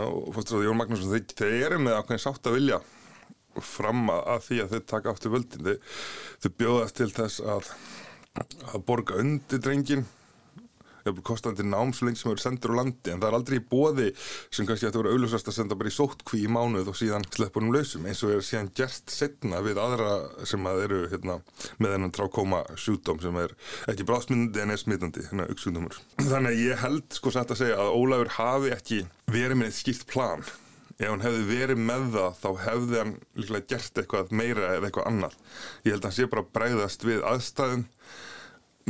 og 0.00 0.30
fórstræði 0.34 0.68
Jón 0.68 0.78
Magnússon 0.78 1.12
þeir, 1.12 1.24
þeir 1.36 1.66
eru 1.66 1.80
með 1.84 1.98
ákveðin 1.98 2.22
sátt 2.22 2.48
að 2.48 2.56
vilja 2.56 2.78
fram 3.66 4.06
að 4.14 4.46
því 4.46 4.60
að 4.62 4.74
þeir 4.74 4.84
taka 4.88 5.12
aftur 5.12 5.34
völdin 5.34 5.66
þeir, 5.66 5.98
þeir 6.40 6.54
bjóðast 6.62 6.96
til 6.96 7.10
þess 7.12 7.42
að 7.44 7.68
að 8.38 8.82
borga 8.86 9.18
undir 9.18 9.62
drengin 9.62 10.06
kostandi 11.24 11.64
nám 11.64 11.94
svo 11.96 12.06
lengi 12.06 12.20
sem 12.20 12.30
eru 12.30 12.42
sendur 12.42 12.74
á 12.76 12.80
landi 12.80 13.10
en 13.10 13.22
það 13.22 13.28
er 13.30 13.36
aldrei 13.38 13.56
í 13.58 13.64
bóði 13.72 14.08
sem 14.52 14.68
kannski 14.68 14.86
ætti 14.86 15.00
að 15.00 15.02
vera 15.02 15.14
auðvitað 15.14 15.48
að 15.50 15.56
senda 15.56 15.78
bara 15.80 15.90
í 15.90 15.96
sóttkví 15.96 16.42
í 16.44 16.50
mánuð 16.52 16.92
og 16.92 16.98
síðan 17.00 17.26
sleppunum 17.34 17.74
lausum 17.74 18.06
eins 18.06 18.22
og 18.26 18.34
er 18.36 18.44
síðan 18.46 18.70
gert 18.76 19.10
setna 19.10 19.62
við 19.64 19.80
aðra 19.82 20.12
sem 20.46 20.70
að 20.70 20.84
eru 20.84 21.00
hérna, 21.10 21.40
með 21.80 21.96
þennan 21.96 22.14
trákóma 22.14 22.62
sjúdóm 22.76 23.22
sem 23.24 23.42
er 23.42 23.56
ekki 23.90 24.06
bráðsmyndandi 24.06 24.62
en 24.62 24.76
er 24.76 24.82
smittandi 24.84 25.26
hérna, 25.26 25.48
þannig 26.20 26.52
að 26.52 26.64
ég 26.68 26.84
held 26.84 27.16
sko 27.16 27.34
sætt 27.34 27.56
að 27.56 27.64
segja 27.64 27.80
að 27.80 27.94
Ólafur 27.96 28.34
hafi 28.36 28.74
ekki 28.76 29.04
verið 29.32 29.64
með 29.64 29.78
skipt 29.80 30.06
plan 30.12 30.44
ef 31.00 31.08
hann 31.08 31.24
hefði 31.24 31.44
verið 31.48 31.80
með 31.80 32.06
það 32.14 32.40
þá 32.42 32.48
hefði 32.66 32.98
hann 33.00 33.12
líklega 33.40 33.68
gert 33.72 34.00
eitthvað 34.02 34.32
meira 34.36 34.72
eða 34.74 34.90
eitthvað 34.90 35.08
annar 35.08 35.36
ég 35.86 35.94
held 35.94 36.02
að 36.02 36.08
hann 36.10 36.16
sé 36.18 36.28
bara 36.30 36.48
bræðast 36.56 37.06
við 37.08 37.24
aðstæðum. 37.30 37.86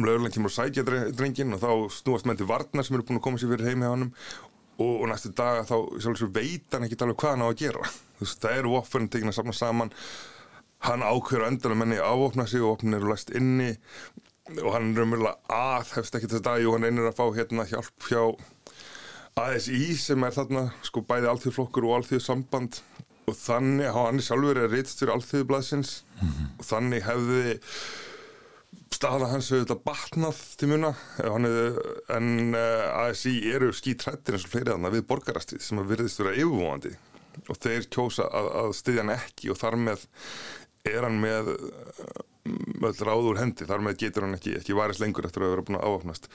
Lögurlega 0.00 0.34
kemur 0.34 0.52
að 0.52 0.56
sækja 0.56 0.84
drengin 1.18 1.54
og 1.56 1.62
þá 1.62 1.72
snúast 1.94 2.26
menn 2.26 2.38
til 2.38 2.48
varnar 2.48 2.86
sem 2.86 2.96
eru 2.96 3.06
búin 3.06 3.20
að 3.20 3.26
koma 3.26 3.40
sér 3.40 3.52
fyrir 3.52 3.68
heim 3.68 3.84
hjá 3.84 3.90
hann 3.92 4.06
og, 4.80 4.94
og 5.02 5.06
næstu 5.11 5.32
dag 5.36 5.62
þá 5.68 5.76
veit 6.34 6.72
hann 6.72 6.86
ekki 6.86 6.98
alveg 7.04 7.20
hvað 7.20 7.34
hann 7.34 7.44
á 7.44 7.48
að 7.50 7.58
gera. 7.62 7.90
Veist, 8.20 8.40
það 8.42 8.58
eru 8.62 8.74
vopnum 8.74 9.08
tekin 9.12 9.32
að 9.32 9.38
samna 9.38 9.56
saman. 9.56 9.92
Hann 10.86 11.04
ákveður 11.04 11.44
að 11.44 11.52
endan 11.52 11.74
að 11.74 11.80
menni 11.82 12.00
afvopna 12.00 12.46
sig 12.48 12.64
og 12.64 12.74
vopnum 12.74 12.96
eru 12.96 13.12
læst 13.12 13.34
inni. 13.36 13.74
Og 14.56 14.72
hann 14.74 14.94
er 14.94 15.04
umverulega 15.04 15.36
að 15.54 15.92
hefst 15.98 16.16
ekki 16.16 16.30
þess 16.32 16.46
dag 16.46 16.64
og 16.64 16.78
hann 16.78 16.88
einir 16.88 17.11
að 17.11 17.18
fá 17.20 17.26
hérna 17.36 17.68
hjálp 17.68 18.08
hjá 18.08 18.22
ASI 19.41 19.95
sem 19.99 20.26
er 20.26 20.36
þarna 20.36 20.68
sko 20.86 21.03
bæði 21.07 21.30
alþjóðflokkur 21.32 21.88
og 21.88 21.97
alþjóðsamband 22.01 22.80
og 23.30 23.36
þannig, 23.38 23.91
hann 23.95 24.22
sjálfur 24.24 24.59
er 24.59 24.70
reittstjóri 24.72 25.14
alþjóðblaðsins 25.14 25.97
mm 26.03 26.28
-hmm. 26.28 26.55
og 26.59 26.70
þannig 26.70 27.05
hefði 27.07 27.59
staða 28.91 29.28
hans 29.30 29.51
hefur 29.51 29.62
þetta 29.64 29.84
batnað 29.86 30.41
til 30.61 30.68
muna. 30.72 30.91
Hefði, 31.16 31.66
en 32.16 32.57
eh, 32.59 33.05
ASI 33.05 33.36
eru 33.53 33.70
skítrættir 33.72 34.36
eins 34.36 34.45
og 34.49 34.53
fleiri 34.53 34.74
aðna 34.74 34.93
við 34.93 35.07
borgarastíð 35.09 35.62
sem 35.64 35.80
að 35.80 35.95
virðist 35.95 36.20
vera 36.20 36.34
yfirvóandi 36.34 36.97
og 37.49 37.61
þeir 37.62 37.86
kjósa 37.95 38.26
að, 38.26 38.49
að 38.62 38.74
styðja 38.80 39.05
hann 39.05 39.14
ekki 39.14 39.53
og 39.53 39.61
þar 39.61 39.78
með 39.80 40.05
er 40.91 41.07
hann 41.07 41.20
með 41.22 41.55
öll 42.88 43.01
ráður 43.05 43.41
hendi, 43.41 43.66
þar 43.68 43.84
með 43.84 43.99
getur 44.01 44.26
hann 44.26 44.36
ekki, 44.36 44.57
ekki 44.61 44.76
varis 44.76 45.01
lengur 45.03 45.28
eftir 45.28 45.45
að 45.45 45.55
vera 45.55 45.64
búin 45.66 45.78
að 45.80 45.88
áfnast 45.91 46.30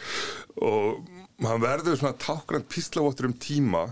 og 0.61 1.01
hann 1.43 1.63
verður 1.63 1.97
svona 1.99 2.17
tákrand 2.21 2.67
píslavottur 2.71 3.27
um 3.29 3.35
tíma 3.35 3.87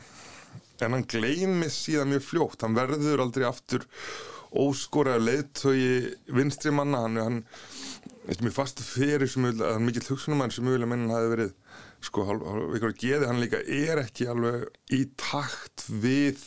en 0.83 0.95
hann 0.95 1.07
gleymið 1.07 1.71
síðan 1.71 2.11
mjög 2.11 2.25
fljótt. 2.27 2.63
Hann 2.63 2.77
verður 2.77 3.23
aldrei 3.23 3.45
aftur 3.47 3.85
óskoraður 4.53 5.25
leiðtögi 5.27 5.93
vinstri 6.35 6.73
manna. 6.75 7.03
Hann, 7.05 7.19
hann 7.21 7.39
ekki 8.31 8.47
mjög 8.47 8.57
fastu 8.57 8.85
fyrir 8.87 9.31
sem 9.31 9.47
að 9.49 9.63
hann 9.67 9.85
mikill 9.87 10.05
hugsunumæður 10.09 10.57
sem 10.57 10.67
mögulega 10.67 10.91
menn 10.93 11.13
hafi 11.13 11.31
verið 11.33 11.53
sko, 12.03 12.27
eitthvað 12.33 12.97
geði. 13.03 13.29
Hann 13.29 13.41
líka 13.43 13.63
er 13.63 14.03
ekki 14.03 14.29
alveg 14.31 14.67
í 14.95 15.05
takt 15.19 15.87
við 15.89 16.43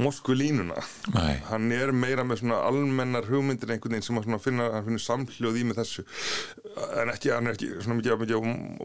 Moskvu 0.00 0.36
línuna 0.36 0.80
Nei. 1.14 1.38
hann 1.50 1.72
er 1.76 1.92
meira 1.92 2.24
með 2.26 2.42
svona 2.42 2.60
almennar 2.68 3.28
hugmyndir 3.28 3.74
einhvern 3.74 3.96
veginn 3.98 4.06
sem 4.06 4.38
finna, 4.40 4.68
finna 4.86 5.02
samhljóð 5.04 5.60
í 5.60 5.64
með 5.68 5.82
þessu. 5.82 6.06
En 7.02 7.12
ekki, 7.12 7.34
hann 7.34 7.50
er 7.50 7.58
ekki 7.58 7.72
svona 7.78 7.98
mikið, 8.00 8.16
mikið 8.24 8.40
á 8.40 8.42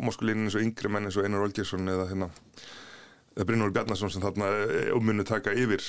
Moskvu 0.08 0.30
línuna 0.30 0.50
eins 0.50 0.60
og 0.60 0.66
yngri 0.66 0.92
menn 0.92 1.10
eins 1.10 1.20
og 1.20 1.28
Einar 1.28 1.48
Olgersson 1.48 1.94
eða 1.96 2.10
hérna 2.12 2.32
Brynjóri 3.44 3.76
Bjarnason 3.76 4.12
sem 4.14 4.24
þarna 4.24 4.52
ummunni 4.96 5.26
taka 5.28 5.52
yfir 5.52 5.84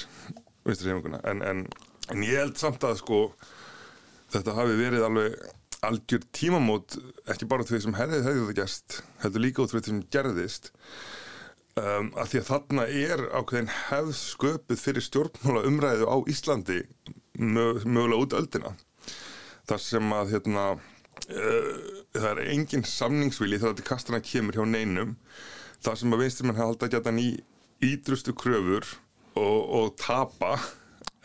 en, 0.67 1.43
en, 1.47 1.61
en 2.11 2.25
ég 2.27 2.41
held 2.41 2.59
samt 2.59 2.83
að 2.87 2.99
sko 3.03 3.21
þetta 4.35 4.57
hafi 4.57 4.75
verið 4.81 5.07
alveg 5.07 5.37
algjör 5.87 6.25
tímamót 6.35 6.97
ekki 7.31 7.47
bara 7.51 7.67
því 7.67 7.83
sem 7.85 7.95
hefði 7.95 8.23
þetta 8.25 8.57
gerst 8.57 8.99
heldur 9.23 9.45
líka 9.45 9.63
út 9.63 9.75
því 9.75 9.83
sem 9.87 10.03
gerðist 10.11 10.73
um, 11.81 12.11
að 12.17 12.31
því 12.33 12.41
að 12.41 12.49
þarna 12.51 12.87
er 12.89 13.23
ákveðin 13.37 13.73
hefð 13.75 14.13
sköpuð 14.21 14.83
fyrir 14.83 15.05
stjórnmála 15.05 15.65
umræðu 15.69 16.09
á 16.09 16.17
Íslandi 16.33 16.81
mögulega 17.37 18.21
út 18.23 18.37
öldina. 18.39 18.73
Þar 19.67 19.83
sem 19.83 20.15
að 20.17 20.33
hérna, 20.37 20.65
uh, 20.77 21.75
það 22.17 22.31
er 22.33 22.43
engin 22.55 22.87
samningsvili 22.87 23.61
þegar 23.61 23.77
þetta 23.77 23.91
kastana 23.91 24.23
kemur 24.25 24.57
hjá 24.57 24.65
neinum. 24.71 25.17
Þar 25.85 26.01
sem 26.01 26.17
að 26.17 26.25
vinstumenn 26.25 26.59
hefði 26.59 26.73
alltaf 26.73 26.95
gætan 26.95 27.21
í 27.21 27.29
ídrustu 27.85 28.33
kröfur 28.33 28.89
og, 29.37 29.61
og 29.79 29.95
tapa 30.01 30.57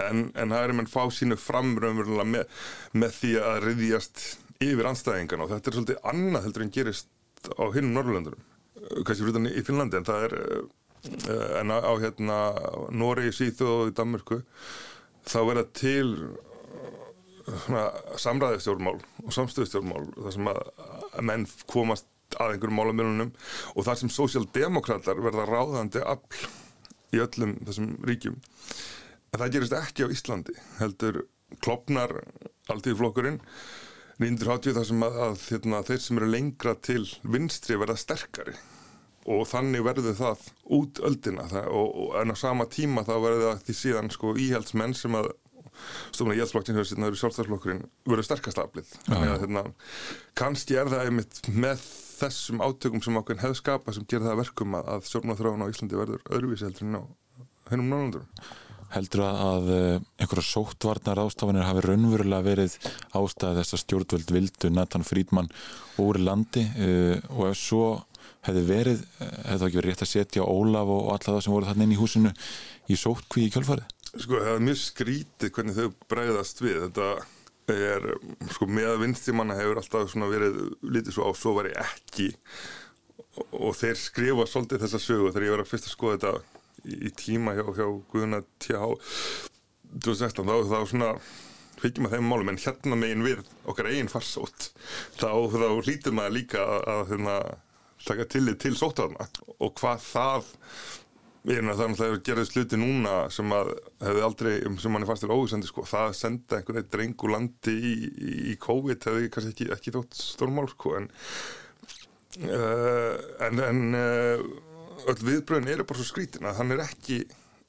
en, 0.01 0.29
en 0.35 0.51
það 0.51 0.65
er 0.65 0.75
mann 0.75 0.91
fá 0.91 1.05
sínu 1.13 1.37
framröðumverulega 1.39 2.27
með, 2.27 2.63
með 2.97 3.17
því 3.21 3.33
að 3.39 3.59
riðjast 3.67 4.23
yfir 4.61 4.89
anstæðingan 4.91 5.45
og 5.45 5.53
þetta 5.53 5.71
er 5.71 5.77
svolítið 5.77 6.09
annað 6.11 6.47
heldur 6.47 6.65
en 6.65 6.73
gerist 6.75 7.07
á 7.55 7.63
hinnum 7.73 7.95
Norrlöndurum 7.95 8.50
kannski 9.05 9.33
þannig 9.33 9.57
í 9.57 9.65
Finnlandi 9.65 9.99
en 9.99 10.07
það 10.07 10.27
er 10.27 10.37
uh, 10.37 11.59
en 11.61 11.73
á, 11.73 11.91
hérna 12.01 12.37
Nóri, 12.93 13.31
Sýþjóð 13.33 13.73
og 13.87 13.91
Danmörku 13.97 14.41
þá 15.25 15.39
verða 15.47 15.65
til 15.77 16.07
uh, 17.49 17.89
samræðistjórnmál 18.21 18.97
og 19.25 19.35
samstöðstjórnmál 19.35 20.07
þar 20.17 20.35
sem 20.37 20.49
að, 20.51 20.63
menn 21.25 21.47
komast 21.71 22.07
að 22.39 22.55
einhverjum 22.55 22.77
málamilunum 22.79 23.31
og 23.75 23.85
þar 23.87 23.99
sem 23.99 24.13
sósjaldemokrátar 24.13 25.19
verða 25.23 25.47
ráðandi 25.49 26.03
afl 26.05 26.47
í 27.11 27.19
öllum 27.19 27.57
þessum 27.67 27.95
ríkjum. 28.07 28.37
En 29.31 29.41
það 29.41 29.55
gerist 29.57 29.75
ekki 29.75 30.07
á 30.07 30.13
Íslandi 30.13 30.55
heldur 30.79 31.25
klopnar 31.63 32.13
alltíðflokkurinn 32.71 33.41
1980 34.21 34.77
þar 34.77 34.87
sem 34.87 35.03
að, 35.03 35.17
að 35.25 35.45
hérna, 35.49 35.81
þeir 35.87 36.03
sem 36.05 36.21
eru 36.21 36.29
lengra 36.29 36.75
til 36.87 37.03
vinstri 37.25 37.79
verða 37.81 37.97
sterkari 37.99 38.55
og 39.29 39.45
þannig 39.49 39.85
verður 39.85 40.17
það 40.17 40.45
út 40.77 41.01
öldina. 41.07 41.47
Það, 41.51 41.69
og, 41.77 41.95
og 42.03 42.17
en 42.21 42.33
á 42.33 42.37
sama 42.39 42.67
tíma 42.71 43.05
þá 43.07 43.13
verður 43.17 43.47
það 43.47 43.63
því 43.67 43.77
síðan 43.81 44.13
sko 44.13 44.35
íhjaldsmenn 44.45 44.95
sem 44.97 45.17
að 45.19 45.31
stofna 46.11 46.35
íhjaldsflokkin 46.35 46.79
síðan 46.81 47.05
að 47.05 47.11
eru 47.11 47.21
sjálfstæðsflokkurinn 47.21 47.83
verður 48.09 48.27
sterkast 48.27 48.61
aflið. 48.61 48.95
Hérna, 49.09 49.65
kannski 50.37 50.77
er 50.77 50.91
það 50.91 51.07
einmitt 51.07 51.41
með 51.53 51.85
þessum 52.21 52.61
átökum 52.61 53.01
sem 53.03 53.17
okkur 53.21 53.39
hefur 53.41 53.57
skapað 53.57 53.97
sem 53.97 54.09
gerir 54.09 54.27
það 54.29 54.43
verkum 54.43 54.75
að, 54.77 54.91
að 54.95 55.07
stjórnáþráðan 55.09 55.65
á 55.65 55.71
Íslandi 55.71 55.97
verður 55.97 56.27
öðruvísi 56.29 56.67
heldur 56.67 56.87
en 56.87 56.99
á 56.99 57.03
hennum 57.71 57.89
nálandurum 57.89 58.27
heldur 58.91 59.23
að 59.23 59.69
eh, 59.71 60.01
einhverja 60.19 60.43
sóttvarnar 60.43 61.21
ástafanir 61.23 61.63
hafi 61.63 61.83
raunverulega 61.85 62.43
verið 62.43 62.75
ástæði 63.15 63.61
þess 63.61 63.75
að 63.77 63.83
stjórnvöld 63.85 64.33
vildu 64.35 64.71
Nathan 64.73 65.07
Friedman 65.07 65.47
úr 66.01 66.19
landi 66.21 66.63
uh, 66.65 67.17
og 67.35 67.51
ef 67.51 67.59
svo 67.59 67.85
hefði 68.47 68.63
verið, 68.67 69.03
eh, 69.19 69.33
hefði 69.47 69.59
það 69.59 69.67
ekki 69.67 69.79
verið 69.79 69.91
rétt 69.91 70.05
að 70.05 70.11
setja 70.11 70.47
Ólaf 70.47 70.93
og 70.95 71.09
alla 71.13 71.35
það 71.35 71.43
sem 71.45 71.55
voru 71.55 71.69
þarna 71.69 71.87
inn 71.87 71.95
í 71.95 71.99
húsinu 71.99 72.31
í 72.89 72.97
sóttkví 72.99 73.45
í 73.47 73.51
kjölfarið? 73.53 73.97
Sko, 74.11 74.39
það 74.39 74.55
er 74.55 74.65
mjög 74.67 74.79
skrítið 74.81 75.53
hvernig 75.55 75.77
þau 75.77 75.93
bregðast 76.11 76.63
við. 76.63 76.79
Þetta 76.87 77.09
er, 77.71 78.07
sko, 78.51 78.67
með 78.67 78.95
vinstimanna 79.05 79.59
hefur 79.59 79.79
alltaf 79.81 80.15
verið 80.15 80.57
lítið 80.83 81.15
svo 81.15 81.29
á, 81.29 81.31
svo 81.37 81.53
var 81.55 81.69
ég 81.71 81.77
ekki. 81.85 82.31
Og, 83.37 83.45
og 83.69 83.77
þeir 83.79 83.95
skrifa 83.99 84.47
svolítið 84.49 84.83
þessa 84.83 84.99
sögu 84.99 85.29
þegar 85.31 85.47
ég 85.47 85.55
var 85.55 85.63
að 85.63 85.71
fyrst 85.71 85.87
að 85.87 85.95
skoða 85.95 86.17
þetta 86.17 86.33
í, 86.83 86.97
í 87.07 87.13
tíma 87.15 87.55
hjá, 87.55 87.63
hjá 87.77 87.87
Guðuna 88.11 88.41
T.H. 88.59 88.91
2016, 89.91 90.47
þá, 90.47 90.55
þá 90.71 90.89
svona 90.89 91.13
hyggjum 91.81 92.07
að 92.07 92.15
þeim 92.15 92.29
málum, 92.29 92.51
en 92.51 92.61
hérna 92.61 92.97
megin 92.99 93.25
við 93.25 93.41
okkar 93.69 93.89
eigin 93.89 94.11
farsótt, 94.11 94.69
þá, 95.17 95.31
þá 95.51 95.67
hlýtur 95.81 96.15
maður 96.15 96.35
líka 96.37 96.61
að, 96.61 96.83
að 96.93 97.03
hérna, 97.11 97.37
taka 98.07 98.27
tillit 98.29 98.61
til 98.63 98.73
sóttaðna 98.77 99.27
og 99.59 99.73
hvað 99.79 100.03
það 100.07 100.51
Ég 101.41 101.57
er 101.57 101.63
náttúrulega 101.65 101.97
það 101.97 102.11
að 102.13 102.19
gera 102.27 102.43
sluti 102.45 102.77
núna 102.77 103.11
sem 103.33 103.53
að 103.57 103.71
hefði 104.03 104.23
aldrei, 104.27 104.51
sem 104.77 104.93
mann 104.93 105.01
er 105.01 105.09
fast 105.09 105.23
til 105.25 105.31
óvísandi 105.33 105.69
sko, 105.71 105.85
það 105.89 106.09
að 106.11 106.17
senda 106.19 106.57
einhvern 106.59 106.77
veginn 106.77 106.91
dreng 106.93 107.23
úr 107.25 107.31
landi 107.33 107.73
í, 107.73 107.93
í, 108.51 108.57
COVID 108.61 109.07
hefði 109.09 109.31
kannski 109.33 109.53
ekki, 109.55 109.67
ekki 109.73 109.93
þótt 109.95 110.19
stórmál 110.19 110.67
sko, 110.69 110.93
en, 110.99 111.07
uh, 112.45 113.15
en, 113.47 113.63
en 113.71 113.81
uh, 113.97 114.43
öll 115.09 115.17
viðbröðin 115.31 115.71
eru 115.73 115.87
bara 115.89 115.97
svo 116.03 116.11
skrítin 116.11 116.45
að 116.45 116.61
hann 116.61 116.75
er 116.75 116.83
ekki 116.85 117.23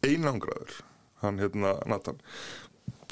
einangraður, 0.04 0.76
hann 1.24 1.40
hérna 1.40 1.72
Nathan, 1.88 2.20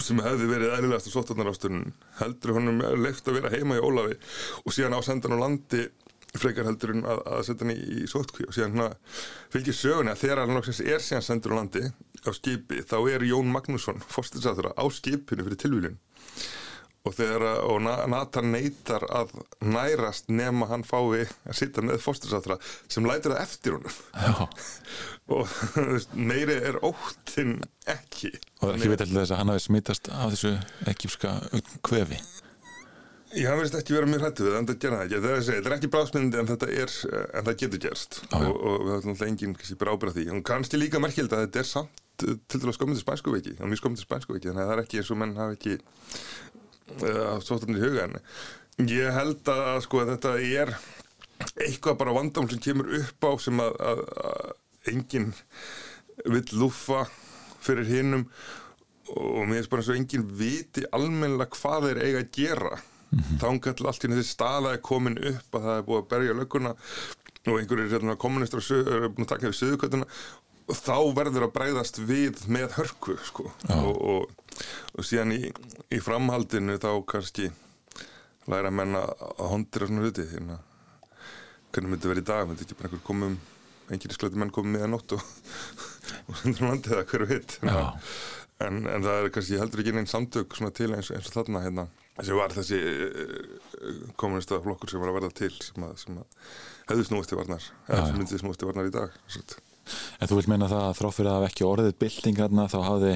sem 0.04 0.20
hefði 0.20 0.50
verið 0.50 0.74
eðlilegast 0.76 1.08
á 1.08 1.16
sótarnarástunum, 1.16 1.88
heldur 2.20 2.58
honum 2.58 2.84
leift 3.00 3.32
að 3.32 3.40
vera 3.40 3.54
heima 3.56 3.80
í 3.80 3.84
Ólafi 3.84 4.20
og 4.60 4.76
síðan 4.76 4.96
á 4.96 5.00
sendan 5.08 5.40
á 5.40 5.40
landi 5.40 5.86
frekar 6.38 6.68
heldur 6.68 6.94
en 6.94 7.04
að, 7.08 7.22
að 7.26 7.42
setja 7.48 7.66
hann 7.66 7.74
í, 7.74 7.80
í 8.02 8.06
sótkví 8.10 8.46
og 8.46 8.54
síðan 8.54 8.76
hérna 8.76 8.88
fylgir 9.52 9.76
söguna 9.76 10.14
að 10.14 10.22
þegar 10.24 10.44
hann 10.44 10.56
lóksins 10.58 10.82
er 10.84 11.02
síðan 11.04 11.26
sendur 11.26 11.56
á 11.56 11.58
landi 11.60 11.84
á 11.90 12.30
skipi 12.36 12.84
þá 12.86 12.96
er 13.10 13.26
Jón 13.26 13.50
Magnússon 13.50 14.02
fórstilsaður 14.06 14.72
á 14.76 14.84
skipinu 14.94 15.46
fyrir 15.46 15.62
tilvílun 15.64 16.00
og 17.08 17.14
þegar 17.16 17.44
og 17.64 17.78
Nathan 17.82 18.50
neytar 18.52 19.06
að 19.08 19.32
nærast 19.64 20.28
nema 20.28 20.68
hann 20.68 20.84
fái 20.84 21.24
að 21.24 21.56
sitja 21.56 21.84
með 21.84 22.02
fórstilsaður 22.04 22.60
sem 22.92 23.08
lætir 23.08 23.32
það 23.32 23.44
eftir 23.46 23.78
honum. 23.78 24.50
Og 25.36 25.46
meiri 26.12 26.58
er 26.58 26.76
óttinn 26.84 27.56
ekki. 27.88 28.34
Og 28.60 28.74
ekki 28.74 28.90
veit 28.92 29.04
alltaf 29.06 29.16
þess 29.22 29.32
að 29.32 29.40
hann 29.40 29.52
hafi 29.54 29.64
smittast 29.64 30.12
af 30.12 30.34
þessu 30.34 30.52
ekkipska 30.92 31.34
kvefi 31.86 32.20
Ég 33.30 33.46
hann 33.46 33.60
verðist 33.60 33.76
ekki 33.78 33.94
vera 33.94 34.08
mjög 34.10 34.24
hrættu 34.24 34.46
við 34.46 34.54
en 34.58 34.66
það 34.66 34.78
gera 34.82 34.96
það 34.98 35.04
ekki. 35.04 35.18
Það 35.22 35.32
er, 35.32 35.42
segja, 35.46 35.62
það 35.62 35.70
er 35.70 35.74
ekki 35.76 35.90
bráðsmyndi 35.94 36.38
en 36.40 36.48
þetta 36.48 36.68
er, 36.74 36.94
en 37.38 37.44
það 37.46 37.58
getur 37.60 37.82
gerst 37.84 38.16
ah, 38.26 38.40
og, 38.42 38.56
og 38.56 38.80
við 38.80 38.94
höfum 38.96 39.12
alltaf 39.12 39.28
enginn 39.28 39.52
bráðbyrða 39.82 40.14
því. 40.16 40.24
Og 40.34 40.40
kannski 40.50 40.80
líka 40.80 41.02
merkjöld 41.02 41.36
að 41.36 41.44
þetta 41.44 41.62
er 41.62 41.68
samt 41.70 42.02
til 42.20 42.60
dæla 42.60 42.74
spænsku 42.74 43.32
veiki, 43.32 43.54
það 43.56 43.64
er 43.64 43.70
mjög 43.70 44.00
spænsku 44.02 44.34
veiki, 44.34 44.50
þannig 44.50 44.64
að 44.64 44.70
það 44.70 44.74
er 44.74 44.82
ekki 44.82 45.00
eins 45.00 45.12
og 45.14 45.20
menn 45.22 45.36
hafi 45.38 45.56
ekki 45.56 45.76
uh, 47.06 47.36
svolítið 47.46 47.78
í 47.78 47.84
huga 47.84 48.02
henni. 48.08 48.24
Ég 48.90 49.14
held 49.14 49.52
að 49.54 49.78
sko 49.86 50.02
að 50.02 50.12
þetta 50.16 50.34
er 50.42 50.74
eitthvað 51.54 51.98
bara 52.02 52.16
vandam 52.18 52.50
sem 52.50 52.60
kemur 52.66 52.90
upp 52.98 53.30
á 53.30 53.30
sem 53.40 53.62
að, 53.62 53.78
að, 53.92 54.04
að 54.26 54.92
enginn 54.92 55.32
vill 56.26 56.46
lúfa 56.60 57.06
fyrir 57.62 57.88
hinnum 57.88 58.26
og 59.14 59.46
mér 59.46 59.60
finnst 59.60 59.72
bara 59.72 59.82
eins 59.82 59.92
og 59.92 59.98
enginn 60.00 60.30
viti 60.38 60.84
almennilega 60.96 61.56
hvað 61.56 61.88
þeir 61.88 62.02
eiga 62.04 62.22
að 62.22 62.32
gera 62.36 62.80
mm 63.10 63.18
-hmm. 63.18 63.40
þángall 63.42 63.86
allt 63.86 64.04
í 64.04 64.12
þessi 64.12 64.34
staða 64.34 64.74
er 64.74 64.82
komin 64.82 65.18
upp 65.18 65.54
að 65.54 65.66
það 65.66 65.78
er 65.78 65.86
búið 65.88 66.02
að 66.02 66.10
berja 66.12 66.38
lögguna 66.38 66.74
og 67.46 67.58
einhverjir 67.58 67.92
hérna, 67.94 68.16
kommunistar 68.16 68.60
eru 68.60 69.08
búin 69.08 69.26
að 69.26 69.32
taka 69.34 69.48
við 69.48 69.60
söðukötuna 69.60 70.06
og 70.70 70.76
þá 70.76 70.98
verður 71.16 71.46
að 71.46 71.54
bræðast 71.54 71.98
við 71.98 72.42
með 72.46 72.76
hörku 72.78 73.16
sko. 73.24 73.50
og, 73.68 73.94
og, 74.00 74.30
og 74.98 75.04
síðan 75.04 75.32
í, 75.32 75.52
í 75.90 76.00
framhaldinu 76.00 76.78
þá 76.78 76.90
kannski 77.06 77.50
læra 78.50 78.70
menna 78.70 79.06
að 79.38 79.48
hondira 79.50 79.86
svona 79.86 80.04
hluti 80.04 80.26
hérna, 80.30 80.58
hvernig 81.72 81.90
myndi 81.90 82.10
verið 82.10 82.22
í 82.22 82.28
dag? 82.30 82.46
Myndi 82.48 82.66
ekki 82.66 82.78
bara 82.78 82.90
einhver 82.90 83.06
komum 83.06 83.38
einhverjir 83.90 84.16
sklæti 84.16 84.38
menn 84.38 84.52
komið 84.54 84.76
með 84.76 84.86
að 84.86 84.92
nótt 84.94 85.16
og, 85.16 85.24
sendur 86.42 86.66
um 86.66 86.70
landið 86.70 86.94
það 86.94 87.08
hverju 87.10 87.30
hitt 87.32 87.56
en, 88.60 88.82
en 88.84 89.06
það 89.06 89.16
er 89.16 89.32
kannski 89.34 89.58
heldur 89.58 89.82
ekki 89.82 89.96
einn 89.96 90.10
samtök 90.10 90.58
til 90.76 90.92
eins, 90.94 91.10
eins 91.10 91.30
og 91.30 91.36
þarna 91.38 91.64
hérna 91.64 91.86
sem 92.26 92.38
var 92.38 92.54
þessi 92.54 92.78
eh, 92.80 94.04
kommunista 94.20 94.60
flokkur 94.64 94.92
sem 94.92 95.02
var 95.02 95.12
að 95.12 95.18
verða 95.20 95.32
til 95.40 95.52
sem 95.64 95.86
að, 95.86 95.96
sem 96.02 96.20
að 96.20 96.52
hefðu 96.90 97.08
snúist 97.08 97.34
í 97.34 97.40
varnar 97.40 97.66
eða 97.88 98.06
sem 98.06 98.20
myndið 98.20 98.44
snúist 98.44 98.64
í 98.64 98.70
varnar 98.70 98.90
í 98.90 98.94
dag. 98.94 99.18
En 100.20 100.28
þú 100.30 100.36
vil 100.38 100.50
meina 100.52 100.68
það 100.70 100.84
að 100.86 100.98
þráfyrir 101.00 101.32
að 101.32 101.46
ekki 101.48 101.66
orðið 101.66 101.96
bilding 101.98 102.38
hérna 102.38 102.68
þá 102.70 102.78
hafði 102.86 103.14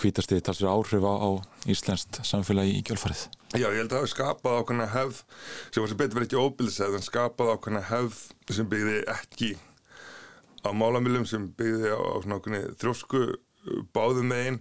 kvítastið 0.00 0.42
talsir 0.44 0.70
áhrif 0.70 1.04
á, 1.04 1.14
á 1.20 1.30
Íslenskt 1.70 2.20
samfélagi 2.24 2.78
í 2.78 2.84
gjölfarið 2.88 3.26
Já, 3.58 3.66
ég 3.66 3.80
held 3.80 3.90
að 3.90 3.96
það 3.96 4.00
hefði 4.00 4.12
skapað 4.14 4.58
ákveðna 4.60 4.86
hefð 4.94 5.18
sem 5.74 5.82
var 5.82 5.90
sem 5.90 6.00
betur 6.00 6.18
verið 6.18 6.28
ekki 6.28 6.40
óbildisæð 6.40 6.96
en 6.96 7.06
skapað 7.06 7.52
ákveðna 7.56 7.82
hefð 7.90 8.20
sem 8.56 8.70
byggði 8.70 8.96
ekki 9.16 9.50
á 10.64 10.70
málamilum 10.76 11.26
sem 11.28 11.48
byggði 11.58 11.92
á, 11.92 11.98
á 12.00 12.16
svona 12.22 12.38
ákveðni 12.40 12.62
þrósku 12.80 13.22
báðum 13.94 14.30
megin. 14.32 14.60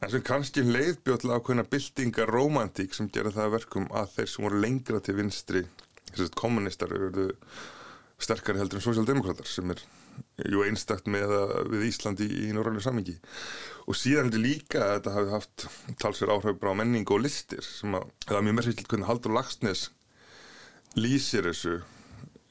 En 0.00 0.12
sem 0.12 0.24
kannski 0.26 0.64
leiðbjóðlega 0.66 1.38
ákveðna 1.38 1.66
bildingar 1.70 2.32
romantík 2.32 2.96
sem 2.96 3.10
gera 3.12 3.32
það 3.34 3.54
verkum 3.58 3.90
að 3.94 4.16
þeir 4.16 4.32
sem 4.32 4.46
voru 4.46 4.62
lengra 4.64 5.02
til 5.04 5.16
vinstri 5.20 5.64
þess 6.10 6.26
að 6.26 6.38
kommunistar 6.40 6.94
eru 6.96 7.30
sterkari 8.20 8.60
heldur 8.60 8.80
en 8.80 8.84
sosialdemokrater 8.84 9.48
sem 9.48 9.70
er 9.72 9.82
jú 10.50 10.64
einstakt 10.66 11.06
með 11.10 11.32
við 11.70 11.86
Íslandi 11.88 12.26
í, 12.26 12.48
í 12.48 12.56
norræðinu 12.56 12.82
samingi 12.84 13.14
og 13.86 13.96
síðan 13.96 14.28
er 14.28 14.34
þetta 14.34 14.42
líka 14.42 14.82
að 14.82 14.92
þetta 14.96 15.14
hafi 15.14 15.32
haft 15.34 15.66
talsverð 16.02 16.34
áhrif 16.34 16.66
á 16.66 16.74
menning 16.76 17.14
og 17.14 17.22
listir 17.24 17.64
sem 17.64 17.96
að 17.96 18.10
það 18.26 18.36
er 18.40 18.46
mjög 18.48 18.58
merkilt 18.58 18.90
hvernig 18.90 19.08
Haldur 19.08 19.36
Lagsnes 19.36 19.86
lýsir 20.98 21.48
þessu 21.48 21.78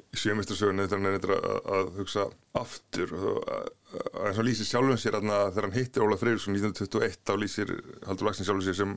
í 0.10 0.18
sjömyndstarsögunni 0.18 0.88
þegar 0.88 1.04
hann 1.04 1.20
er 1.20 1.36
að, 1.36 1.60
að 1.78 1.92
hugsa 2.00 2.26
aftur 2.58 3.14
og 3.20 3.44
eins 3.90 4.38
og 4.38 4.46
lýsir 4.46 4.68
sjálfum 4.70 5.00
sér 5.02 5.18
aðna 5.18 5.40
þegar 5.50 5.66
hann 5.66 5.78
hittir 5.78 6.04
Óla 6.06 6.18
Freyrsson 6.20 6.54
1921 6.54 7.18
þá 7.26 7.34
lýsir 7.42 7.72
Haldur 8.06 8.28
Lagsson 8.28 8.46
sjálfum 8.46 8.66
sér 8.68 8.78
sem 8.78 8.94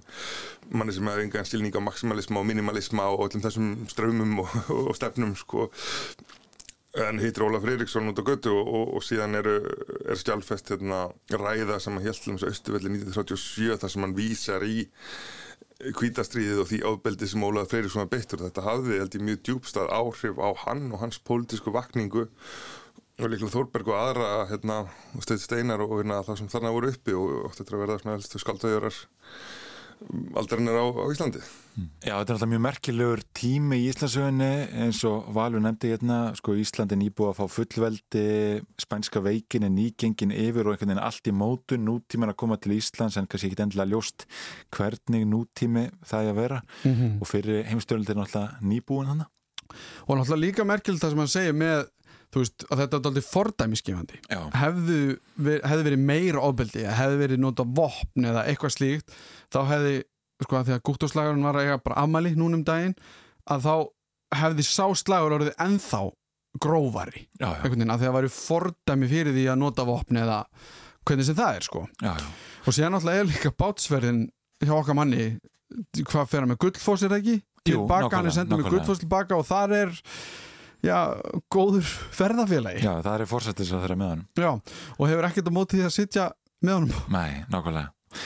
manni 0.68 0.92
sem 0.92 1.08
hefði 1.08 1.26
enga 1.28 1.44
stilning 1.48 1.78
á 1.80 1.80
maximalisma 1.80 2.42
og 2.42 2.48
minimalisma 2.50 3.08
og 3.14 3.24
öllum 3.28 3.44
þessum 3.46 3.70
strömmum 3.88 4.42
og, 4.44 4.56
og 4.90 4.92
stefnum 4.98 5.32
sko 5.38 5.70
en 7.00 7.22
hittir 7.22 7.46
Óla 7.46 7.60
Freyriksson 7.62 8.10
út 8.12 8.20
á 8.20 8.24
götu 8.28 8.52
og, 8.52 8.68
og, 8.68 8.90
og 8.98 9.06
síðan 9.06 9.38
er, 9.40 9.48
er 10.12 10.20
stjálfest 10.20 10.74
hérna, 10.74 11.06
ræða 11.32 11.80
sem 11.80 11.96
hann 11.96 12.04
held 12.04 12.28
um 12.28 12.36
þessu 12.36 12.52
austuvelli 12.52 12.92
1937 12.98 13.80
þar 13.80 13.94
sem 13.94 14.04
hann 14.04 14.18
vísar 14.18 14.66
í 14.68 14.82
kvítastriðið 15.96 16.60
og 16.62 16.68
því 16.68 16.82
ábeldi 16.84 17.30
sem 17.32 17.42
Ólaður 17.42 17.72
Freyríksson 17.72 18.04
var 18.04 18.12
beittur. 18.12 18.44
Þetta 18.44 18.66
hafði 18.66 19.00
held 19.00 19.16
ég 19.16 19.24
mjög 19.26 19.40
djúbstað 19.48 19.88
áhrif 19.96 20.38
á 20.38 20.50
hann 20.66 20.84
og 20.92 21.00
hans 21.00 21.18
pólitísku 21.24 21.72
vakningu 21.74 22.28
og 23.20 23.28
líklega 23.28 23.52
Þórberg 23.52 23.90
og 23.92 23.98
aðra 23.98 24.30
hérna, 24.50 24.78
steinar 25.20 25.82
og 25.84 25.98
hérna, 25.98 26.22
það 26.26 26.40
sem 26.40 26.52
þarna 26.52 26.72
voru 26.74 26.92
uppi 26.92 27.18
og 27.18 27.50
ótti 27.50 27.62
þetta 27.62 27.76
að 27.76 27.84
verða 27.84 27.98
svona 28.00 28.16
helstu 28.16 28.42
skaldauðurar 28.42 29.02
aldarinnir 30.36 30.76
á, 30.76 30.84
á 30.98 31.04
Íslandi. 31.12 31.40
Já, 32.04 32.14
þetta 32.18 32.32
er 32.32 32.34
alltaf 32.34 32.50
mjög 32.50 32.62
merkilegur 32.66 33.22
tími 33.36 33.78
í 33.80 33.84
Íslandsögunni 33.90 34.48
eins 34.84 35.00
og 35.08 35.28
Valur 35.36 35.62
nefndi 35.62 35.92
hérna, 35.92 36.18
sko 36.38 36.56
Íslandi 36.58 36.98
nýbúið 37.00 37.30
að 37.30 37.38
fá 37.38 37.54
fullveldi, 37.56 38.24
spænska 38.82 39.22
veikin 39.24 39.68
er 39.68 39.72
nýgengin 39.72 40.34
yfir 40.34 40.66
og 40.66 40.74
einhvern 40.74 40.92
veginn 40.92 41.04
allt 41.04 41.30
í 41.30 41.36
mótu, 41.36 41.78
nútíman 41.80 42.32
að 42.32 42.40
koma 42.42 42.58
til 42.60 42.76
Íslands 42.76 43.18
en 43.20 43.28
kannski 43.30 43.52
ekki 43.52 43.64
endilega 43.64 43.92
ljóst 43.94 44.26
hvernig 44.74 45.28
nútími 45.28 45.88
það 46.02 46.26
er 46.26 46.34
að 46.34 46.40
vera 46.42 46.62
mm 46.82 46.92
-hmm. 46.92 47.20
og 47.20 47.28
fyrir 47.28 47.64
heimstjórnildir 47.70 48.16
er 48.16 48.20
náttúrulega 48.22 48.60
nýbúin 48.60 49.06
hann. 49.06 49.24
Og 50.06 50.16
náttúrulega 50.18 50.44
líka 50.44 50.64
merkilegt 50.64 51.02
það 51.02 51.10
sem 51.10 51.18
hann 51.18 51.28
segir 51.28 51.54
með 51.54 51.86
þú 52.32 52.42
veist, 52.42 52.64
að 52.68 52.82
þetta 52.82 52.98
er 52.98 53.08
aldrei 53.10 53.26
fordæmiskefandi 53.26 54.20
hefðu, 54.56 55.00
ver, 55.36 55.60
hefðu 55.68 55.86
verið 55.88 56.06
meira 56.10 56.44
ofbeldi, 56.46 56.86
hefðu 56.88 57.20
verið 57.20 57.42
nota 57.42 57.66
vopn 57.80 58.28
eða 58.30 58.46
eitthvað 58.50 58.76
slíkt, 58.76 59.16
þá 59.52 59.60
hefði 59.68 59.98
sko 60.42 60.58
að 60.58 60.68
því 60.68 60.76
að 60.76 60.84
gúttóslagarinn 60.88 61.46
var 61.46 61.58
að 61.58 61.68
eiga 61.68 61.82
bara 61.84 62.02
afmæli 62.02 62.34
núnum 62.38 62.64
daginn, 62.66 62.96
að 63.52 63.66
þá 63.66 63.74
hefði 64.42 64.66
sá 64.66 64.84
slagur 64.98 65.36
orðið 65.36 65.60
enþá 65.62 66.02
grófari, 66.62 67.26
já, 67.38 67.46
já. 67.46 67.52
einhvern 67.52 67.78
veginn 67.78 67.94
að 67.94 68.04
það 68.04 68.16
væri 68.16 68.32
fordæmi 68.34 69.10
fyrir 69.12 69.36
því 69.36 69.46
að 69.52 69.60
nota 69.62 69.86
vopn 69.88 70.20
eða 70.20 70.40
hvernig 71.08 71.28
sem 71.28 71.38
það 71.38 71.58
er 71.58 71.66
sko. 71.66 71.84
Já, 72.02 72.12
og 72.66 72.76
síðan 72.76 72.96
náttúrulega 72.96 73.22
er 73.22 73.30
líka 73.30 73.54
bátsverðin 73.62 74.20
hjá 74.62 74.74
okkar 74.76 74.98
manni, 74.98 75.28
hvað 76.00 76.28
fer 76.28 76.44
hann 76.44 76.52
með 76.52 76.60
gullfósir 76.66 77.16
ekki? 77.16 77.38
Tilbaka, 77.62 78.16
hann 78.16 78.28
er 78.28 78.34
sendið 78.34 78.58
með 78.60 78.72
gullfós 78.74 79.00
tilbaka 79.02 79.38
og 79.38 79.46
þar 79.46 79.74
er 79.76 79.92
já, 80.82 80.98
góður 81.52 81.86
ferðafélagi. 82.18 82.82
Já, 82.84 82.92
það 83.04 83.14
er 83.24 83.30
fórsættis 83.30 83.72
að 83.74 83.84
þeirra 83.86 83.98
með 84.02 84.12
hann 84.12 84.24
Já, 84.42 84.50
og 84.98 85.08
hefur 85.10 85.28
ekkert 85.28 85.50
á 85.50 85.56
móti 85.56 85.78
því 85.80 85.86
að 85.88 85.94
sitja 85.96 86.28
með 86.62 86.78
honum. 86.78 87.02
Nei, 87.14 87.44
nákvæmlega. 87.52 88.22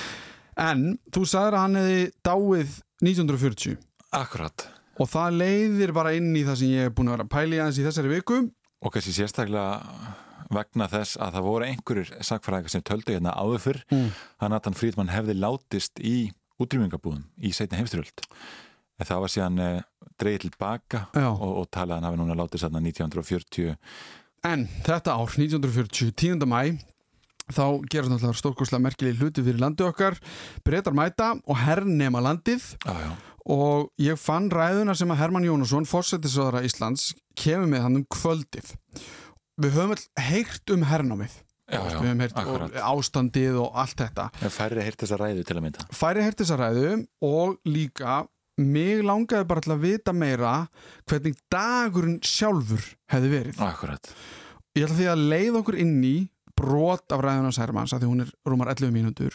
En 0.67 0.85
þú 1.13 1.25
sagður 1.29 1.57
að 1.59 1.65
hann 1.67 1.79
hefði 1.81 2.05
dáið 2.25 2.77
1940 3.05 3.77
Akkurat. 4.17 4.67
Og 4.97 5.09
það 5.13 5.35
leiðir 5.43 5.91
bara 5.97 6.15
inn 6.17 6.31
í 6.39 6.45
það 6.47 6.57
sem 6.63 6.71
ég 6.73 6.87
er 6.89 6.95
búin 6.97 7.11
að 7.11 7.19
vera 7.19 7.27
að 7.27 7.33
pæli 7.35 7.59
aðeins 7.61 7.81
í 7.83 7.85
þessari 7.85 8.13
viku. 8.15 8.39
Og 8.81 8.93
kannski 8.95 9.13
sérstaklega 9.13 10.15
vegna 10.57 10.87
þess 10.89 11.19
að 11.21 11.35
það 11.37 11.45
voru 11.49 11.67
einhverjir 11.67 12.13
sakfræðingar 12.25 12.73
sem 12.73 12.85
töldu 12.87 13.13
hérna 13.17 13.33
áður 13.37 13.61
fyrr 13.67 13.81
Mm. 13.93 14.09
að 14.41 14.53
Nathan 14.55 14.77
Friedman 14.79 15.11
hefði 15.13 15.35
látist 15.43 16.01
í 16.01 16.15
útrýmingabúðum 16.63 17.25
í 17.45 17.51
setni 17.53 17.77
heimstyrjöld. 17.81 18.25
En 18.97 19.05
það 19.11 19.21
var 19.27 19.33
síðan 19.35 19.59
uh, 19.61 19.83
dreigið 20.21 20.45
tilbaka 20.47 21.07
Já. 21.15 21.29
og, 21.31 21.63
og 21.63 21.71
talað 21.71 21.97
að 21.97 21.99
hann 21.99 22.09
hafi 22.09 22.21
núna 22.21 22.37
látist 22.39 22.67
þarna 22.67 22.83
1940. 22.85 23.77
En 24.47 24.67
þetta 24.87 25.17
ár, 25.17 25.33
1940, 25.33 26.13
10. 26.17 26.47
mæ, 26.49 26.61
þá 27.51 27.65
gerast 27.91 28.13
náttúrulega 28.13 28.41
stórkoslega 28.41 28.83
merkileg 28.83 29.21
hluti 29.21 29.45
fyrir 29.47 29.63
landi 29.63 29.87
okkar, 29.87 30.19
breytar 30.67 30.97
mæta 30.97 31.33
og 31.47 31.59
hernema 31.63 32.23
landið 32.25 32.73
já, 32.83 32.95
já. 33.05 33.11
og 33.55 33.91
ég 34.03 34.19
fann 34.21 34.51
ræðuna 34.51 34.97
sem 34.99 35.11
að 35.15 35.23
Hermann 35.23 35.47
Jónasson, 35.47 35.89
fórsetisöðara 35.89 36.65
Íslands, 36.67 37.13
kemur 37.39 37.71
með 37.71 37.87
hann 37.87 38.01
um 38.03 38.07
kvöldið. 38.13 38.75
Við 39.63 39.77
höfum 39.79 39.97
all 39.97 40.25
heyrt 40.27 40.75
um 40.75 40.87
hernámið. 40.87 41.43
Já, 41.67 41.81
já, 41.91 41.99
við 41.99 42.21
og 42.31 42.37
akkurat. 42.39 42.75
ástandið 42.79 43.57
og 43.59 43.73
allt 43.75 43.99
þetta. 43.99 44.29
Færri 44.55 44.85
heyrt 44.87 45.01
þessa 45.03 45.17
ræðu 45.19 45.43
til 45.43 45.57
að 45.57 45.65
mynda. 45.65 45.87
Færi 45.91 46.23
heyrt 46.23 46.39
þessa 46.39 46.59
ræðu 46.61 46.91
og 47.27 47.57
líka 47.67 48.21
mig 48.61 49.03
langaði 49.05 49.47
bara 49.49 49.63
til 49.65 49.75
að 49.75 49.85
vita 49.85 50.15
meira 50.17 50.55
hvernig 51.09 51.37
dagurinn 51.53 52.21
sjálfur 52.25 52.85
hefði 53.13 53.33
verið. 53.33 53.61
Akkurat. 53.63 54.11
Ég 54.77 54.87
ætla 54.87 54.97
því 54.97 55.09
að 55.13 55.25
leið 55.33 55.59
okkur 55.61 55.79
inn 55.81 55.99
í 56.05 56.17
brot 56.57 57.13
af 57.13 57.21
ræðunars 57.25 57.61
Hermanns 57.61 57.93
að 57.93 58.05
því 58.05 58.11
hún 58.11 58.25
er 58.25 58.33
rúmar 58.49 58.73
11 58.73 58.95
mínútur 58.95 59.35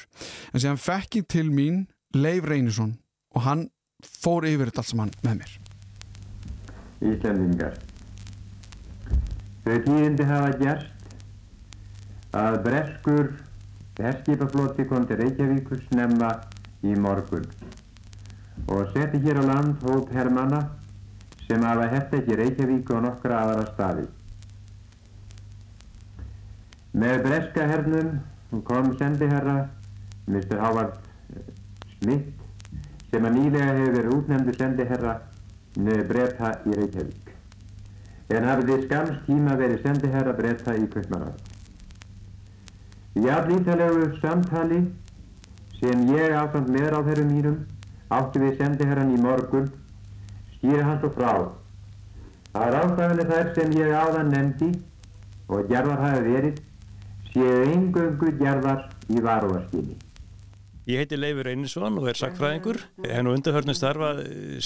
en 0.51 0.61
síðan 0.61 0.81
fekk 0.81 1.21
ég 1.21 1.27
til 1.29 1.47
mín 1.53 1.83
Leif 2.17 2.47
Reynisson 2.49 2.95
og 3.35 3.45
hann 3.45 3.67
fór 4.01 4.47
yfir 4.49 4.71
þetta 4.71 4.81
allt 4.81 4.91
saman 4.91 5.13
með 5.21 5.43
mér. 5.43 5.53
Íslandingar. 7.11 7.77
Þau 9.61 9.77
tíðindi 9.85 10.25
hafa 10.25 10.51
gerst 10.57 12.35
að 12.37 12.61
breskur 12.65 13.33
herskipafloti 14.01 14.87
kom 14.89 15.05
til 15.05 15.19
Reykjavíkur 15.21 15.83
snemma 15.91 16.31
í 16.81 16.95
morgun 16.97 17.45
og 18.67 18.91
setti 18.93 19.21
hér 19.23 19.41
á 19.41 19.43
land 19.45 19.83
hóp 19.83 20.11
hermanna 20.13 20.61
sem 21.47 21.63
hafa 21.63 21.87
heft 21.93 22.13
ekki 22.19 22.37
Reykjavík 22.39 22.89
og 22.89 23.03
nokkra 23.07 23.39
aðra 23.45 23.65
staði. 23.73 24.05
Með 26.93 27.23
breska 27.25 27.67
hernum 27.71 28.61
kom 28.67 28.93
sendiherra 28.99 29.57
Mr. 30.27 30.59
Howard 30.59 30.99
Smith 31.97 32.29
sem 33.11 33.25
að 33.25 33.37
nýlega 33.39 33.73
hefur 33.73 33.97
verið 33.97 34.15
útnefndu 34.19 34.55
sendiherra 34.59 35.19
breyta 35.75 36.55
í 36.67 36.77
Reykjavík 36.77 37.21
en 38.35 38.47
hafði 38.47 38.77
skams 38.85 39.17
tíma 39.25 39.55
verið 39.59 39.81
sendiherra 39.85 40.33
breyta 40.35 40.75
í 40.79 40.85
Kaupmannhaf. 40.91 41.35
Í 43.19 43.27
allítalegu 43.27 44.07
samtali 44.21 44.81
sem 45.79 46.05
ég 46.13 46.35
ásamt 46.37 46.69
meðráðherrum 46.71 47.31
mínum 47.31 47.57
átti 48.11 48.43
við 48.43 48.59
sendiherran 48.59 49.15
í 49.15 49.21
morgun 49.21 49.71
skýra 50.57 50.83
hans 50.89 51.07
og 51.07 51.15
frá 51.15 51.31
að 52.51 52.73
ráðstafinu 52.75 53.25
þær 53.31 53.51
sem 53.55 53.75
ég 53.79 53.95
áðan 53.95 54.31
nefndi 54.35 54.69
og 55.51 55.67
gerðar 55.71 56.03
hafi 56.03 56.21
verið 56.27 56.61
séu 57.31 57.59
eingöngu 57.71 58.31
gerðar 58.39 58.89
í 59.07 59.21
varúarskinni. 59.23 59.95
Ég 60.89 60.99
heiti 60.99 61.15
Leifur 61.15 61.47
Einarsson 61.47 61.99
og 62.01 62.07
er 62.09 62.17
sakfræðingur. 62.19 62.79
Henn 63.05 63.29
og 63.29 63.37
undarhörnum 63.37 63.75
starfa 63.77 64.09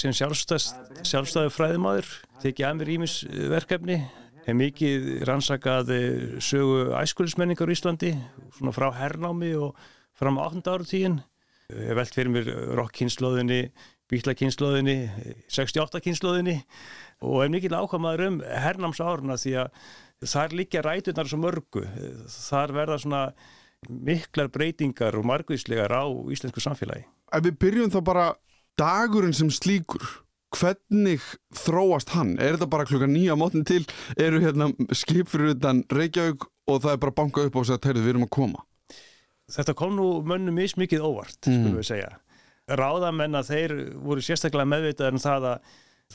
sem 0.00 0.14
sjálfstæðu 0.16 1.52
fræðimáður, 1.54 2.08
tekið 2.42 2.66
að 2.66 2.78
mér 2.80 2.92
ímis 2.96 3.16
verkefni. 3.52 3.98
Hef 4.46 4.56
mikið 4.56 5.06
rannsakað 5.28 5.92
sögu 6.42 6.88
æskulismenningar 6.98 7.70
í 7.70 7.76
Íslandi, 7.76 8.12
svona 8.56 8.74
frá 8.74 8.88
hernámi 8.96 9.52
og 9.58 9.78
fram 10.16 10.40
á 10.40 10.48
8. 10.48 10.64
áratíðin. 10.72 11.20
Velt 11.66 12.14
fyrir 12.14 12.30
mér 12.30 12.48
rockkynnslóðinni, 12.78 13.60
bílakynnslóðinni, 14.10 14.96
68 15.50 16.02
kynnslóðinni 16.04 16.60
og 17.26 17.40
hef 17.42 17.50
mikið 17.54 17.74
ákvæmaður 17.74 18.26
um 18.28 18.36
hernámsáruna 18.46 19.38
því 19.40 19.54
að 19.64 20.28
þar 20.30 20.54
líka 20.60 20.82
rætunar 20.84 21.30
svo 21.30 21.40
mörgu. 21.42 21.82
Þar 22.30 22.74
verða 22.76 23.00
svona 23.02 23.22
miklar 23.90 24.50
breytingar 24.52 25.18
og 25.18 25.26
margvíslegar 25.26 25.90
á 25.92 26.06
íslensku 26.32 26.62
samfélagi. 26.62 27.04
Ef 27.34 27.42
við 27.44 27.58
byrjum 27.64 27.92
þá 27.96 28.00
bara 28.06 28.28
dagurinn 28.78 29.34
sem 29.36 29.50
slíkur, 29.50 30.04
hvernig 30.54 31.24
þróast 31.56 32.14
hann? 32.14 32.36
Er 32.38 32.56
þetta 32.56 32.70
bara 32.70 32.86
klukka 32.88 33.10
nýja 33.10 33.36
mótni 33.38 33.64
til, 33.66 33.82
eru 34.14 34.40
hérna 34.44 34.70
skip 34.94 35.30
fyrir 35.32 35.56
utan 35.56 35.82
Reykjavík 35.90 36.46
og 36.70 36.82
það 36.84 36.94
er 36.94 37.02
bara 37.04 37.18
bankað 37.20 37.50
upp 37.50 37.60
og 37.60 37.68
sagt, 37.68 37.88
heyrðu, 37.88 38.06
við 38.06 38.14
erum 38.14 38.28
að 38.28 38.34
koma? 38.38 38.65
Þetta 39.52 39.74
kom 39.78 39.94
nú 39.94 40.06
mönnum 40.26 40.56
mismikið 40.58 41.04
óvart, 41.06 41.38
Mm. 41.46 41.60
skulum 41.60 41.76
við 41.78 41.86
segja. 41.90 42.08
Ráðamenn 42.66 43.38
að 43.38 43.50
þeir 43.52 43.74
voru 44.02 44.20
sérstaklega 44.24 44.66
meðvitaðar 44.66 45.14
um 45.14 45.22
það 45.22 45.44
að 45.52 45.60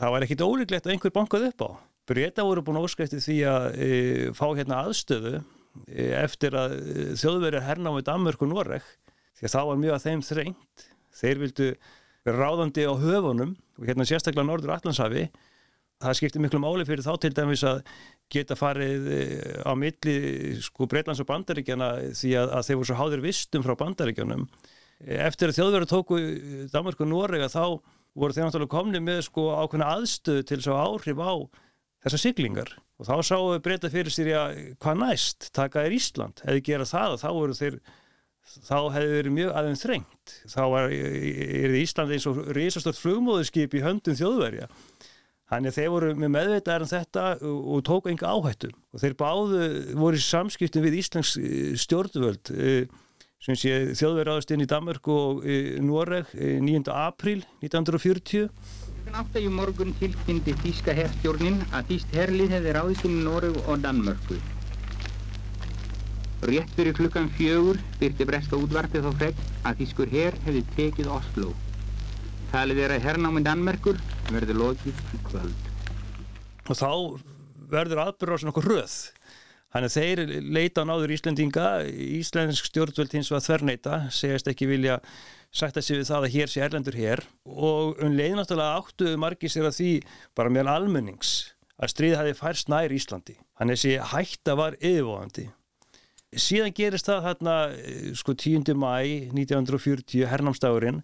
það 0.02 0.12
var 0.12 0.26
ekkit 0.26 0.44
ólíklegt 0.44 0.86
að 0.86 0.92
einhver 0.96 1.14
bankað 1.16 1.48
upp 1.48 1.62
á. 1.64 1.70
Breta 2.12 2.44
voru 2.44 2.64
búin 2.66 2.82
óskæfti 2.82 3.22
því 3.24 3.38
að 3.48 3.66
e, 3.80 3.90
fá 4.36 4.48
hérna 4.58 4.82
aðstöðu 4.84 5.34
e, 5.88 6.10
eftir 6.20 6.58
að 6.60 6.76
e, 6.76 7.06
þjóðverið 7.22 7.64
hernámið 7.70 8.08
Danmörk 8.10 8.42
og 8.44 8.52
Noreg 8.52 8.84
því 9.40 9.48
að 9.48 9.54
þá 9.56 9.62
var 9.70 9.80
mjög 9.80 9.96
að 9.96 10.06
þeim 10.10 10.24
þrengt. 10.28 10.86
Þeir 11.22 11.42
vildu 11.46 11.70
ráðandi 12.28 12.84
á 12.84 12.94
höfunum 13.00 13.56
hérna 13.80 14.08
sérstaklega 14.10 14.48
Norður 14.50 14.76
Allandshafi. 14.76 15.30
Það 16.02 16.18
skipti 16.20 16.42
miklu 16.44 16.60
máli 16.60 16.84
fyrir 16.90 17.06
þá 17.06 17.14
til 17.22 17.32
dæmis 17.38 17.64
að 17.64 17.80
geta 18.32 18.58
farið 18.58 19.08
e, 19.12 19.22
á 19.64 19.72
milli 19.78 20.16
sko 20.64 20.88
Breitlands 20.90 21.22
og 21.24 21.30
Bandaríkjana 21.30 21.90
því 22.18 22.36
að, 22.42 22.54
að 22.58 22.68
þeir 22.68 22.80
voru 22.80 22.90
svo 22.90 23.00
háðir 23.00 23.26
vistum 23.26 23.66
frá 23.66 23.76
Bandaríkjanum. 23.80 24.46
Eftir 25.02 25.50
að 25.50 25.58
þjóðverið 25.58 25.92
tóku 25.92 26.20
Danmörk 26.72 27.02
og 27.02 27.10
Noreg 27.10 27.48
þá 27.50 27.64
voru 28.18 28.36
þeir 28.36 28.48
náttúrulega 28.48 28.76
komni 28.76 29.02
með 29.02 29.24
sko 29.30 29.48
ákveðna 29.56 29.90
aðstöðu 29.96 30.46
til 30.50 30.60
að 30.62 30.82
áhrif 30.84 31.24
á 31.24 31.34
þessar 32.06 32.24
siglingar. 32.26 32.76
Og 33.02 33.08
þá 33.08 33.16
sáu 33.26 33.48
við 33.54 33.64
breyta 33.66 33.90
fyrir 33.94 34.14
sér 34.14 34.30
að 34.38 34.62
hvað 34.82 35.02
næst? 35.02 35.50
Taka 35.58 35.86
er 35.88 35.96
Ísland? 35.96 36.44
Hefði 36.46 36.64
gera 36.68 36.88
það 36.90 37.16
og 37.16 37.22
þá 37.24 37.30
voru 37.40 37.58
þeir 37.58 37.82
þá 38.42 38.78
hefði 38.96 39.18
verið 39.18 39.36
mjög 39.36 39.52
aðeins 39.60 39.84
þrengt 39.86 40.34
þá 40.50 40.62
var, 40.74 40.92
er 40.92 41.76
Ísland 41.78 42.14
eins 42.16 42.28
og 42.30 42.40
risastort 42.58 43.00
flugmóðuskip 43.00 43.76
í 43.78 43.84
höndum 43.86 44.18
þjóðverja 44.18 44.68
þannig 45.52 45.72
að 45.72 45.78
þeir 45.78 45.94
voru 45.94 46.12
með 46.16 46.34
meðveitaðar 46.38 46.86
um 46.86 46.92
þetta 46.92 47.28
og, 47.52 47.80
tóku 47.88 48.12
enga 48.12 48.34
áhættu 48.34 48.72
og 48.72 49.04
þeir 49.04 49.18
báðu 49.20 49.70
voru 50.00 50.20
í 50.20 50.26
samskiptum 50.26 50.86
við 50.88 51.00
Íslands 51.04 51.36
stjórnvöld 51.84 52.54
sem 53.42 53.58
sé 53.58 53.74
þjóðverjaðast 53.98 54.54
inn 54.54 54.64
í 54.64 54.70
Danmark 54.70 55.08
og 55.12 55.44
Noreg 55.84 56.32
9. 56.38 56.86
apríl 56.94 57.42
1940 57.66 58.50
Klukkan 59.02 59.26
átta 59.26 59.42
í 59.42 59.48
morgun 59.50 59.96
tilkynnti 59.98 60.54
þýska 60.62 60.94
herstjórnin 60.94 61.56
að 61.74 61.88
þýst 61.90 62.12
herlið 62.16 62.52
hefði 62.54 62.74
ráðist 62.78 63.08
um 63.10 63.16
Noreg 63.26 63.58
og 63.66 63.82
Danmörku. 63.82 64.38
Rétt 66.46 66.70
fyrir 66.78 66.94
klukkan 66.96 67.32
fjögur 67.34 67.82
byrti 67.98 68.30
breska 68.30 68.60
útvarpið 68.62 69.08
þá 69.08 69.18
fregn 69.24 69.42
að 69.66 69.82
þýskur 69.82 70.14
her 70.14 70.38
hefði 70.46 70.64
tekið 70.78 71.12
Oslo. 71.18 71.50
Talið 72.52 72.82
er 72.84 72.92
að 72.98 73.06
hernámi 73.06 73.42
Danmörkur 73.46 74.00
verði 74.28 74.56
lokið 74.60 74.98
í 75.16 75.20
kvöld. 75.24 75.68
Og 76.68 76.76
þá 76.76 76.90
verður 77.72 78.02
aðbyrður 78.04 78.36
á 78.36 78.40
svona 78.42 78.52
okkur 78.52 78.68
röð. 78.68 78.96
Þannig 79.72 79.88
að 79.88 79.96
þeir 79.96 80.22
leita 80.58 80.84
á 80.84 80.90
náður 80.90 81.14
Íslendinga, 81.16 81.68
Íslensk 81.88 82.68
stjórnvöld 82.68 83.16
hins 83.16 83.32
var 83.32 83.46
þverneita, 83.46 84.02
segjast 84.12 84.52
ekki 84.52 84.68
vilja 84.68 84.98
sætta 85.56 85.80
sig 85.80 86.02
við 86.02 86.10
það 86.10 86.28
að 86.28 86.36
hér 86.36 86.52
sé 86.52 86.66
erlendur 86.66 87.00
hér 87.00 87.24
og 87.48 88.04
um 88.04 88.20
leið 88.20 88.36
náttúrulega 88.42 88.84
áttu 88.84 89.16
margir 89.24 89.52
sér 89.52 89.70
að 89.72 89.78
því 89.80 89.94
bara 90.36 90.52
meðan 90.52 90.74
almennings 90.74 91.32
að 91.80 91.94
stríð 91.96 92.18
hafi 92.20 92.36
færst 92.36 92.72
nær 92.72 92.92
Íslandi. 92.92 93.38
Þannig 93.56 93.80
að 93.80 93.84
þessi 93.86 94.12
hætta 94.12 94.60
var 94.60 94.76
yfirvóðandi. 94.84 95.48
Síðan 96.36 96.76
gerist 96.76 97.08
það 97.08 97.26
hérna 97.30 97.56
sko 98.20 98.36
10. 98.36 98.76
mæ 98.76 98.92
1940, 99.32 100.28
hernámsdagurinn, 100.28 101.02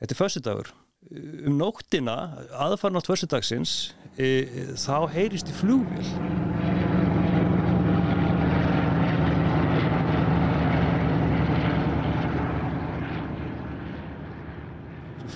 þetta 0.00 0.14
er 0.14 0.22
föstudagur. 0.22 0.72
Um 1.08 1.58
nóttina, 1.60 2.16
aðfarnátt 2.58 3.06
föstudagsins, 3.08 3.94
e, 4.18 4.74
þá 4.74 5.08
heyrist 5.14 5.50
í 5.50 5.56
flugvél. 5.60 6.08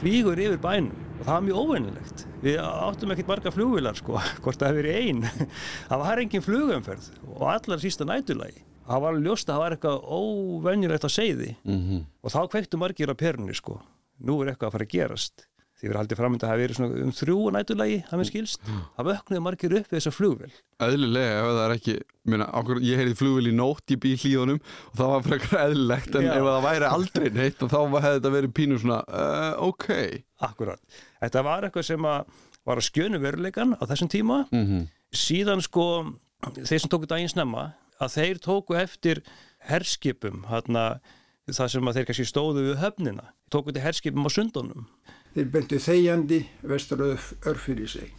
flýgur 0.03 0.41
yfir 0.43 0.59
bænum 0.59 0.99
og 1.21 1.27
það 1.29 1.35
var 1.37 1.45
mjög 1.47 1.59
óvennilegt. 1.63 2.25
Við 2.43 2.57
áttum 2.59 3.13
ekkert 3.15 3.29
marga 3.31 3.53
flugvilar 3.55 3.99
sko, 3.99 4.19
hvort 4.43 4.59
það 4.59 4.73
hefur 4.73 4.81
verið 4.81 4.97
einn. 4.99 5.49
það 5.91 6.03
var 6.03 6.23
engin 6.25 6.45
flugumferð 6.45 7.09
og 7.29 7.45
allar 7.53 7.83
sísta 7.83 8.07
nætulagi. 8.09 8.65
Það 8.83 9.05
var 9.05 9.19
ljóst 9.23 9.47
að 9.47 9.55
það 9.55 9.63
var 9.63 9.77
eitthvað 9.77 10.09
óvennilegt 10.19 11.07
að 11.07 11.15
segði 11.15 11.51
mm 11.63 11.79
-hmm. 11.79 12.01
og 12.19 12.35
þá 12.35 12.41
kvektu 12.51 12.81
margir 12.83 13.13
á 13.15 13.17
perunni 13.17 13.55
sko. 13.55 13.79
Nú 14.23 14.37
er 14.43 14.53
eitthvað 14.53 14.69
að 14.71 14.77
fara 14.79 14.87
að 14.89 14.95
gerast. 14.97 15.49
því 15.83 15.89
verið 15.91 15.99
haldið 15.99 16.19
framönda 16.21 16.47
að 16.47 16.51
hafa 16.53 16.61
verið 16.63 16.77
svona 16.79 16.99
um 17.03 17.13
þrjú 17.19 17.37
nætulagi, 17.57 17.95
það 18.07 18.19
með 18.21 18.27
skilst 18.29 18.61
það 18.71 19.07
vöknuðu 19.09 19.41
margir 19.43 19.73
upp 19.81 19.89
við 19.91 19.97
þessa 19.99 20.13
flugvél 20.15 20.51
Eðlilega, 20.87 21.33
ef 21.41 21.49
það 21.49 21.63
er 21.65 21.73
ekki 21.75 21.95
minna, 22.31 22.47
okkur, 22.61 22.81
ég 22.87 23.01
heyrði 23.01 23.17
flugvél 23.19 23.49
í 23.51 23.55
nótt 23.59 23.91
í 23.91 23.97
bílíðunum 24.05 24.61
og 24.63 24.95
það 25.01 25.11
var 25.15 25.25
frekar 25.27 25.65
eðlilegt 25.65 26.15
en 26.21 26.29
Já. 26.29 26.33
ef 26.37 26.47
það 26.47 26.67
væri 26.69 26.91
aldrei 26.93 27.27
neitt 27.35 27.65
þá 27.67 27.79
hefði 27.83 28.13
þetta 28.13 28.33
verið 28.37 28.55
pínu 28.61 28.79
svona 28.85 29.01
uh, 29.11 29.67
ok 29.73 29.89
Akkurat, 30.47 30.81
þetta 31.25 31.43
var 31.51 31.67
eitthvað 31.67 31.89
sem 31.91 32.07
að 32.13 32.39
var 32.63 32.79
að 32.79 32.87
skjönu 32.93 33.23
veruleikan 33.27 33.75
á 33.75 33.83
þessum 33.91 34.13
tíma 34.15 34.39
Mhm. 34.55 34.85
síðan 35.11 35.65
sko 35.67 35.89
þeir 36.63 36.79
sem 36.79 36.93
tóku 36.95 37.11
daginn 37.11 37.33
snemma 37.35 37.73
að 37.99 38.15
þeir 38.21 38.39
tóku 38.47 38.79
eftir 38.79 39.25
herskipum 39.67 40.45
þarna, 40.47 40.87
það 41.57 41.73
sem 41.75 41.89
að 41.89 41.99
þeir 41.99 42.07
kannski 42.09 42.29
stóðu 42.29 42.67
við 42.69 42.81
höfnina, 42.83 43.27
tóku 43.53 43.75
til 43.75 43.85
herskipum 43.85 44.27
á 44.27 44.31
sundunum 44.33 44.87
Þeir 45.33 45.47
bentu 45.49 45.79
þegjandi 45.81 46.39
vestur 46.69 47.03
örf 47.09 47.63
fyrir 47.65 47.89
sig. 47.89 48.11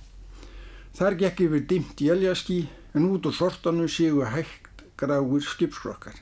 Þar 0.97 1.17
gekk 1.19 1.43
yfir 1.45 1.65
dimmt 1.69 2.01
jæljaski 2.01 2.63
en 2.97 3.05
út 3.05 3.27
úr 3.29 3.35
sortanum 3.37 3.89
séu 3.89 4.23
hægt 4.25 4.81
gráir 4.97 5.45
skipskrokkar. 5.45 6.15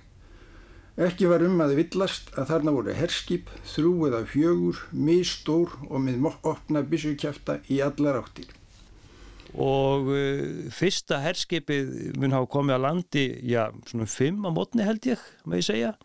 Ekki 0.99 1.29
var 1.31 1.45
um 1.47 1.63
að 1.63 1.77
villast 1.79 2.33
að 2.35 2.51
þarna 2.51 2.73
voru 2.75 2.95
herskip, 2.95 3.47
þrjú 3.71 3.93
eða 4.09 4.25
fjögur, 4.27 4.81
misstór 4.91 5.71
og 5.87 6.03
með 6.03 6.27
opna 6.27 6.83
byssukjafta 6.83 7.61
í 7.71 7.79
allar 7.79 8.19
áttir. 8.19 8.51
Og 9.55 10.11
uh, 10.11 10.69
fyrsta 10.71 11.19
herskipið 11.23 12.17
mun 12.21 12.35
hafa 12.35 12.49
komið 12.51 12.77
að 12.77 12.85
landi 12.85 13.25
já, 13.51 13.65
svona 13.89 14.07
um 14.07 14.11
fimm 14.11 14.45
á 14.47 14.49
mótni 14.53 14.85
held 14.87 15.07
ég 15.09 15.25
með 15.45 15.61
ég 15.61 15.67
segja. 15.67 15.95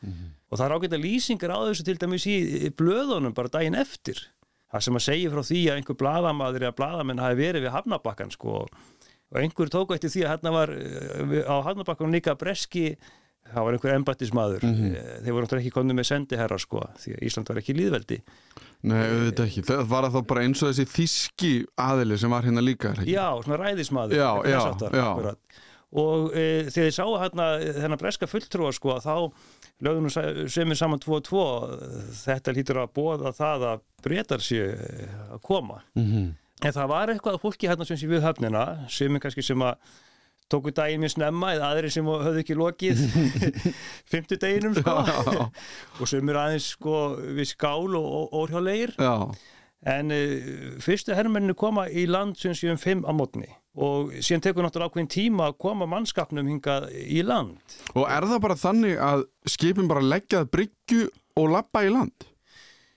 Og 0.46 0.58
það 0.58 0.66
er 0.66 0.74
ágæta 0.76 0.98
lýsingar 1.02 1.54
á 1.54 1.58
þessu 1.66 1.84
til 1.86 1.98
dæmis 1.98 2.26
í 2.30 2.70
blöðunum 2.78 3.34
bara 3.34 3.50
daginn 3.50 3.78
eftir. 3.78 4.20
Það 4.70 4.84
sem 4.86 4.98
að 4.98 5.06
segja 5.06 5.32
frá 5.32 5.42
því 5.46 5.60
að 5.70 5.78
einhver 5.80 5.98
bladamaður 6.00 6.66
eða 6.66 6.76
bladamenn 6.78 7.22
hafi 7.22 7.38
verið 7.38 7.66
við 7.66 7.74
hafnabakkan 7.74 8.32
sko. 8.34 8.64
Og 9.26 9.38
einhver 9.40 9.70
tóku 9.70 9.94
eftir 9.94 10.12
því 10.12 10.24
að 10.24 10.32
hérna 10.34 10.52
var 10.54 10.74
uh, 10.74 11.38
á 11.50 11.56
hafnabakkan 11.66 12.14
líka 12.14 12.36
breski 12.38 12.96
það 13.54 13.64
var 13.66 13.76
einhver 13.76 13.94
embættismadur 13.96 14.64
mm 14.66 14.74
Mhm. 14.76 14.96
þeir 15.24 15.32
voru 15.36 15.46
náttúrulega 15.46 15.64
ekki 15.66 15.74
komið 15.76 15.96
með 16.00 16.08
sendiherra 16.10 16.58
sko 16.58 16.80
því 16.98 17.14
að 17.16 17.22
Ísland 17.28 17.48
var 17.48 17.60
ekki 17.62 17.76
líðveldi 17.78 18.18
Nei, 18.86 19.02
auðvitað 19.08 19.46
ekki, 19.48 19.62
það 19.66 19.86
var 19.90 20.04
það 20.10 20.26
bara 20.26 20.42
eins 20.46 20.62
og 20.62 20.70
þessi 20.72 20.86
þíski 20.96 21.52
aðili 21.80 22.18
sem 22.18 22.30
var 22.30 22.42
hérna 22.44 22.62
líka 22.62 22.92
ekki? 22.92 23.12
Já, 23.14 23.26
svona 23.42 23.58
ræðismadur 23.62 24.16
Já, 24.16 24.30
já, 24.46 24.60
já. 24.92 25.34
og 25.96 26.32
e, 26.36 26.44
þegar 26.68 26.88
ég 26.90 26.96
sá 26.96 27.04
hérna 27.06 27.46
þennan 27.78 27.98
breska 28.02 28.26
fulltrúa 28.28 28.72
sko 28.74 28.96
þá 29.00 29.32
lögðum 29.86 30.06
nú 30.08 30.48
semið 30.50 30.76
saman 30.80 31.00
2 31.00 31.14
og 31.16 31.22
2 31.28 31.44
þetta 32.24 32.54
lítur 32.56 32.80
að 32.82 32.92
bóða 32.96 33.32
það 33.36 33.64
að 33.70 33.80
breytar 34.04 34.40
sér 34.44 34.76
að 35.32 35.40
koma 35.42 35.80
Mhm. 35.96 36.34
en 36.62 36.72
það 36.72 36.88
var 36.88 37.08
eitthvað 37.12 37.34
að 37.38 37.42
fólki 37.44 37.68
hérna 37.68 37.86
sem 37.86 37.96
sé 37.96 38.06
við 38.08 38.22
höfnina 38.24 38.88
sem 38.90 39.14
er 39.14 39.20
kannski 39.20 39.42
sem 39.44 39.58
að 39.58 39.76
tóku 40.52 40.72
daginn 40.74 41.02
mjög 41.02 41.16
snemma 41.16 41.52
eða 41.56 41.72
aðri 41.72 41.90
sem 41.94 42.06
höfðu 42.06 42.42
ekki 42.42 42.56
lokið 42.58 43.02
fymtu 44.12 44.38
deginum 44.42 44.76
sko. 44.78 44.96
Og 46.00 46.10
sem 46.10 46.32
er 46.32 46.40
aðeins 46.42 46.70
sko 46.76 47.02
við 47.18 47.50
skál 47.52 47.98
og 47.98 48.34
órhjálegir 48.36 48.94
Já. 49.00 49.14
en 49.96 50.14
uh, 50.14 50.50
fyrstu 50.82 51.16
herrmennu 51.16 51.56
koma 51.58 51.88
í 51.90 52.06
land 52.10 52.38
sem 52.40 52.54
séum 52.56 52.78
fimm 52.80 53.06
á 53.06 53.12
mótni 53.16 53.50
og 53.76 54.14
síðan 54.24 54.44
tekur 54.46 54.64
náttúrulega 54.64 54.88
ákveðin 54.88 55.10
tíma 55.12 55.50
að 55.50 55.58
koma 55.60 55.84
mannskapnum 55.90 56.46
hingað 56.48 56.86
í 56.96 57.20
land. 57.26 57.58
Og 57.92 58.06
er 58.08 58.24
það 58.24 58.40
bara 58.46 58.56
þannig 58.56 59.02
að 59.04 59.26
skipin 59.52 59.90
bara 59.90 60.00
leggjað 60.00 60.48
bryggju 60.54 61.10
og 61.36 61.50
lappa 61.52 61.84
í 61.84 61.90
land? 61.92 62.24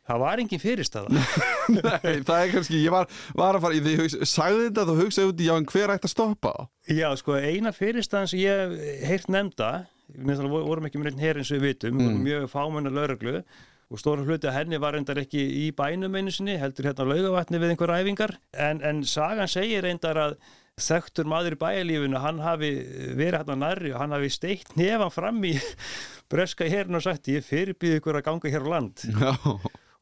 Það 0.09 0.21
var 0.23 0.41
engin 0.41 0.61
fyrirstaða 0.63 1.13
Nei, 1.75 2.15
það 2.25 2.35
er 2.41 2.51
kannski, 2.55 2.81
ég 2.81 2.93
var, 2.95 3.05
var 3.37 3.59
að 3.59 3.65
fara 3.67 3.77
ég 3.77 4.17
sagði 4.25 4.67
þetta 4.67 4.85
þá 4.89 4.93
hugsaði 5.03 5.31
út 5.33 5.43
í 5.43 5.49
já 5.49 5.55
en 5.59 5.67
hver 5.69 5.93
ætti 5.95 6.09
að 6.09 6.13
stoppa 6.15 6.53
á? 6.57 6.59
Já, 6.89 7.09
sko, 7.21 7.35
eina 7.37 7.73
fyrirstaðan 7.75 8.31
sem 8.31 8.41
ég 8.41 8.77
heyrt 9.05 9.29
nefnda 9.29 9.71
við 10.09 10.41
vorum 10.49 10.87
ekki 10.89 10.97
með 11.03 11.11
neitt 11.11 11.21
hér 11.27 11.37
eins 11.43 11.51
og 11.53 11.59
við 11.61 11.67
vitum 11.69 11.99
Mm. 12.01 12.23
mjög 12.25 12.47
fámenna 12.49 12.89
lauruglu 12.89 13.43
og 13.89 13.97
stóra 14.01 14.21
hluti 14.25 14.45
að 14.49 14.55
henni 14.57 14.77
var 14.81 14.93
reyndar 14.97 15.17
ekki 15.21 15.41
í 15.41 15.67
bænum 15.77 16.13
einu 16.17 16.33
sinni, 16.33 16.55
heldur 16.61 16.85
hérna 16.89 17.05
á 17.05 17.09
laugavatni 17.09 17.57
við 17.61 17.71
einhver 17.75 17.93
æfingar, 17.93 18.33
en, 18.53 18.81
en 18.85 18.99
sagan 19.05 19.49
segir 19.49 19.81
reyndar 19.85 20.17
að 20.21 20.35
þekktur 20.79 21.25
maður 21.29 21.55
í 21.57 21.59
bæjarlífinu, 21.61 22.19
hann 22.23 22.37
hafi 22.41 22.69
verið 23.17 23.39
hérna 23.41 23.55
nærri 23.63 23.93
og 23.93 23.99
hann 24.03 24.13
hafi 24.15 24.29
steikt 24.31 24.75
nefan 24.79 25.11
fram 25.13 25.41
í 25.45 25.55
breska 26.31 26.69
hérn 26.69 26.95
og 26.97 27.03
sagt 27.05 27.27
ég 27.33 27.45
fyrirbýð 27.45 27.97
ykkur 27.99 28.19
að 28.21 28.27
ganga 28.29 28.53
hér 28.53 28.65
á 28.65 28.69
land 28.77 29.05
Já, 29.09 29.33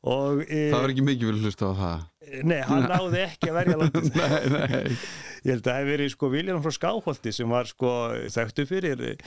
og 0.06 0.43
e, 0.45 0.68
það 0.72 0.84
var 0.84 0.93
ekki 0.93 1.08
mikið 1.08 1.32
vel 1.32 1.41
hlusta 1.45 1.72
á 1.72 1.74
það. 1.82 2.06
Nei, 2.43 2.60
hann 2.68 2.86
náði 2.91 3.24
ekki 3.24 3.50
að 3.50 3.58
verja 3.62 3.80
landið. 3.82 4.08
Nei, 4.20 4.50
nei. 4.52 4.98
Ég 5.45 5.54
held 5.54 5.62
að 5.62 5.70
það 5.70 5.78
hef 5.80 5.88
verið 5.88 6.10
sko 6.12 6.30
Viljan 6.34 6.64
frá 6.66 6.74
Skáholti 6.76 7.32
sem 7.36 7.54
var 7.54 7.70
sko 7.70 7.91
þekktu 8.34 8.66
fyrir 8.68 9.04
eh, 9.14 9.22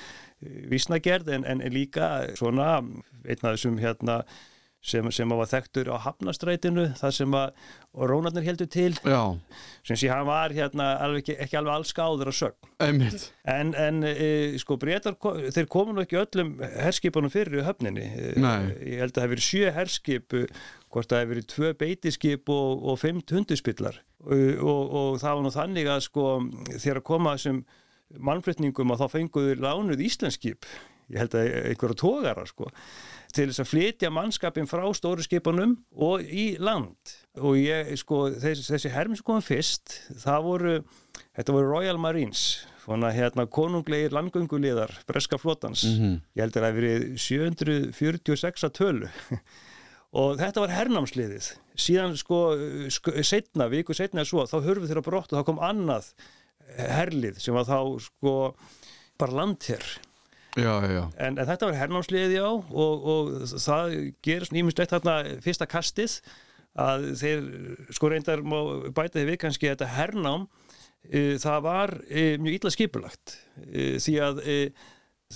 vísnagerð 0.69 1.31
en, 1.37 1.47
en 1.49 1.63
líka 1.73 2.11
svona 2.37 2.75
einn 2.81 3.41
af 3.41 3.55
þessum 3.55 3.79
hérna 3.81 4.19
sem, 4.81 5.05
sem 5.13 5.29
var 5.29 5.49
þekktur 5.51 5.91
á 5.93 5.97
Hafnastrætinu 6.01 6.87
þar 6.97 7.13
sem 7.13 7.35
að 7.37 7.51
rónarnir 8.11 8.47
heldur 8.47 8.69
til 8.73 8.95
Já. 9.05 9.37
sem 9.85 9.99
sé 10.01 10.09
hann 10.09 10.25
var 10.29 10.55
hérna 10.57 10.87
alveg 11.05 11.21
ekki, 11.25 11.35
ekki 11.45 11.59
alveg 11.61 11.75
alls 11.75 11.93
gáður 11.97 12.31
að 12.33 12.39
sögn 12.39 12.71
Einmitt. 12.87 13.27
en, 13.45 13.75
en 13.77 13.99
e, 14.09 14.29
sko 14.63 14.79
breytar 14.81 15.19
þeir 15.53 15.69
komu 15.69 15.93
nú 15.93 16.05
ekki 16.07 16.17
öllum 16.23 16.55
herskipunum 16.81 17.33
fyrir 17.35 17.61
í 17.61 17.67
höfninni 17.69 18.07
Eh, 18.11 18.39
Nei. 18.41 18.71
ég 18.95 19.03
held 19.05 19.13
að 19.13 19.19
það 19.19 19.27
hef 19.27 19.35
verið 19.35 19.49
sjö 19.51 19.75
herskip 19.77 20.39
eh, 20.41 20.63
hvort 20.91 21.13
það 21.13 21.21
hef 21.25 21.31
verið 21.35 21.49
tvö 21.53 21.73
beitiskip 21.85 22.49
og, 22.57 22.81
og 22.91 22.99
fimm 23.03 23.21
tunduspillar 23.21 24.01
og, 24.25 24.65
og, 24.65 24.83
og 25.03 25.21
það 25.21 25.37
var 25.37 25.45
nú 25.45 25.53
þannig 25.55 25.93
að 25.93 26.01
sko 26.09 26.25
þegar 26.73 27.03
að 27.03 27.07
koma 27.13 27.37
þessum 27.37 27.61
mannflutningum 28.31 28.91
að 28.97 29.05
þá 29.05 29.13
fenguður 29.19 29.61
lánuð 29.63 30.01
íslenskip 30.09 30.67
ég 31.11 31.21
held 31.23 31.35
að 31.39 31.49
einhverja 31.71 31.99
tógara 32.01 32.45
sko 32.49 32.71
til 33.35 33.49
þess 33.51 33.63
að 33.63 33.71
flytja 33.71 34.11
mannskapin 34.15 34.69
frá 34.71 34.83
stóru 34.97 35.25
skipunum 35.25 35.77
og 35.97 36.25
í 36.25 36.55
land. 36.63 37.15
Og 37.41 37.59
ég 37.61 37.93
sko 38.01 38.27
þessi, 38.33 38.67
þessi 38.73 38.93
hermi 38.95 39.19
sem 39.19 39.27
komum 39.27 39.45
fyrst 39.45 39.97
það 40.25 40.45
voru, 40.47 40.75
þetta 41.39 41.57
voru 41.57 41.73
Royal 41.73 42.01
Marines 42.03 42.45
svona 42.81 43.13
hérna 43.15 43.45
konunglegir 43.47 44.15
landgönguliðar 44.17 44.93
breska 45.07 45.39
flotans. 45.39 45.85
Mhm. 45.85 46.21
ég 46.35 46.43
held 46.43 46.57
að 46.57 46.63
það 46.63 46.71
hef 46.71 46.79
verið 46.81 47.05
746 47.27 48.67
að 48.67 48.77
tölu. 48.81 49.11
Og 50.21 50.41
þetta 50.41 50.65
var 50.65 50.73
hernámsliðið. 50.75 51.53
Síðan 51.79 52.17
sko, 52.19 52.39
setna, 53.23 53.69
viku 53.71 53.95
setna 53.95 54.25
svo, 54.27 54.43
þá 54.43 54.57
hörfu 54.65 54.89
þeirra 54.91 55.05
brott 55.07 55.31
og 55.31 55.39
þá 55.39 55.47
kom 55.47 55.61
annað 55.63 56.09
herlið 56.79 57.39
sem 57.43 57.55
var 57.55 57.69
þá 57.69 57.79
sko 58.03 58.35
bara 59.21 59.37
landherr 59.39 59.87
Já, 60.59 60.73
já, 60.91 61.03
en, 61.23 61.37
en 61.39 61.47
þetta 61.47 61.69
var 61.69 61.77
hernámsliðið 61.79 62.33
já 62.35 62.47
og, 62.49 63.05
og 63.13 63.29
það 63.63 63.93
gerist 64.27 64.55
nýmislegt 64.57 64.91
þarna 64.97 65.19
fyrsta 65.45 65.69
kastið 65.71 66.17
að 66.81 67.07
þeir 67.21 67.45
sko 67.95 68.11
reyndar 68.11 68.43
bæta 68.95 69.19
því 69.21 69.27
við 69.31 69.39
kannski 69.45 69.69
að 69.71 69.77
þetta 69.77 69.91
hernám 69.95 70.49
e, 71.07 71.37
það 71.43 71.61
var 71.69 71.95
e, 72.09 72.25
mjög 72.43 72.59
illa 72.59 72.75
skipulagt 72.75 73.37
e, 73.71 73.93
því 74.03 74.17
að 74.27 74.43
e, 74.47 74.59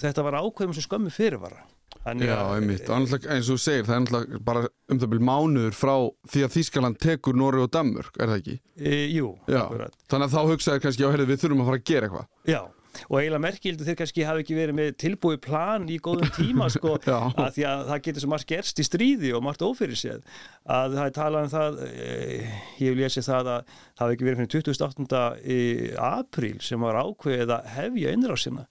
þetta 0.02 0.26
var 0.26 0.40
ákveðum 0.42 0.74
sem 0.74 0.86
skömmu 0.88 1.14
fyrirvara 1.14 1.62
Þannig 2.04 2.26
Já, 2.28 2.34
að- 2.36 2.54
einmitt, 2.58 2.88
annars, 2.92 3.12
eins 3.32 3.46
og 3.48 3.54
þú 3.56 3.62
segir, 3.62 3.84
það 3.86 3.94
er 3.94 4.00
náttúrulega 4.04 4.38
bara 4.44 4.62
um 4.92 4.98
það 5.00 5.10
byrjum 5.12 5.28
mánuður 5.30 5.76
frá 5.78 5.92
því 6.34 6.42
að 6.44 6.50
Þískaland 6.58 6.98
tekur 7.00 7.36
Nóri 7.38 7.62
og 7.62 7.70
Danmörk, 7.72 8.18
er 8.20 8.28
það 8.32 8.40
ekki? 8.42 8.56
E, 8.76 8.96
jú, 9.14 9.30
Já, 9.48 9.60
akkurat. 9.62 9.94
þannig 10.12 10.26
að 10.26 10.34
þá 10.34 10.50
hugsaði 10.50 10.82
kannski, 10.84 11.04
já, 11.06 11.08
heyrðu, 11.14 11.26
við 11.30 11.40
þurfum 11.44 11.62
að 11.62 11.70
fara 11.70 11.80
að 11.80 11.86
gera 11.88 12.08
eitthvað. 12.10 12.26
Já, 12.50 12.60
og 13.08 13.16
eiginlega 13.18 13.42
merkildi 13.44 13.86
þeir 13.88 13.98
kannski 14.00 14.26
hafi 14.28 14.44
ekki 14.44 14.56
verið 14.58 14.78
með 14.78 14.90
tilbúið 15.02 15.40
plan 15.44 15.86
í 15.90 15.98
góðum 16.04 16.30
tíma 16.36 16.68
sko, 16.72 16.94
að 17.44 17.50
því 17.56 17.66
að 17.70 17.84
það 17.90 18.02
getur 18.06 18.24
svo 18.24 18.30
margt 18.34 18.48
gerst 18.50 18.82
í 18.82 18.86
stríði 18.86 19.32
og 19.36 19.44
margt 19.46 19.64
ófyrir 19.66 19.98
séð 19.98 20.22
að 20.64 20.96
það 20.98 21.04
er 21.08 21.14
talað 21.18 21.46
um 21.48 21.52
það 21.54 21.80
eh, 21.88 22.54
ég 22.80 22.94
vil 22.94 23.02
lesi 23.02 23.24
það 23.26 23.40
að 23.40 23.50
það 23.74 24.04
hafi 24.04 24.16
ekki 24.16 24.28
verið 24.28 24.42
fyrir 24.44 24.68
28. 24.70 25.22
í 25.44 25.60
apríl 26.10 26.56
sem 26.64 26.84
var 26.86 27.00
ákveðið 27.02 27.54
að 27.58 27.70
hefja 27.74 28.14
innrásina. 28.16 28.66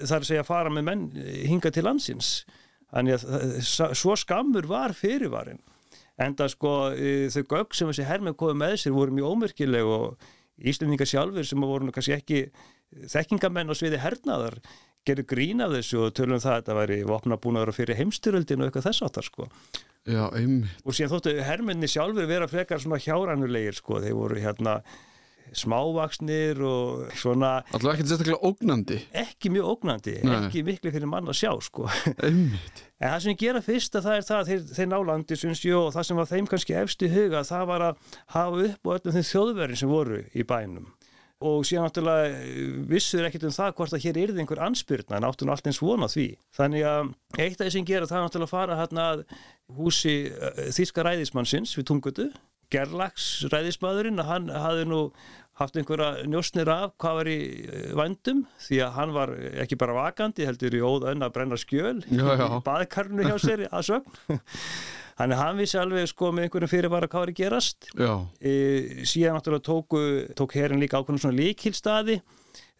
Það 0.00 0.16
er 0.16 0.24
að 0.24 0.28
segja 0.30 0.44
að 0.44 0.50
fara 0.50 0.72
með 0.72 0.86
menn 0.90 1.06
eh, 1.20 1.42
hinga 1.50 1.72
til 1.74 1.84
landsins. 1.86 2.32
Þannig 2.90 3.18
að 3.20 3.24
það- 3.70 3.96
svo 4.00 4.16
skammur 4.18 4.66
var 4.70 4.94
fyrirvarin 4.96 5.60
enda 6.20 6.48
sko 6.52 6.90
eh, 6.92 7.28
þau 7.32 7.44
gögg 7.54 7.76
sem 7.76 7.88
þessi 7.88 8.04
hermenn 8.08 8.36
komið 8.36 8.58
með 8.60 8.74
sér 8.82 8.92
voru 8.96 9.14
mjög 9.16 9.34
ómerkileg 9.36 9.88
og 9.88 10.28
Íslendingar 10.60 11.08
sjálfur 11.08 11.46
sem 11.48 11.62
voru 11.64 11.88
kannski 11.88 12.12
ekki 12.12 12.40
þekkingamenn 13.10 13.70
á 13.70 13.74
sviði 13.76 14.00
hernaðar 14.02 14.58
gerðu 15.06 15.26
grín 15.30 15.62
af 15.64 15.74
þessu 15.74 16.02
og 16.06 16.16
tölum 16.16 16.36
um 16.36 16.42
það 16.42 16.54
að 16.54 16.58
þetta 16.60 16.78
væri 16.80 16.98
vopnabúnaður 17.08 17.76
fyrir 17.76 18.00
heimstyröldin 18.00 18.60
og 18.60 18.68
eitthvað 18.68 18.88
þess 18.90 19.04
áttar 19.06 19.26
sko. 19.26 19.46
Já, 20.08 20.24
einmitt. 20.32 20.82
Og 20.84 20.96
síðan 20.96 21.14
þóttu 21.14 21.36
hermenni 21.44 21.88
sjálfur 21.88 22.28
vera 22.28 22.48
frekar 22.50 22.80
svona 22.82 23.00
hjáranulegir 23.00 23.76
sko, 23.76 24.00
þeir 24.04 24.16
voru 24.16 24.42
hérna 24.42 24.80
smávaksnir 25.56 26.60
og 26.62 27.10
svona 27.18 27.56
Alltaf 27.74 27.94
ekkert 27.94 28.10
sérstaklega 28.12 28.38
ógnandi 28.46 28.98
ekki 29.18 29.50
mjög 29.50 29.72
ógnandi, 29.74 30.14
Nei. 30.22 30.36
ekki 30.36 30.62
miklu 30.66 30.92
fyrir 30.94 31.10
mann 31.10 31.26
að 31.30 31.40
sjá 31.40 31.50
sko. 31.64 31.88
Einmitt. 32.22 32.84
en 33.00 33.08
það 33.08 33.24
sem 33.24 33.32
ég 33.34 33.40
gera 33.42 33.64
fyrst 33.64 33.98
að 33.98 34.06
það 34.06 34.18
er 34.20 34.28
það 34.28 34.38
að 34.40 34.50
þeir, 34.52 34.62
þeir 34.78 34.90
nálandi 34.92 35.40
syns 35.40 35.64
ég 35.66 35.78
og 35.80 35.90
það 35.96 36.06
sem 36.06 36.20
var 36.22 36.30
þeim 36.30 36.50
kannski 36.52 36.78
efst 36.84 37.02
í 37.02 37.10
huga 37.10 37.42
það 37.48 37.66
var 37.72 37.86
að 37.88 38.14
hafa 38.36 38.64
upp 38.68 38.86
á 38.86 38.90
öllum 38.94 39.16
þeim 39.18 39.28
þjóðverðin 39.32 39.82
sem 39.82 39.94
voru 39.96 40.22
í 40.30 40.46
bænum 40.46 40.90
og 41.40 41.64
síðan 41.64 41.86
náttúrulega 41.88 42.84
vissur 42.90 43.24
ekkert 43.24 43.46
um 43.48 43.54
það 43.54 43.72
hvort 43.78 43.94
að 43.96 44.04
hér 44.04 44.20
yrði 44.26 44.42
einhver 44.42 44.60
anspyrna 44.66 45.16
en 45.16 45.26
áttu 45.28 45.46
nú 45.48 45.54
allt 45.54 45.70
eins 45.70 45.80
vona 45.80 46.08
því. 46.10 46.26
Þannig 46.56 46.84
að 46.90 47.12
eitt 47.38 47.56
af 47.56 47.64
því 47.64 47.72
sem 47.76 47.88
gera 47.88 48.08
það 48.10 48.18
er 48.18 48.26
náttúrulega 48.26 48.48
að 48.50 48.54
fara 48.54 48.78
hérna 48.80 49.06
að 49.14 49.24
húsi 49.78 50.14
eh, 50.28 50.62
þýska 50.76 51.06
ræðismannsins 51.06 51.72
við 51.78 51.88
tungutu 51.88 52.28
Gerlags 52.70 53.26
ræðismadurinn 53.50 54.22
að 54.22 54.28
hann 54.30 54.50
hafði 54.54 54.84
nú 54.86 55.00
haft 55.60 55.76
einhverja 55.80 56.26
njósnir 56.30 56.70
af 56.72 56.94
hvað 57.00 57.18
var 57.20 57.30
í 57.30 57.40
eh, 57.64 57.90
vændum 57.98 58.46
því 58.66 58.80
að 58.86 58.96
hann 58.98 59.12
var 59.16 59.34
ekki 59.64 59.80
bara 59.80 59.98
vakandi 59.98 60.48
heldur 60.48 60.76
í 60.76 60.80
óða 60.84 61.12
önn 61.14 61.26
að 61.26 61.34
brenna 61.36 61.60
skjöl 61.60 62.00
Já, 62.08 62.26
já. 62.34 62.46
í 62.46 62.62
baðkarnu 62.66 63.28
hjá 63.28 63.36
sér 63.42 63.68
að 63.68 63.86
sögn 63.92 64.40
Þannig 65.20 65.36
að 65.36 65.44
hann 65.44 65.58
vissi 65.60 65.76
alveg 65.76 66.06
sko 66.08 66.30
með 66.32 66.46
einhverjum 66.46 66.70
fyrirvara 66.72 67.08
hvað 67.10 67.20
var 67.26 67.30
að 67.30 67.40
gerast. 67.42 67.88
E, 68.40 68.52
síðan 69.04 69.34
náttúrulega 69.36 69.66
tóku, 69.66 70.04
tók 70.38 70.54
herin 70.56 70.80
líka 70.80 70.96
ákveðin 70.96 71.20
svona 71.20 71.36
líkilstaði. 71.36 72.16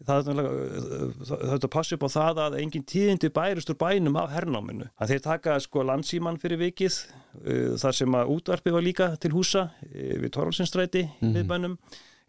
Það 0.00 0.14
er 0.14 0.38
náttúrulega, 0.38 1.08
það 1.28 1.42
er 1.44 1.58
að 1.58 1.66
passa 1.74 1.98
upp 1.98 2.06
á 2.08 2.10
það 2.14 2.40
að 2.46 2.56
engin 2.62 2.86
tíðindi 2.88 3.28
bærist 3.36 3.72
úr 3.74 3.76
bænum 3.82 4.16
af 4.22 4.32
hernáminu. 4.32 4.88
Að 4.96 5.12
þeir 5.12 5.24
taka 5.26 5.58
sko 5.60 5.84
landsíman 5.84 6.40
fyrir 6.40 6.62
vikið, 6.62 6.96
e, 7.44 7.58
þar 7.82 7.98
sem 8.00 8.16
að 8.22 8.32
útvarpi 8.38 8.72
var 8.72 8.88
líka 8.88 9.10
til 9.20 9.34
húsa 9.36 9.66
e, 9.90 10.14
við 10.22 10.32
Torvalsinstræti 10.38 11.04
mm. 11.10 11.18
-hmm. 11.20 11.36
viðbænum. 11.36 11.76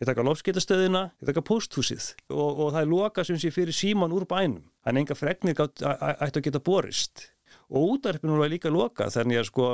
Ég 0.02 0.08
taka 0.10 0.24
lofskeitastöðina, 0.26 1.04
ég 1.22 1.30
taka 1.30 1.44
posthúsið 1.46 2.08
og, 2.34 2.50
og 2.66 2.72
það 2.74 2.82
er 2.82 2.90
loka 2.90 3.26
sem 3.28 3.38
sé 3.38 3.52
fyrir 3.54 3.76
síman 3.78 4.14
úr 4.18 4.26
bænum. 4.26 4.64
Þannig 4.82 5.04
enga 5.06 5.18
fregnir 5.20 5.58
gátt- 5.60 5.84
æ- 5.86 6.00
æ- 6.02 6.18
ættu 6.26 6.42
að 6.42 6.48
geta 6.50 6.62
borist. 6.66 7.28
Og 7.70 8.00
útvarpinu 8.00 8.40
var 8.42 8.50
líka 8.50 8.72
loka 8.74 9.12
þannig 9.14 9.44
að 9.44 9.52
sko 9.54 9.68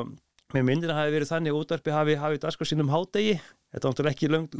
Mér 0.55 0.63
myndir 0.63 0.88
að 0.93 0.95
hafi 1.01 1.11
verið 1.11 1.28
þannig 1.28 1.51
að 1.51 1.57
útvarpi 1.59 1.91
hafi 1.91 2.13
hafið 2.15 2.38
dagskrá 2.45 2.65
sínum 2.69 2.88
hádegi, 2.88 3.34
þetta 3.75 3.84
var 3.84 3.91
náttúrulega 3.91 4.15
ekki 4.15 4.28
langt 4.32 4.53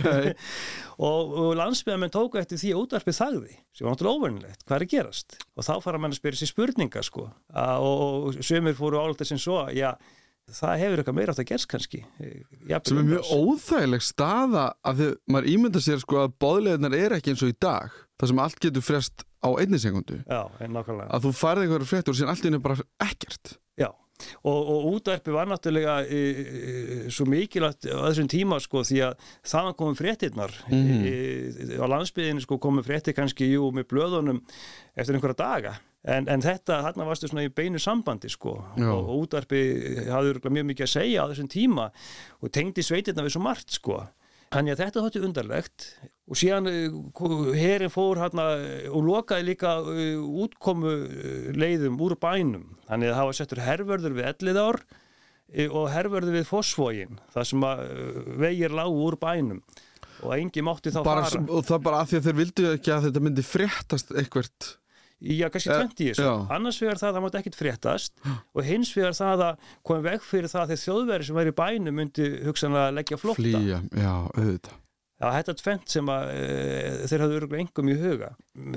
nei. 0.06 0.30
og, 0.96 1.34
og 1.42 1.50
landsbyðamenn 1.58 2.12
tóku 2.14 2.40
eftir 2.40 2.56
því 2.62 2.70
að 2.72 2.80
útvarpi 2.86 3.12
þagði, 3.18 3.52
sem 3.76 3.84
var 3.84 3.92
náttúrulega 3.92 4.16
óvernilegt, 4.22 4.62
hvað 4.64 4.78
er 4.78 4.86
að 4.86 4.92
gerast? 4.94 5.36
Og 5.60 5.66
þá 5.68 5.72
fara 5.84 6.00
mann 6.00 6.16
að 6.16 6.22
spyrja 6.22 6.40
sér 6.40 6.52
spurninga 6.54 7.04
sko, 7.04 7.26
og, 7.52 8.00
og 8.32 8.40
sömur 8.48 8.78
fóru 8.80 9.02
álítið 9.04 9.34
sem 9.34 9.42
svo, 9.44 9.58
já, 9.76 9.90
það 10.50 10.78
hefur 10.82 10.98
eitthvað 11.02 11.16
meira 11.18 11.32
átt 11.32 11.42
að 11.42 11.48
gerst 11.52 11.68
kannski. 11.70 12.00
Jafnvel 12.68 12.88
sem 12.88 12.98
er 12.98 13.08
mjög 13.08 13.30
umlaus. 13.30 13.32
óþægileg 13.62 14.02
staða 14.02 14.64
að 14.84 15.02
þið, 15.02 15.12
maður 15.32 15.50
ímynda 15.54 15.80
sér 15.84 16.02
sko 16.02 16.22
að 16.24 16.34
bóðleðinar 16.42 16.96
er 16.98 17.16
ekki 17.18 17.30
eins 17.32 17.42
og 17.46 17.52
í 17.52 17.58
dag 17.62 17.90
það 18.18 18.28
sem 18.32 18.38
allt 18.44 18.60
getur 18.62 18.82
frest 18.86 19.24
á 19.42 19.48
einni 19.58 19.78
sekundu 19.82 20.20
Já, 20.26 20.42
en 20.60 20.72
nákvæmlega. 20.76 21.08
að 21.10 21.24
þú 21.26 21.32
farið 21.34 21.62
einhverju 21.66 21.90
fréttur 21.90 22.14
síðan 22.18 22.32
allt 22.34 22.44
í 22.44 22.48
henni 22.50 22.62
bara 22.62 22.76
ekkert 23.02 23.54
Já, 23.80 23.88
og, 24.46 24.58
og 24.70 24.84
útvarpi 24.92 25.32
var 25.34 25.48
náttúrulega 25.50 25.96
e, 26.06 26.18
e, 26.18 27.10
svo 27.10 27.26
mikilvægt 27.26 27.88
á 27.90 28.06
þessum 28.06 28.28
tíma 28.30 28.58
sko 28.62 28.84
því 28.86 29.00
að 29.08 29.24
þaðan 29.50 29.78
komum 29.78 29.96
fréttirnar 29.98 30.52
Mhm. 30.68 31.06
e, 31.06 31.80
á 31.82 31.86
landsbyðinu 31.90 32.44
sko 32.44 32.58
komum 32.62 32.84
fréttir 32.86 33.16
kannski 33.16 33.48
jú 33.54 33.70
með 33.74 33.88
blöðunum 33.90 34.42
eftir 34.94 35.16
einhverja 35.18 35.40
daga 35.42 35.74
en, 36.02 36.26
en 36.26 36.42
þetta, 36.42 36.80
þarna 36.88 37.06
varstu 37.06 37.30
svona 37.30 37.46
í 37.46 37.52
beinu 37.54 37.80
sambandi 37.82 38.30
sko 38.32 38.56
Já. 38.76 38.88
og, 38.90 39.12
útvarpi 39.22 39.62
hafði 40.10 40.50
mjög 40.50 40.66
mikið 40.72 40.88
að 40.88 40.94
segja 40.96 41.26
á 41.26 41.30
þessum 41.30 41.52
tíma 41.52 41.90
og 42.40 42.52
tengdi 42.54 42.84
sveitirna 42.86 43.26
við 43.26 43.36
svo 43.36 43.44
margt 43.44 43.78
sko 43.78 44.00
Þannig 44.52 44.74
að 44.74 44.80
þetta 44.82 45.02
þótti 45.04 45.20
undarlegt 45.26 45.84
og 46.28 46.38
síðan 46.38 46.68
herin 47.56 47.92
fór 47.92 48.20
hérna 48.20 48.48
og 48.92 49.06
lokaði 49.06 49.46
líka 49.48 49.78
uh, 49.80 50.26
útkomu 50.44 50.92
leiðum 51.56 51.96
úr 52.04 52.18
bænum. 52.20 52.66
Þannig 52.88 53.12
að 53.12 53.16
það 53.16 53.28
var 53.28 53.38
settur 53.38 53.62
hervörður 53.64 54.18
við 54.18 54.28
Ellidár 54.32 54.80
uh, 54.82 55.70
og 55.70 55.88
hervörður 55.94 56.36
við 56.36 56.50
Fossvógin, 56.50 57.22
það 57.32 57.48
sem 57.52 57.66
að 57.68 57.82
vegir 58.44 58.76
lágu 58.76 59.00
úr 59.06 59.18
bænum 59.22 59.64
og 60.22 60.36
engi 60.36 60.62
mátti 60.62 60.92
þá 60.94 61.00
bara, 61.02 61.24
fara. 61.26 61.42
og 61.48 61.64
það 61.66 61.80
bara 61.82 62.02
að 62.02 62.10
því 62.10 62.18
að 62.18 62.26
þeir 62.26 62.38
vildu 62.38 62.66
ekki 62.76 62.92
að 62.94 63.06
þetta 63.08 63.22
myndi 63.24 63.44
fréttast 63.46 64.12
eitthvert 64.20 64.68
Já, 65.22 65.46
kannski 65.54 65.70
Eh, 65.70 65.82
20 65.86 66.02
í 66.02 66.10
þessu. 66.10 66.24
já. 66.26 66.32
Annars 66.50 66.80
vegar 66.82 66.98
það 66.98 67.08
að 67.08 67.16
það 67.16 67.24
mátti 67.26 67.40
ekkit 67.42 67.58
fréttast 67.60 68.12
og 68.56 68.64
hins 68.66 68.90
vegar 68.96 69.14
það 69.14 69.42
að 69.46 69.58
komið 69.86 70.02
veg 70.10 70.20
fyrir 70.26 70.50
það 70.50 70.62
að 70.64 70.70
þeir 70.72 70.82
þjóðveri 70.84 71.24
sem 71.28 71.36
væri 71.36 71.52
í 71.52 71.58
bænum 71.62 71.94
myndi 72.00 72.30
hugsanlega 72.46 72.94
leggja 72.96 73.18
flótta. 73.22 73.42
flýja, 73.42 73.82
já, 73.94 74.14
auðvitað 74.34 74.78
Já, 75.22 75.28
þetta 75.38 75.52
er 75.52 75.58
tvent 75.62 75.86
sem 75.88 76.08
að 76.10 76.22
e, 76.34 77.06
þeir 77.06 77.20
hafðu 77.22 77.36
öruglega 77.38 77.62
engum 77.62 77.88
í 77.92 77.94
huga. 77.94 78.30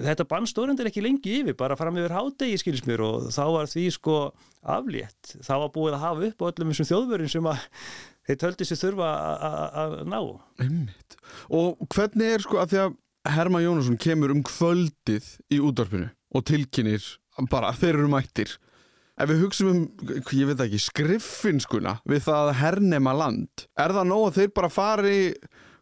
Þetta 0.05 0.25
bann 0.29 0.45
stórendur 0.45 0.85
ekki 0.85 1.01
lengi 1.01 1.31
yfir, 1.41 1.55
bara 1.57 1.73
fram 1.75 1.95
yfir 1.97 2.13
hádegi 2.13 2.59
skilsmjör 2.61 3.01
og 3.01 3.23
þá 3.33 3.41
var 3.49 3.65
því 3.65 3.85
sko 3.95 4.17
aflétt. 4.61 5.31
þá 5.41 5.53
var 5.63 5.71
búið 5.73 5.95
að 5.97 6.03
hafa 6.05 6.27
upp 6.29 6.43
á 6.45 6.49
öllum 6.51 6.69
þessum 6.69 6.89
þjóðverðin 6.91 7.31
sem 7.33 7.49
að 7.49 7.65
þeir 8.29 8.37
töldi 8.43 8.67
sér 8.69 8.81
þurfa 8.83 9.09
að- 9.09 9.41
að 9.49 9.73
að 9.81 10.05
ná. 10.13 10.19
Einmitt. 10.61 11.17
og 11.49 11.77
hvernig 11.89 12.29
er 12.35 12.39
sko 12.45 12.61
að 12.61 12.69
því 12.69 12.77
að 12.85 12.95
Herman 13.33 13.63
Jónasson 13.65 13.97
kemur 13.97 14.29
um 14.29 14.43
kvöldið 14.45 15.25
í 15.49 15.57
útvarpinu 15.57 16.11
og 16.35 16.43
tilkynir 16.47 17.05
bara 17.51 17.71
þeir 17.75 17.97
eru 17.99 18.09
mættir. 18.11 18.53
Ef 19.15 19.29
við 19.31 19.41
hugsum 19.45 19.69
um, 19.71 19.83
ég 20.35 20.49
veit 20.49 20.61
ekki 20.65 20.79
skriffinskuna 20.83 21.93
við 22.09 22.25
það 22.25 22.49
að 22.49 22.57
hernema 22.59 23.13
land 23.15 23.63
er 23.79 23.93
það 23.95 24.09
nóg 24.09 24.25
að 24.27 24.39
þeir 24.41 24.51
bara 24.59 24.69
fari 24.75 25.13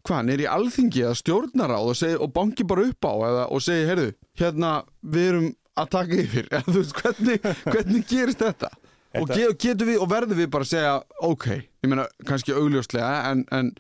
hvað, 0.06 0.22
nýri 0.28 0.46
alþingi 0.52 1.02
eða 1.08 1.18
stjórnaráð 1.18 1.90
og, 1.90 1.98
segi, 1.98 2.20
og 2.22 2.34
banki 2.36 2.66
bara 2.70 2.86
upp 2.92 3.08
á 3.10 3.14
eða, 3.30 3.44
og 3.56 3.64
segi, 3.66 3.88
heyrðu, 3.90 4.12
hérna 4.38 4.74
við 5.02 5.30
erum 5.32 5.48
að 5.82 5.92
taka 5.96 6.20
yfir 6.22 6.50
eða, 6.54 6.64
þú 6.68 6.76
veist, 6.78 6.96
hvernig, 7.02 7.48
hvernig 7.66 8.08
gerist 8.12 8.44
þetta? 8.46 8.70
Og 9.14 9.28
Þetta- 9.30 9.40
ge, 9.40 9.50
getum 9.66 9.90
við 9.94 10.04
og 10.06 10.10
verðum 10.14 10.40
við 10.42 10.52
bara 10.54 10.68
að 10.68 10.72
segja 10.74 10.94
ok, 11.30 11.48
ég 11.86 11.90
meina 11.90 12.06
kannski 12.30 12.54
augljóslega 12.58 13.12
en, 13.32 13.44
en 13.54 13.74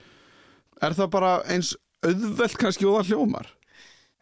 er 0.81 0.97
það 0.97 1.13
bara 1.13 1.35
eins 1.53 1.75
auðvelt 2.05 2.57
kannski 2.61 2.89
og 2.89 2.99
það 2.99 3.13
hljómar 3.13 3.53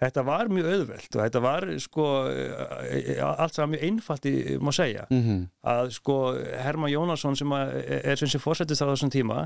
Þetta 0.01 0.23
var 0.25 0.49
mjög 0.49 0.69
auðvelt 0.73 1.15
og 1.15 1.19
þetta 1.21 1.41
var 1.43 1.67
sko 1.83 2.05
e, 2.33 3.19
allt 3.21 3.53
saman 3.53 3.75
mjög 3.75 3.83
einfalt 3.85 4.23
í, 4.25 4.33
má 4.57 4.71
segja. 4.73 5.03
Mhm. 5.13 5.43
Að 5.75 5.91
sko 5.99 6.15
Herman 6.63 6.89
Jónasson 6.89 7.37
sem 7.37 7.53
að, 7.53 7.75
er 8.01 8.17
sem 8.17 8.31
sem 8.33 8.41
fórsetist 8.41 8.81
á 8.81 8.89
þessum 8.89 9.13
tíma 9.13 9.43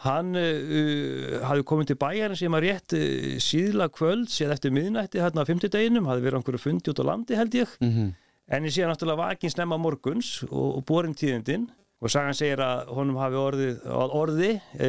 hann 0.00 0.30
uh, 0.38 1.40
hafði 1.44 1.64
komið 1.68 1.90
til 1.90 1.96
bæjarinn 2.00 2.38
sem 2.40 2.54
að 2.56 2.62
rétt 2.64 2.94
uh, 2.96 3.34
síðla 3.44 3.90
kvöld 3.92 4.30
séð 4.32 4.54
eftir 4.54 4.72
miðnætti 4.72 5.20
hérna 5.20 5.42
á 5.44 5.48
fimmtudeginum, 5.50 6.06
hafði 6.08 6.24
verið 6.24 6.38
einhverju 6.40 6.62
fundi 6.62 6.92
út 6.94 7.02
á 7.02 7.08
landi 7.10 7.36
held 7.36 7.56
ég 7.58 7.74
Mhm. 7.84 8.06
en 8.48 8.64
ég 8.64 8.72
sé 8.72 8.86
náttúrulega 8.88 9.20
vakinn 9.28 9.52
snemma 9.52 9.76
morguns 9.78 10.30
og, 10.48 10.78
og 10.78 10.86
borin 10.88 11.12
tíðindin 11.14 11.68
og 12.00 12.08
sagan 12.10 12.32
segir 12.34 12.62
að 12.64 12.86
honum 12.96 13.18
hafi 13.20 13.36
orðið 13.36 13.82
að 13.84 14.14
orði 14.22 14.50
e, 14.80 14.88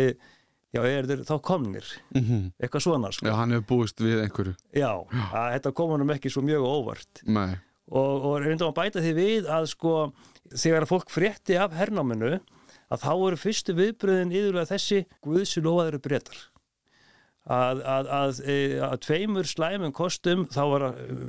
já, 0.74 0.82
er 0.88 1.07
þeir 1.09 1.24
þá 1.28 1.36
komnir 1.41 1.86
Mhm. 2.15 2.51
eitthvað 2.61 2.82
svona 2.86 3.11
sko. 3.11 3.26
Já, 3.28 3.34
hann 3.36 3.51
hefur 3.51 3.67
búist 3.67 3.97
við 3.99 4.24
einhverju 4.26 4.55
Já, 4.74 4.91
að 5.34 5.53
þetta 5.57 5.74
kom 5.74 5.89
honum 5.95 6.09
ekki 6.15 6.32
svo 6.32 6.41
mjög 6.43 6.63
óvart 6.65 7.24
Nei. 7.26 7.55
og, 7.91 8.26
og 8.26 8.41
reyndum 8.45 8.72
að 8.72 8.80
bæta 8.80 9.01
því 9.03 9.13
við 9.15 9.49
að 9.51 9.67
sko 9.74 10.13
þegar 10.51 10.88
fólk 10.88 11.09
frétti 11.09 11.57
af 11.59 11.72
hernáminu 11.74 12.39
að 12.91 12.99
þá 13.05 13.11
eru 13.28 13.38
fyrstu 13.39 13.74
viðbröðin 13.78 14.32
yfirlega 14.36 14.67
þessi 14.74 15.05
Guðsi 15.24 15.61
lofaður 15.63 16.01
breytar 16.03 16.39
að, 17.50 17.80
að, 17.89 18.08
að, 18.14 18.39
e, 18.46 18.56
að 18.86 19.00
tveimur 19.02 19.48
slæmum 19.50 19.92
kostum 19.98 20.44
þá 20.54 20.60
var 20.70 20.84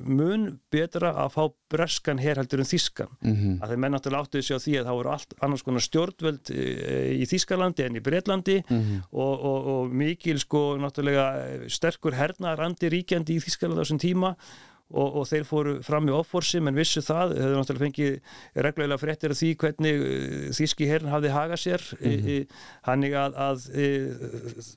mun 0.04 0.58
betra 0.70 1.14
að 1.24 1.30
fá 1.32 1.44
breskan 1.72 2.18
her 2.20 2.36
heldur 2.36 2.60
en 2.60 2.68
þískan 2.68 3.08
Mhm. 3.22 3.54
að 3.62 3.68
þeir 3.72 3.78
menn 3.80 3.92
náttúrulega 3.96 4.26
áttuðu 4.26 4.42
sig 4.44 4.56
á 4.56 4.64
því 4.64 4.74
að 4.80 4.84
það 4.90 4.98
voru 4.98 5.12
allt 5.14 5.32
annars 5.40 5.62
konar 5.64 5.80
stjórnvöld 5.86 6.50
e, 6.52 6.66
í 7.16 7.24
Þískalandi 7.32 7.86
en 7.86 7.96
í 7.96 8.04
Breitlandi 8.04 8.58
Mhm. 8.68 9.02
og, 9.12 9.34
og, 9.40 9.66
og 9.72 9.92
mikil 9.92 10.38
sko 10.38 10.76
náttúrulega 10.76 11.64
sterkur 11.72 12.12
hernaðarandi 12.12 12.92
ríkjandi 12.92 13.38
í 13.38 13.40
Þískalandi 13.40 13.80
á 13.80 13.84
þessum 13.86 14.02
tíma 14.04 14.34
og, 14.92 15.16
og 15.22 15.26
þeir 15.30 15.44
fóru 15.48 15.74
fram 15.82 16.08
í 16.08 16.14
offorsi 16.14 16.60
menn 16.62 16.76
vissu 16.76 17.02
það, 17.04 17.34
þeir 17.38 17.56
náttúrulega 17.56 17.84
fengið 17.86 18.62
reglulega 18.68 19.00
fréttir 19.02 19.34
af 19.34 19.40
því 19.40 19.50
hvernig 19.62 20.02
uh, 20.04 20.48
þíski 20.58 20.88
herrin 20.90 21.12
hafði 21.12 21.34
hagað 21.36 21.62
sér 21.66 21.86
mm 21.98 22.10
Mhm. 22.22 22.46
hannig 22.86 23.14
að, 23.16 23.36
að 23.40 23.62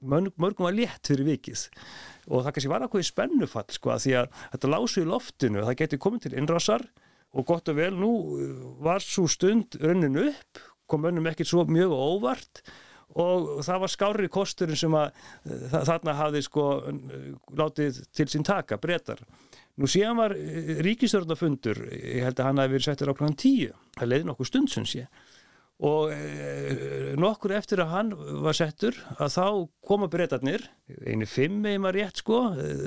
mörg, 0.05 0.31
mörgum 0.39 0.67
var 0.67 0.75
létt 0.75 1.09
fyrir 1.09 1.27
vikið 1.27 1.65
og 2.25 2.41
það 2.45 2.51
kannski 2.55 2.71
var 2.71 2.85
eitthvað 2.85 3.03
í 3.03 3.09
spennufall 3.09 3.67
sko, 3.75 3.91
að 3.93 4.05
því 4.05 4.13
að 4.21 4.29
þetta 4.53 4.71
lásu 4.71 5.01
í 5.03 5.09
loftinu 5.09 5.65
það 5.65 5.77
geti 5.81 5.99
komið 6.01 6.25
til 6.25 6.37
innrásar 6.39 6.85
og 7.35 7.45
gott 7.49 7.69
og 7.71 7.77
vel 7.77 7.91
nú 7.99 8.11
var 8.85 9.03
svo 9.03 9.27
stund 9.29 9.75
rönnin 9.81 10.17
upp, 10.21 10.61
kom 10.87 11.05
önnum 11.09 11.27
ekkert 11.29 11.49
svo 11.51 11.65
mjög 11.67 11.91
óvart 11.93 12.61
og 13.15 13.61
það 13.65 13.81
var 13.83 13.93
skári 13.93 14.31
kosturinn 14.31 14.79
sem 14.79 14.97
að 14.97 15.11
uh, 15.11 15.77
þarna 15.87 16.17
hafði 16.19 16.43
sko 16.45 16.65
uh, 16.81 17.29
látið 17.57 18.01
til 18.15 18.27
sín 18.31 18.47
taka, 18.47 18.79
breytar 18.81 19.23
Nú 19.75 19.89
síðan 19.91 20.15
var 20.15 20.31
ríkistjórnafundur, 20.85 21.81
ég 21.91 22.23
held 22.23 22.37
að 22.39 22.45
hann 22.47 22.59
hafi 22.61 22.71
verið 22.77 22.85
settur 22.85 23.09
á 23.11 23.17
kláðan 23.17 23.33
tíu, 23.41 23.73
það 23.97 24.07
leiði 24.07 24.27
nokkuð 24.29 24.47
stund 24.47 24.71
sem 24.71 24.85
sé. 24.87 25.01
Og 25.83 26.13
nokkur 27.19 27.51
eftir 27.57 27.81
að 27.83 27.91
hann 27.91 28.11
var 28.45 28.55
settur 28.55 28.97
að 29.17 29.33
þá 29.33 29.47
koma 29.83 30.07
breytarnir 30.11 30.63
einu 31.03 31.27
fimm 31.29 31.65
eða 31.67 31.81
maður 31.83 31.99
rétt 31.99 32.21
sko 32.21 32.39
eh, 32.55 32.85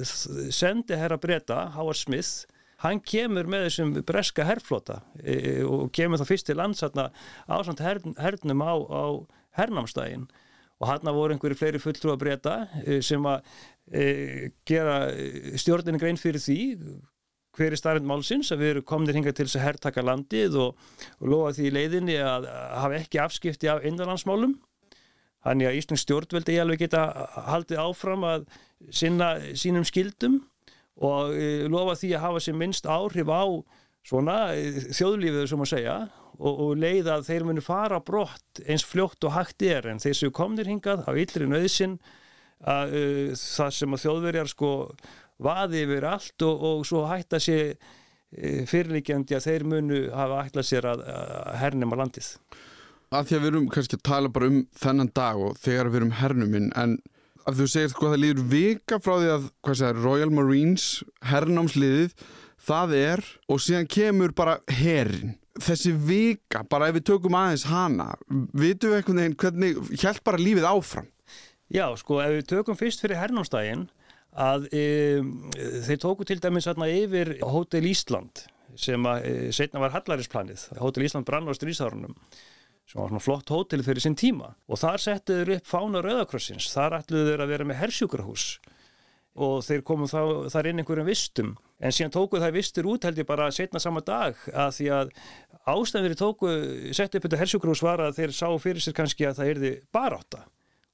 sendi 0.55 0.97
herra 0.99 1.19
breyta, 1.21 1.67
Howard 1.75 2.01
Smith 2.01 2.49
hann 2.85 3.03
kemur 3.03 3.49
með 3.51 3.67
þessum 3.67 3.95
breska 4.07 4.47
herrflota 4.47 5.01
og 5.67 5.89
kemur 5.95 6.21
þá 6.21 6.29
fyrst 6.29 6.49
til 6.49 6.59
landsatna 6.61 7.09
ásand 7.51 7.83
hern, 7.83 8.15
hernum 8.23 8.63
á, 8.63 8.75
á 8.79 9.05
hernámsdægin 9.59 10.29
og 10.79 10.87
hann 10.87 11.11
voru 11.11 11.35
einhverju 11.35 11.59
fleiri 11.59 11.83
fulltrú 11.83 12.13
að 12.15 12.21
breyta 12.23 12.55
e, 12.85 13.01
sem 13.03 13.25
að 13.27 13.47
e, 13.91 14.51
gera 14.69 14.99
stjórninu 15.59 16.01
grein 16.01 16.21
fyrir 16.21 16.43
því 16.43 16.61
hver 17.59 17.75
er 17.75 17.81
starfinn 17.81 18.07
málsins 18.07 18.53
að 18.55 18.63
við 18.63 18.73
erum 18.73 18.87
komin 18.87 19.17
hinga 19.19 19.33
til 19.35 19.49
þess 19.49 19.59
að 19.59 19.65
herrtaka 19.67 20.05
landið 20.07 20.59
og, 20.63 20.85
og 21.19 21.33
lofa 21.33 21.57
því 21.57 21.67
í 21.67 21.75
leiðinni 21.75 22.19
að 22.23 22.47
hafa 22.79 23.01
ekki 23.01 23.21
afskipti 23.23 23.71
af 23.73 23.83
innanlandsmálum. 23.89 24.55
Þannig 25.47 25.69
að 25.71 25.79
Íslands 25.81 26.05
stjórnveldi 26.07 26.55
ég 26.55 26.63
alveg 26.63 26.85
geta 26.85 27.03
haldið 27.49 27.83
áfram 27.83 28.27
að 28.27 28.47
sinna 28.95 29.33
sínum 29.59 29.87
skildum 29.87 30.41
og 31.03 31.35
lofa 31.71 31.97
því 31.99 32.13
að 32.15 32.25
hafa 32.27 32.43
sér 32.43 32.59
minnst 32.59 32.87
áhrif 32.91 33.31
á 33.31 33.43
svona 34.07 34.39
þjóðlífið 34.95 35.47
sem 35.51 35.63
að 35.63 35.71
segja 35.73 35.97
og, 36.39 36.55
og 36.55 36.73
leiða 36.79 37.19
að 37.19 37.29
þeir 37.29 37.47
munu 37.49 37.65
fara 37.65 38.01
brott 38.05 38.63
eins 38.67 38.87
fljótt 38.87 39.27
og 39.27 39.35
hægt 39.35 39.65
er 39.67 39.91
en 39.91 40.03
þeir 40.03 40.19
sem 40.19 40.35
komnir 40.35 40.71
hingað 40.71 41.05
á 41.07 41.13
yllri 41.13 41.49
nöðsin 41.51 41.99
að 42.67 42.95
e, 42.95 43.05
það 43.39 43.75
sem 43.77 43.95
að 43.95 44.05
þjóðverjar 44.05 44.51
sko 44.51 44.73
vaði 45.43 45.85
yfir 45.87 46.07
allt 46.09 46.47
og, 46.47 46.65
og 46.71 46.87
svo 46.87 47.05
hætta 47.11 47.41
sér 47.43 47.77
fyrirlíkjandi 48.69 49.37
að 49.39 49.47
þeir 49.47 49.65
munu 49.65 50.01
hafa 50.13 50.43
ætlað 50.45 50.67
sér 50.69 50.89
að, 50.91 51.05
að 51.09 51.55
hernum 51.63 51.95
á 51.97 52.01
landið. 52.03 52.33
Að 53.09 53.29
því 53.29 53.37
að 53.37 53.41
við 53.41 53.51
erum 53.51 53.69
kannski 53.73 53.97
að 53.97 54.05
tala 54.05 54.33
bara 54.33 54.51
um 54.51 54.59
þennan 54.77 55.13
dag 55.17 55.39
og 55.41 55.55
þegar 55.63 55.89
við 55.89 56.01
erum 56.03 56.17
hernuminn 56.19 56.69
en 56.77 56.99
að 57.49 57.63
þú 57.63 57.69
segir 57.73 57.93
sko 57.95 58.09
að 58.09 58.15
það 58.15 58.23
líður 58.25 58.43
vika 58.53 58.99
frá 59.01 59.15
því 59.15 59.31
að 59.33 59.47
segir, 59.79 60.03
Royal 60.05 60.35
Marines 60.35 60.89
hernámsliðið 61.31 62.27
það 62.69 62.95
er 62.99 63.25
og 63.49 63.63
síðan 63.65 63.89
kemur 63.89 64.35
bara 64.37 64.59
herin 64.69 65.39
þessi 65.65 65.93
vika, 65.93 66.65
bara 66.71 66.89
ef 66.91 66.99
við 66.99 67.07
tökum 67.13 67.37
aðeins 67.39 67.67
hana, 67.69 68.11
vitum 68.29 68.93
við 68.93 68.99
einhvern 69.01 69.23
veginn 69.23 69.39
hvernig 69.43 69.81
hjælt 69.95 70.25
bara 70.27 70.41
lífið 70.41 70.69
áfram? 70.69 71.09
Já, 71.69 71.85
sko, 72.01 72.21
ef 72.25 72.37
við 72.39 72.47
tökum 72.49 72.79
fyrst 72.81 73.03
fyrir 73.05 73.21
hernámsdægin 73.21 73.89
að 74.39 74.69
e, 74.73 74.85
þeir 75.85 76.01
tóku 76.01 76.27
til 76.29 76.39
dæmis 76.41 76.69
aðna 76.71 76.89
yfir 76.93 77.35
Hotel 77.45 77.89
Ísland 77.91 78.45
sem 78.79 79.05
að 79.09 79.27
e, 79.27 79.33
setna 79.57 79.83
var 79.83 79.93
Hallarisplanið. 79.97 80.69
Hotel 80.79 81.09
Ísland 81.09 81.27
brann 81.29 81.49
á 81.49 81.53
strísárunum 81.57 82.15
sem 82.89 83.01
var 83.01 83.11
svona 83.11 83.21
flott 83.21 83.53
hótel 83.53 83.85
fyrir 83.85 84.01
sinn 84.01 84.17
tíma. 84.17 84.55
Og 84.71 84.81
þar 84.81 85.03
settuður 85.03 85.57
upp 85.59 85.69
fána 85.69 86.03
Rauðakrossins 86.05 86.71
þar 86.73 87.03
ætluður 87.03 87.45
að 87.45 87.53
vera 87.53 87.69
með 87.69 87.81
hersjúkrahús 87.83 88.47
og 89.39 89.63
þeir 89.67 89.85
komum 89.87 90.11
þá, 90.11 90.21
þar 90.53 90.69
inn 90.71 90.83
einhverjum 90.83 91.09
vistum. 91.09 91.55
En 91.79 91.95
síðan 91.95 92.15
tóku 92.17 92.41
það 92.43 92.57
vistur 92.59 92.89
út 92.91 93.07
held 93.07 93.21
ég 93.21 93.29
bara 93.29 93.49
setna 93.55 93.81
sama 93.83 94.03
dag 94.05 94.39
að 94.51 94.71
því 94.79 94.91
að 94.99 95.13
ástæðan 95.69 96.07
fyrir 96.07 96.19
tóku 96.19 96.53
settu 96.97 97.19
upp 97.19 97.27
þetta 97.29 97.41
hersjúkrahús 97.43 97.83
var 97.85 98.03
að 98.03 98.19
þeir 98.19 98.37
sá 98.37 98.47
fyrir 98.63 98.85
sér 98.85 98.97
kannski 98.99 99.29
að 99.29 99.41
það 99.41 99.53
erði 99.55 99.73
baráta 99.95 100.45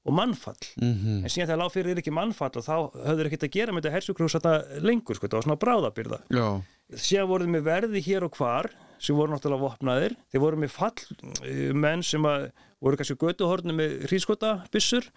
og 0.04 0.12
mannfall. 0.12 0.60
Mm 0.76 0.94
-hmm. 0.94 1.20
en 1.24 1.32
síðan 1.32 1.48
þegar 1.48 1.62
lág 1.62 1.72
fyrir 1.72 1.94
er 1.94 2.00
ekki 2.02 2.12
mannfall 2.12 2.52
og 2.60 2.64
þá 2.66 2.76
höfður 3.08 3.30
ekkert 3.30 3.46
að 3.48 3.54
gera 3.56 3.72
með 3.72 3.82
þetta 3.82 3.94
hersjúkrús 3.96 4.36
lengur, 4.84 5.16
sko, 5.16 5.26
þetta 5.26 5.36
var 5.36 5.46
svona 5.46 5.62
bráðabyrða 5.64 6.18
Já. 6.28 6.48
síðan 6.92 7.30
voruð 7.30 7.48
með 7.48 7.62
verði 7.64 8.00
hér 8.04 8.24
og 8.24 8.36
hvar 8.36 8.68
sem 8.98 9.16
voru 9.16 9.32
náttúrulega 9.32 9.64
vopnaðir. 9.64 10.16
Þeir 10.32 10.40
voru 10.44 10.60
með 10.60 10.74
fall 10.74 11.00
eh, 11.44 11.72
menn 11.72 12.02
sem 12.02 12.24
að 12.28 12.50
voru 12.80 13.00
kannski 13.00 13.16
götuhornu 13.20 13.74
með 13.76 13.96
hrískotabissur 14.08 15.08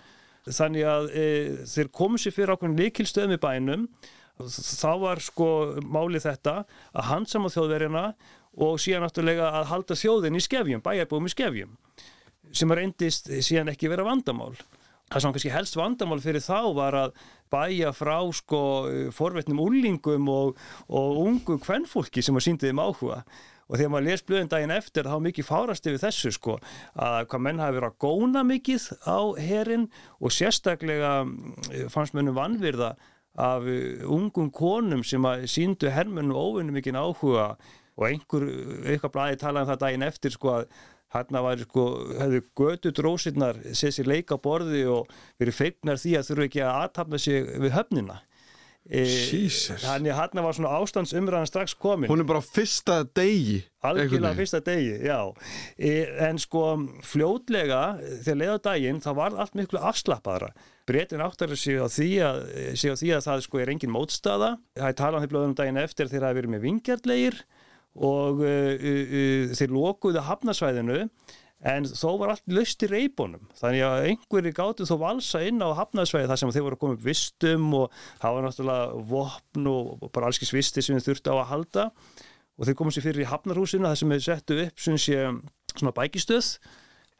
þannig 0.54 0.88
að 0.88 1.10
e, 1.12 1.26
þeir 1.70 1.92
komu 1.96 2.22
sér 2.22 2.36
fyrir 2.36 2.54
ákveðin 2.56 2.80
likilstöðum 2.82 3.36
í 3.36 3.42
bænum. 3.42 3.86
Þá 4.38 4.92
var 5.02 5.22
sko 5.26 5.48
málið 5.82 6.28
þetta 6.28 6.60
að 6.94 7.08
handsama 7.10 7.50
þjóðverjana 7.50 8.04
og 8.62 8.82
síðan 8.82 9.08
náttúrulega 9.08 9.50
að 9.60 9.70
halda 9.72 9.98
þjóðin 9.98 10.38
í 10.38 10.44
skefjum, 10.46 10.84
bæjarbúum 10.86 11.30
í 11.30 11.34
skefjum 11.34 11.78
sem 12.56 12.72
reyndist 12.72 13.32
síðan 13.44 13.74
ekki 13.74 13.90
vera 13.92 14.06
vandamál. 14.08 14.54
Það 15.08 15.24
sem 15.24 15.34
kannski 15.36 15.52
helst 15.54 15.78
vandamál 15.80 16.20
fyrir 16.24 16.44
þá 16.44 16.60
var 16.76 16.96
að 17.00 17.20
bæja 17.52 17.94
frá 17.96 18.18
sko 18.36 18.62
forvetnum 19.16 19.62
úlingum 19.64 20.28
og, 20.32 20.58
og 20.88 21.22
ungu 21.24 21.58
kvennfólki 21.64 22.24
sem 22.24 22.36
að 22.36 22.48
síndi 22.48 22.70
þeim 22.70 22.82
áhuga 22.84 23.22
og 23.68 23.76
þegar 23.76 23.92
maður 23.94 24.08
les 24.08 24.24
blöðin 24.28 24.52
daginn 24.52 24.76
eftir 24.76 25.10
þá 25.10 25.18
mikið 25.28 25.48
fárast 25.48 25.88
yfir 25.90 26.02
þessu 26.02 26.32
sko 26.36 26.58
að 26.96 27.20
hvað 27.32 27.44
menn 27.48 27.62
hafi 27.64 27.78
verið 27.78 27.90
að 27.90 28.00
góna 28.06 28.44
mikið 28.48 28.90
á 29.04 29.20
herin 29.44 29.88
og 30.20 30.36
sérstaklega 30.36 31.14
mm, 31.28 31.88
fannst 31.94 32.18
mönnum 32.18 32.38
vanvirða 32.38 32.96
af 33.38 33.68
ungum 34.10 34.50
konum 34.50 35.04
sem 35.06 35.26
að 35.30 35.46
síndu 35.52 35.92
hermunum 35.94 36.38
óvinnum 36.38 36.80
mikið 36.80 36.98
áhuga 36.98 37.50
og 37.98 38.06
einhver, 38.08 38.46
eitthvað 38.86 39.14
blæði 39.14 39.42
talaði 39.42 39.66
um 39.66 39.72
það 39.72 39.84
daginn 39.84 40.08
eftir 40.08 40.34
sko 40.34 40.54
að 40.60 40.70
Hanna 41.16 41.40
var 41.40 41.62
sko, 41.62 41.84
hefðu 42.20 42.42
götu 42.60 42.92
drósinnar 42.92 43.62
séð 43.72 43.94
sér 43.96 44.10
leika 44.12 44.38
borði 44.44 44.82
og 44.92 45.12
verið 45.40 45.56
feignar 45.56 46.02
því 46.02 46.18
að 46.20 46.26
þurfu 46.28 46.48
ekki 46.50 46.64
að 46.66 46.80
aðtapna 46.82 47.20
sig 47.24 47.48
við 47.64 47.76
höfnina. 47.78 48.18
E, 48.88 49.04
Þannig 49.84 50.14
að 50.14 50.20
hann 50.22 50.42
var 50.46 50.56
svona 50.56 50.78
ástandsumræðan 50.80 51.50
strax 51.50 51.76
komin. 51.76 52.08
Hún 52.08 52.24
er 52.24 52.30
bara 52.30 52.44
fyrsta 52.44 53.02
degi. 53.18 53.60
Algjörlega 53.88 54.38
fyrsta 54.38 54.62
degi, 54.64 54.94
já. 55.10 55.20
E, 55.76 55.92
en 56.30 56.40
sko 56.40 56.64
fljótlega 57.04 57.82
þegar 58.24 58.40
leiða 58.42 58.58
daginn 58.70 59.04
þá 59.04 59.12
var 59.20 59.36
allt 59.36 59.58
miklu 59.60 59.82
afslappaðra. 59.92 60.54
Bretin 60.88 61.24
áttar 61.24 61.52
sig 61.60 61.76
á 61.84 61.88
því 61.92 62.12
að, 62.24 62.42
á 62.72 62.96
því 62.96 63.12
að 63.18 63.26
það 63.26 63.44
sko 63.44 63.60
er 63.60 63.74
engin 63.74 63.92
mótstaða. 63.92 64.54
Það 64.78 64.92
er 64.94 65.00
talað 65.02 65.20
um 65.20 65.26
því 65.26 65.32
blöðum 65.34 65.58
daginn 65.60 65.82
eftir 65.84 66.08
þegar 66.08 66.24
það 66.24 66.32
er 66.32 66.40
verið 66.40 66.54
með 66.56 66.68
vingjartlegir 66.68 67.42
og 67.98 68.44
uh, 68.46 68.72
uh, 68.78 69.56
þeir 69.58 69.74
lókuðu 69.74 70.24
hafnasvæðinu 70.24 71.02
en 71.66 71.88
þó 71.90 72.10
var 72.22 72.34
allt 72.34 72.54
löst 72.54 72.84
í 72.86 72.90
reybónum 72.92 73.48
þannig 73.58 73.86
að 73.88 74.08
einhverju 74.12 74.54
gáttu 74.56 74.86
þó 74.86 74.96
valsa 75.02 75.42
inn 75.48 75.64
á 75.66 75.74
hafnasvæði 75.80 76.30
þar 76.30 76.42
sem 76.42 76.54
þeir 76.54 76.66
voru 76.68 76.80
koma 76.82 76.98
upp 76.98 77.06
vistum 77.06 77.70
og 77.74 78.02
það 78.22 78.36
var 78.36 78.46
náttúrulega 78.46 79.06
vopn 79.12 79.70
og 79.72 80.10
bara 80.14 80.30
allskins 80.30 80.54
visti 80.54 80.86
sem 80.86 80.98
þeir 80.98 81.08
þurfti 81.10 81.34
á 81.34 81.36
að 81.38 81.50
halda. 81.52 81.88
Og 82.58 82.66
þeir 82.66 82.78
komið 82.78 82.98
sér 82.98 83.06
fyrir 83.06 83.26
í 83.26 83.30
hafnarhúsinu 83.32 83.90
þar 83.90 84.02
sem 84.02 84.14
þeir 84.14 84.28
settu 84.28 84.60
upp 84.66 84.84
svona 85.78 85.94
bækistöð. 85.98 86.52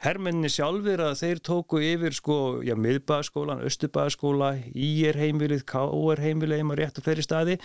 Hermenni 0.06 0.50
sjálfur 0.54 1.02
að 1.02 1.16
þeir 1.18 1.40
tóku 1.42 1.80
yfir 1.82 2.14
sko, 2.14 2.36
já, 2.62 2.76
miðbæðaskólan, 2.78 3.64
östubæðaskóla 3.66 4.52
ír 4.78 5.18
heimilið, 5.18 5.64
káer 5.66 6.22
heimilið 6.22 6.62
heima 6.62 6.78
rétt 6.78 7.02
á 7.02 7.06
fleiri 7.06 7.26
staði 7.26 7.56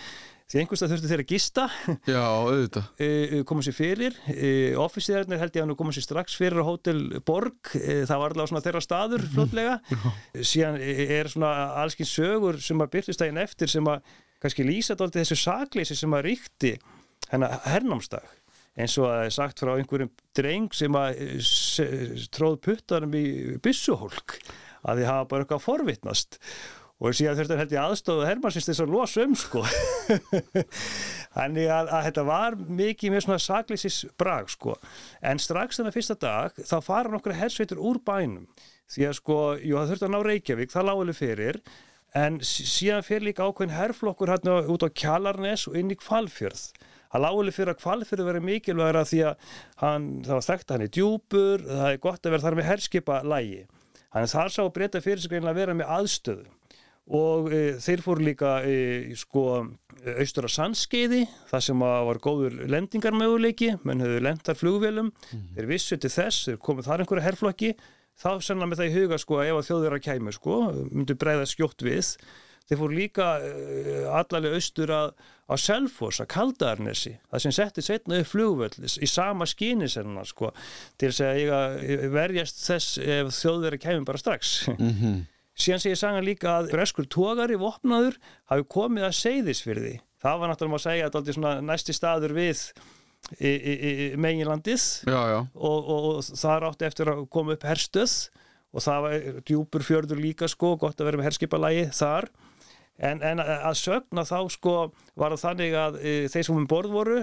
því 0.53 0.61
einhverstað 0.61 0.91
þurftu 0.91 1.09
þeir 1.09 1.21
að 1.23 1.31
gista. 1.31 1.63
Já, 2.05 2.21
auðvitað. 2.21 2.89
E, 3.03 3.39
koma 3.49 3.63
sér 3.65 3.75
fyrir. 3.75 4.17
E, 4.29 4.49
ofisíðarnir 4.77 5.41
held 5.41 5.55
ég 5.57 5.65
að 5.65 5.71
nú 5.71 5.77
koma 5.79 5.93
sér 5.95 6.05
strax 6.05 6.35
fyrir 6.37 6.61
á 6.61 6.69
Hotel 6.69 6.99
Borg. 7.25 7.71
Það 7.73 8.21
var 8.21 8.35
allavega 8.35 8.51
svona 8.51 8.65
þeirra 8.67 8.83
staður 8.85 9.25
flotlega 9.33 9.79
síðan 10.45 10.77
er 10.83 11.31
svona 11.31 11.53
allskinn 11.81 12.09
sögur 12.09 12.61
sem 12.61 12.85
að 12.85 12.93
byrjast 12.97 13.23
daginn 13.23 13.41
eftir 13.41 13.71
sem 13.71 13.89
að 13.89 14.13
kannski 14.43 14.67
lýsa 14.67 14.93
þetta 14.99 15.23
þessu 15.23 15.39
sakleysi 15.39 15.97
sem 15.97 16.13
að 16.13 16.25
ríkti 16.29 16.75
hennar 17.31 17.57
hernámsdag. 17.65 18.29
Eins 18.73 18.95
og 18.97 19.09
að 19.09 19.17
það 19.17 19.25
er 19.25 19.35
sagt 19.35 19.61
frá 19.61 19.73
einhverjum 19.77 20.13
dreng 20.37 20.71
sem 20.77 20.95
að 20.97 21.25
tróð 22.33 22.61
puttarum 22.65 23.17
í 23.17 23.25
byssuhólk 23.63 24.39
að 24.83 24.99
því 24.99 25.09
hafa 25.09 25.27
bara 25.29 25.45
eitthvað 25.45 25.63
forvittnast 25.63 26.39
og 26.39 26.82
síðan 27.17 27.37
þurfti 27.39 27.57
held 27.59 27.73
ég 27.73 27.81
aðstofu 27.83 28.27
Hermansins 28.27 28.67
þess 28.69 28.83
að 28.83 28.93
losa 28.93 29.23
um 29.25 29.33
sko. 29.35 29.63
Þannig 31.37 31.71
að, 31.73 31.89
að 31.89 32.05
þetta 32.07 32.25
var 32.27 32.57
mikið 32.81 33.15
með 33.15 33.25
svona 33.25 33.39
saklýsis 33.41 33.97
brag 34.21 34.51
sko. 34.53 34.77
En 35.25 35.41
strax 35.41 35.79
þennan 35.79 35.95
fyrsta 35.95 36.17
dag 36.21 36.61
þá 36.61 36.77
fara 36.85 37.11
nokkru 37.11 37.35
hersveitur 37.35 37.81
úr 37.81 37.99
bænum. 38.05 38.45
Því 38.93 39.09
að 39.09 39.17
sko, 39.19 39.39
jú 39.57 39.79
það 39.79 39.91
þurfti 39.91 40.07
að 40.07 40.13
ná 40.13 40.19
Reykjavík 40.29 40.73
það 40.73 40.89
láguleg 40.91 41.19
fyrir. 41.19 41.61
En 42.13 42.39
síðan 42.45 43.05
fyrir 43.07 43.27
líka 43.31 43.47
ákveðin 43.49 43.73
herrflokkur 43.73 44.29
hérna 44.29 44.59
út 44.69 44.85
á 44.85 44.89
Kjallarnes 44.93 45.65
og 45.71 45.79
inn 45.79 45.91
í 45.91 45.97
Kvalfjörð 45.97 46.67
það 47.13 47.23
láguleg 47.27 47.55
fyrir 47.55 47.73
að 47.73 47.81
Kvalfjörð 47.83 48.27
verið 48.27 48.45
mikilvægra 48.47 49.05
því 49.05 49.21
að 49.29 49.47
hann, 49.83 50.09
það 50.25 50.33
var 50.33 50.45
þekkt 50.47 50.65
að 50.65 50.75
hann 50.75 50.85
er 50.85 50.93
djúpur 50.97 51.65
það 51.69 51.87
er 51.89 51.99
gott 52.05 52.25
að 52.25 52.33
vera 52.33 52.45
þar 52.45 52.57
með 52.57 52.69
herskipa 52.71 53.19
lægi 53.21 53.59
þannig 54.13 54.23
að 54.23 54.33
þar 54.33 54.53
sá 54.55 54.61
breyta 54.77 55.01
fyrir 55.03 55.21
sig 55.21 55.35
að 55.37 55.59
vera 55.59 55.77
með 55.77 55.91
aðstöðu 55.97 56.47
og 57.11 57.49
e, 57.51 57.63
þeir 57.83 58.03
fóru 58.03 58.23
líka 58.23 58.61
e, 58.63 59.15
sko 59.19 59.43
austur 60.19 60.47
á 60.47 60.51
sandskeiði 60.51 61.23
það 61.49 61.65
sem 61.67 61.83
var 61.83 62.21
góður 62.23 62.55
lendingarmöguleiki. 62.71 63.73
Menn 63.87 64.03
höfðu 64.03 64.23
lendar 64.23 64.59
flugvelum 64.59 65.11
mm. 65.11 65.43
þeir 65.57 65.69
vissu 65.69 65.99
til 65.99 66.11
þess, 66.13 66.47
þeir 66.47 66.63
komið 66.63 66.89
þar 66.89 67.03
einhverja 67.03 67.27
herrflokki 67.27 67.73
þá 68.19 68.31
senna 68.45 68.69
með 68.69 68.81
það 68.81 68.89
í 68.89 68.95
huga 68.97 69.19
sko 69.21 69.43
ef 69.43 69.59
að 69.59 69.69
þjóður 69.69 69.97
að 69.97 70.07
kæmu 70.07 70.33
sko 70.35 70.57
myndu 70.89 71.19
breyða 71.19 71.45
skjótt 71.49 71.85
við. 71.85 72.15
Þeir 72.63 72.79
fóru 72.79 72.95
líka 72.95 73.25
uh, 73.43 74.05
allarlega 74.15 74.55
austur 74.55 74.91
að, 74.95 75.09
á 75.51 75.55
Selfoss, 75.59 76.21
að 76.23 76.29
Kaldarnesi 76.31 77.11
það 77.27 77.41
sem 77.43 77.55
setti 77.57 77.83
setna 77.83 78.21
upp 78.23 78.29
flugvöld 78.29 78.77
í 78.79 79.09
sama 79.11 79.47
skyni 79.51 79.89
senna 79.91 80.23
sko, 80.23 80.53
til 80.95 81.11
þess 81.11 81.25
að 81.27 82.07
verjast 82.13 82.63
þess 82.63 83.01
ef 83.03 83.33
þjóðverið 83.35 83.83
kemur 83.83 84.07
bara 84.13 84.23
strax. 84.23 84.55
Mhm. 84.77 85.19
Síðan 85.53 85.83
segir 85.83 85.99
sagan 85.99 86.25
líka 86.25 86.57
að 86.59 86.71
breskur 86.73 87.05
tógari 87.11 87.59
vopnaður 87.61 88.17
hafi 88.49 88.67
komið 88.73 89.09
að 89.09 89.19
seyðisfyrði 89.19 89.95
það 90.23 90.39
var 90.41 90.51
náttúrulega 90.51 90.79
að 90.79 90.85
segja 90.85 91.07
að 91.07 91.15
þetta 91.17 91.31
er 91.31 91.37
svona 91.37 91.53
næsti 91.67 91.95
staður 91.95 92.35
við 92.37 92.63
í, 93.39 93.51
í, 93.51 93.73
í 93.73 94.07
meginlandið. 94.21 94.85
Og, 95.53 95.91
og, 95.91 96.07
og 96.13 96.23
það 96.29 96.69
átti 96.69 96.87
eftir 96.87 97.11
að 97.13 97.27
koma 97.33 97.57
upp 97.57 97.67
herstöð 97.67 98.15
og 98.73 98.81
það 98.81 99.05
var 99.05 99.27
djúpur 99.45 99.85
fjörður 99.85 100.23
líka 100.23 100.49
sko, 100.49 100.73
gott 100.81 100.99
að 100.99 101.11
vera 101.11 101.19
með 101.19 101.29
herskipalagi 101.29 101.85
þar. 101.93 102.29
En, 103.03 103.23
en 103.25 103.41
að 103.41 103.73
sögna 103.79 104.21
þá 104.21 104.37
sko 104.53 104.73
var 105.17 105.33
það 105.33 105.41
þannig 105.41 105.75
að 105.81 105.95
e, 105.97 106.11
þeir 106.29 106.45
sem 106.45 106.59
um 106.59 106.67
borð 106.69 106.93
voru 106.93 107.15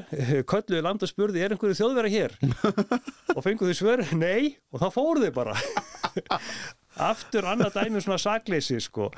kölluði 0.51 0.81
land 0.83 1.05
og 1.07 1.11
spurði 1.11 1.45
er 1.47 1.55
einhverju 1.55 1.78
þjóðverða 1.78 2.11
hér? 2.11 2.35
Og 3.37 3.45
fenguðu 3.47 3.76
svör, 3.78 4.03
nei. 4.18 4.57
Og 4.74 4.83
þá 4.83 4.89
fóru 4.97 5.22
þau 5.22 5.37
bara 5.37 5.55
aftur 7.09 7.46
annað 7.48 7.78
dæmi 7.78 7.98
um 7.98 8.05
svona 8.05 8.18
sakleysi 8.20 8.80
sko. 8.84 9.11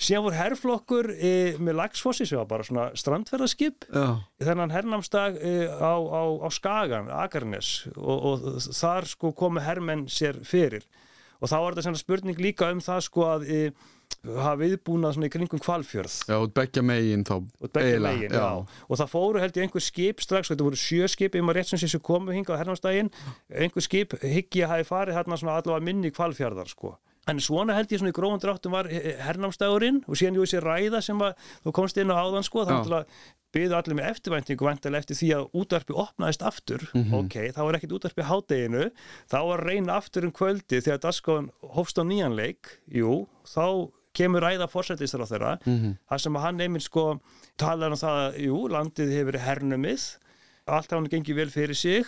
Síðan 0.00 0.24
voru 0.26 0.38
herrflokkur 0.38 1.10
e, 1.14 1.34
með 1.60 1.78
lagsfossi 1.82 2.26
sem 2.28 2.40
var 2.40 2.48
bara 2.50 2.66
svona 2.66 2.88
strandferðarskip 2.98 3.86
Já. 3.92 4.06
þennan 4.42 4.74
hernamstag 4.74 5.38
e, 5.38 5.54
á, 5.68 5.94
á, 5.96 6.22
á 6.44 6.48
Skagan, 6.54 7.12
Akarnes 7.20 7.86
og, 7.96 8.18
og 8.18 8.66
þar 8.66 9.08
sko 9.12 9.34
komu 9.36 9.62
hermenn 9.64 10.08
sér 10.10 10.42
fyrir. 10.46 10.86
Og 11.40 11.48
þá 11.48 11.56
var 11.62 11.78
þetta 11.78 11.96
spurning 12.00 12.40
líka 12.40 12.68
um 12.72 12.82
það 12.84 13.06
sko 13.06 13.26
að 13.28 13.48
e, 13.48 13.62
hafa 14.20 14.56
viðbúnað 14.60 15.14
svona 15.16 15.28
í 15.30 15.32
kringum 15.32 15.60
kvalfjörð 15.62 16.14
Já, 16.28 16.34
út 16.36 16.52
beggja 16.56 16.82
megin 16.84 17.22
þá 17.24 17.34
og 17.40 17.78
megin, 18.04 18.34
já. 18.34 18.48
og 18.60 19.00
það 19.00 19.12
fóru 19.12 19.40
held 19.40 19.56
ég 19.56 19.66
einhver 19.66 19.84
skip 19.84 20.20
strax, 20.20 20.50
þetta 20.52 20.66
voru 20.66 20.80
sjö 20.80 21.08
skip 21.08 21.38
um 21.40 21.52
að 21.52 21.56
rétt 21.56 21.70
sem 21.70 21.80
þessu 21.80 22.02
komu 22.04 22.34
hingað 22.36 22.58
á 22.58 22.60
hernamstaginn 22.60 23.08
einhver 23.48 23.86
skip 23.86 24.18
hyggi 24.20 24.64
að 24.66 24.74
hafi 24.74 24.88
farið 24.90 25.16
hérna 25.16 25.40
svona 25.40 25.56
allavega 25.56 25.86
minni 25.88 26.12
kvalfjörðar 26.12 26.68
sko 26.68 26.92
en 27.30 27.40
svona 27.42 27.76
held 27.78 27.92
ég 27.94 28.00
svona 28.02 28.12
í 28.12 28.16
grófum 28.16 28.40
dráttum 28.42 28.74
var 28.74 28.88
hernamstagurinn 29.24 30.02
og 30.08 30.18
síðan 30.18 30.38
jú 30.38 30.46
þessi 30.46 30.62
ræða 30.64 31.02
sem 31.04 31.20
að 31.22 31.36
þú 31.64 31.74
komst 31.76 32.00
inn 32.02 32.10
á 32.12 32.16
áðan 32.20 32.46
sko 32.46 32.64
þannig 32.68 32.96
að 33.00 33.20
byggðu 33.54 33.74
allir 33.80 33.96
með 33.98 34.08
eftirvæntingu 34.12 34.66
vantilega 34.66 35.02
eftir 35.02 35.18
því 35.18 35.28
að 35.34 35.46
útvarpi 35.58 35.94
opnaðist 35.98 36.42
aftur. 36.46 36.84
Mhm. 36.94 37.14
ok, 37.24 37.34
þá 37.56 37.60
var 37.66 37.78
ekkit 37.80 37.94
útvarpi 37.96 38.26
hádeginu. 38.28 38.84
Þá 39.30 39.38
var 39.48 39.64
reyna 39.66 39.96
aftur 39.98 40.24
um 40.28 40.30
kvöldi 40.32 40.78
þegar 40.78 41.00
Daskóðan 41.02 41.48
hófst 41.74 41.98
á 41.98 42.04
nýjan 42.06 42.36
leik. 42.38 42.78
Jú, 42.86 43.26
þá 43.44 43.90
kemur 44.14 44.42
ræða 44.46 44.66
fórsættistar 44.70 45.22
á 45.22 45.30
þeirra 45.30 45.52
Mhm. 45.66 45.96
þar 46.10 46.18
sem 46.20 46.34
að 46.34 46.40
hann 46.46 46.60
einmitt 46.60 46.82
sko 46.86 47.20
talar 47.58 47.90
um 47.90 47.98
það 47.98 48.16
að 48.30 48.38
jú, 48.46 48.56
landið 48.70 49.10
hefur 49.18 49.38
hernumið 49.38 50.16
allt 50.70 50.90
hann 50.90 51.06
gengið 51.10 51.34
vel 51.34 51.50
fyrir 51.50 51.74
sig 51.74 52.06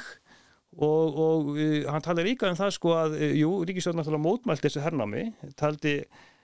og, 0.78 1.18
og 1.26 1.50
uh, 1.56 1.90
hann 1.92 2.02
talar 2.04 2.24
líka 2.24 2.48
um 2.50 2.56
það 2.58 2.70
sko 2.78 2.94
að 2.96 3.16
uh, 3.20 3.32
jú, 3.36 3.50
Ríkisjóð 3.68 3.98
náttúrulega 3.98 4.24
mótmælt 4.26 4.64
þessu 4.64 4.84
hernámi 4.84 5.26
taldi 5.60 5.98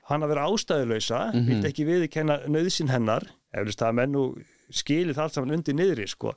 hann 0.08 0.24
að 0.24 0.34
vera 0.34 0.48
ástæðulösa 0.52 1.22
mm 1.32 1.38
Mhm. 1.38 1.48
vildi 1.52 1.68
ekki 1.72 1.84
viðkenna 1.88 2.40
nöðsin 2.48 2.88
hennar 2.92 3.24
eflust 3.52 3.82
að 3.82 3.94
menn 4.00 4.12
nú 4.12 4.24
skilið 4.70 5.16
það 5.16 5.22
allt 5.24 5.34
saman 5.38 5.54
undir 5.58 5.74
niðri 5.78 6.08
sko 6.08 6.34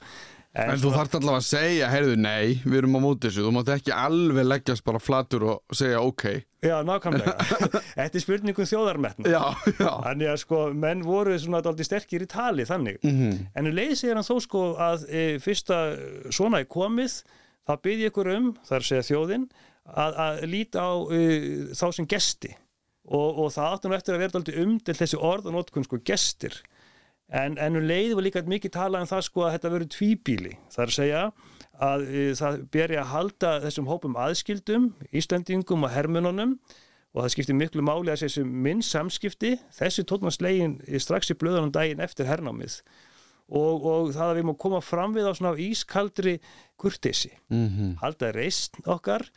En, 0.52 0.76
þú 0.76 0.90
þarft 0.92 1.14
allavega 1.16 1.40
að 1.40 1.46
segja, 1.48 1.88
heyrðu, 1.88 2.16
nei, 2.20 2.58
við 2.68 2.74
erum 2.82 2.98
á 3.00 3.00
móti 3.00 3.30
þessu, 3.30 3.46
þú 3.46 3.52
mátt 3.56 3.70
ekki 3.72 3.94
alveg 3.96 4.44
leggjast 4.50 4.84
bara 4.84 5.00
flatur 5.00 5.46
og 5.48 5.62
segja 5.80 6.02
ok. 6.04 6.26
Já, 6.68 6.74
nákvæmlega. 6.84 7.36
Þetta 7.96 8.20
er 8.20 8.24
spurningum 8.26 8.68
þjóðarmetna. 8.68 9.32
Já, 9.32 9.40
já. 9.80 9.94
Þannig 10.10 10.28
að 10.34 10.36
sko, 10.44 10.60
menn 10.76 11.06
voru 11.08 11.38
svona 11.40 11.62
dálítið 11.64 11.88
sterkir 11.88 12.26
í 12.26 12.28
tali 12.28 12.66
þannig. 12.68 13.00
Mhm. 13.00 13.38
En 13.56 13.72
um 13.72 13.78
leið 13.80 13.94
segir 14.02 14.20
hann 14.20 14.28
þó 14.28 14.36
sko 14.44 14.66
að 14.76 15.06
e, 15.08 15.24
fyrsta 15.40 15.80
svona 16.36 16.60
er 16.60 16.68
komið, 16.76 17.22
þá 17.68 17.74
byrði 17.86 18.10
ykkur 18.10 18.32
um, 18.36 18.50
að 18.70 18.88
segja 18.88 19.08
þjóðin, 19.12 19.48
að, 19.86 20.20
að 20.26 20.44
líta 20.52 20.84
á 20.84 20.92
e, 21.14 21.22
þá 21.78 21.86
sem 21.98 22.10
gesti. 22.10 22.54
Og, 23.12 23.42
og 23.44 23.50
það 23.56 23.76
áttum 23.76 23.96
eftir 23.96 24.16
að 24.16 24.22
vera 24.24 24.36
dálítið 24.36 24.60
umdelt 24.62 25.00
þessi 25.02 25.18
orð 25.18 25.50
og 25.50 25.56
notkun 25.58 25.88
sko 25.88 26.00
gestir. 26.06 26.60
En, 27.32 27.56
en 27.58 27.80
um 27.80 27.88
leið 27.88 28.14
var 28.18 28.26
líka 28.28 28.44
mikið 28.46 28.76
talað 28.76 29.06
um 29.06 29.10
það 29.10 29.26
sko 29.28 29.46
að 29.46 29.56
þetta 29.56 29.74
verður 29.74 29.92
tvíbíli. 29.96 30.54
Að 30.76 30.94
segja 30.98 31.26
að 31.82 32.06
e, 32.08 32.24
það 32.38 32.62
beri 32.76 33.00
að 33.02 33.12
halda 33.16 33.54
þessum 33.66 33.90
hópum 33.90 34.18
aðskildum, 34.22 34.92
Íslandingum 35.16 35.88
og 35.88 35.94
hermununum 35.96 36.58
og 37.12 37.26
það 37.26 37.32
skiptir 37.34 37.58
miklu 37.60 37.84
máli 37.84 38.12
að 38.14 38.26
þessi 38.26 38.44
minn 38.48 38.84
samskipti, 38.86 39.56
þessi 39.76 40.06
tókna 40.08 40.32
slegin 40.32 40.78
strax 41.02 41.34
í 41.34 41.36
blöðunum 41.40 41.74
daginn 41.76 42.04
eftir 42.04 42.30
hernámið 42.30 42.78
og, 43.52 43.86
og 43.86 44.12
það 44.16 44.30
að 44.30 44.40
við 44.40 44.48
má 44.48 44.54
koma 44.64 44.82
fram 44.84 45.14
við 45.16 45.28
á 45.28 45.34
svona 45.36 45.54
ískaldri 45.60 46.38
kurtesi. 46.80 47.32
Mhm. 47.52 47.98
Halda 48.02 48.32
reist 48.36 48.80
okkar, 48.90 49.28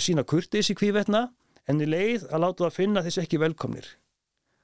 sína 0.00 0.24
kurtesi 0.28 0.76
kvívetna 0.78 1.28
en 1.68 1.84
í 1.84 1.88
leið 1.88 2.28
að 2.32 2.44
láta 2.44 2.66
það 2.66 2.76
finna 2.80 3.04
þessi 3.04 3.24
ekki 3.24 3.40
velkomnir 3.44 3.88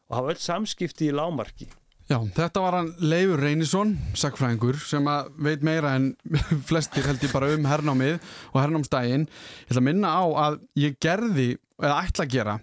og 0.08 0.18
hafa 0.18 0.34
öll 0.34 0.42
samskipti 0.42 1.08
í 1.10 1.16
lámarki. 1.16 1.68
Já, 2.04 2.18
þetta 2.36 2.60
var 2.60 2.74
hann 2.76 2.90
Leifur 3.00 3.40
Reynisson, 3.40 3.94
sakfræðingur, 4.20 4.76
sem 4.84 5.06
að 5.08 5.30
veit 5.46 5.62
meira 5.64 5.94
en 5.96 6.10
flestir 6.68 7.06
held 7.08 7.22
ég 7.24 7.32
bara 7.32 7.48
um 7.54 7.64
hernámið 7.64 8.18
og 8.52 8.58
hernámsdægin. 8.60 9.24
Ég 9.64 9.72
ætla 9.72 9.80
að 9.80 9.86
minna 9.86 10.10
á 10.12 10.24
að 10.42 10.58
ég 10.82 10.98
gerði, 11.00 11.46
eða 11.80 12.02
ætla 12.02 12.26
að 12.26 12.34
gera, 12.34 12.58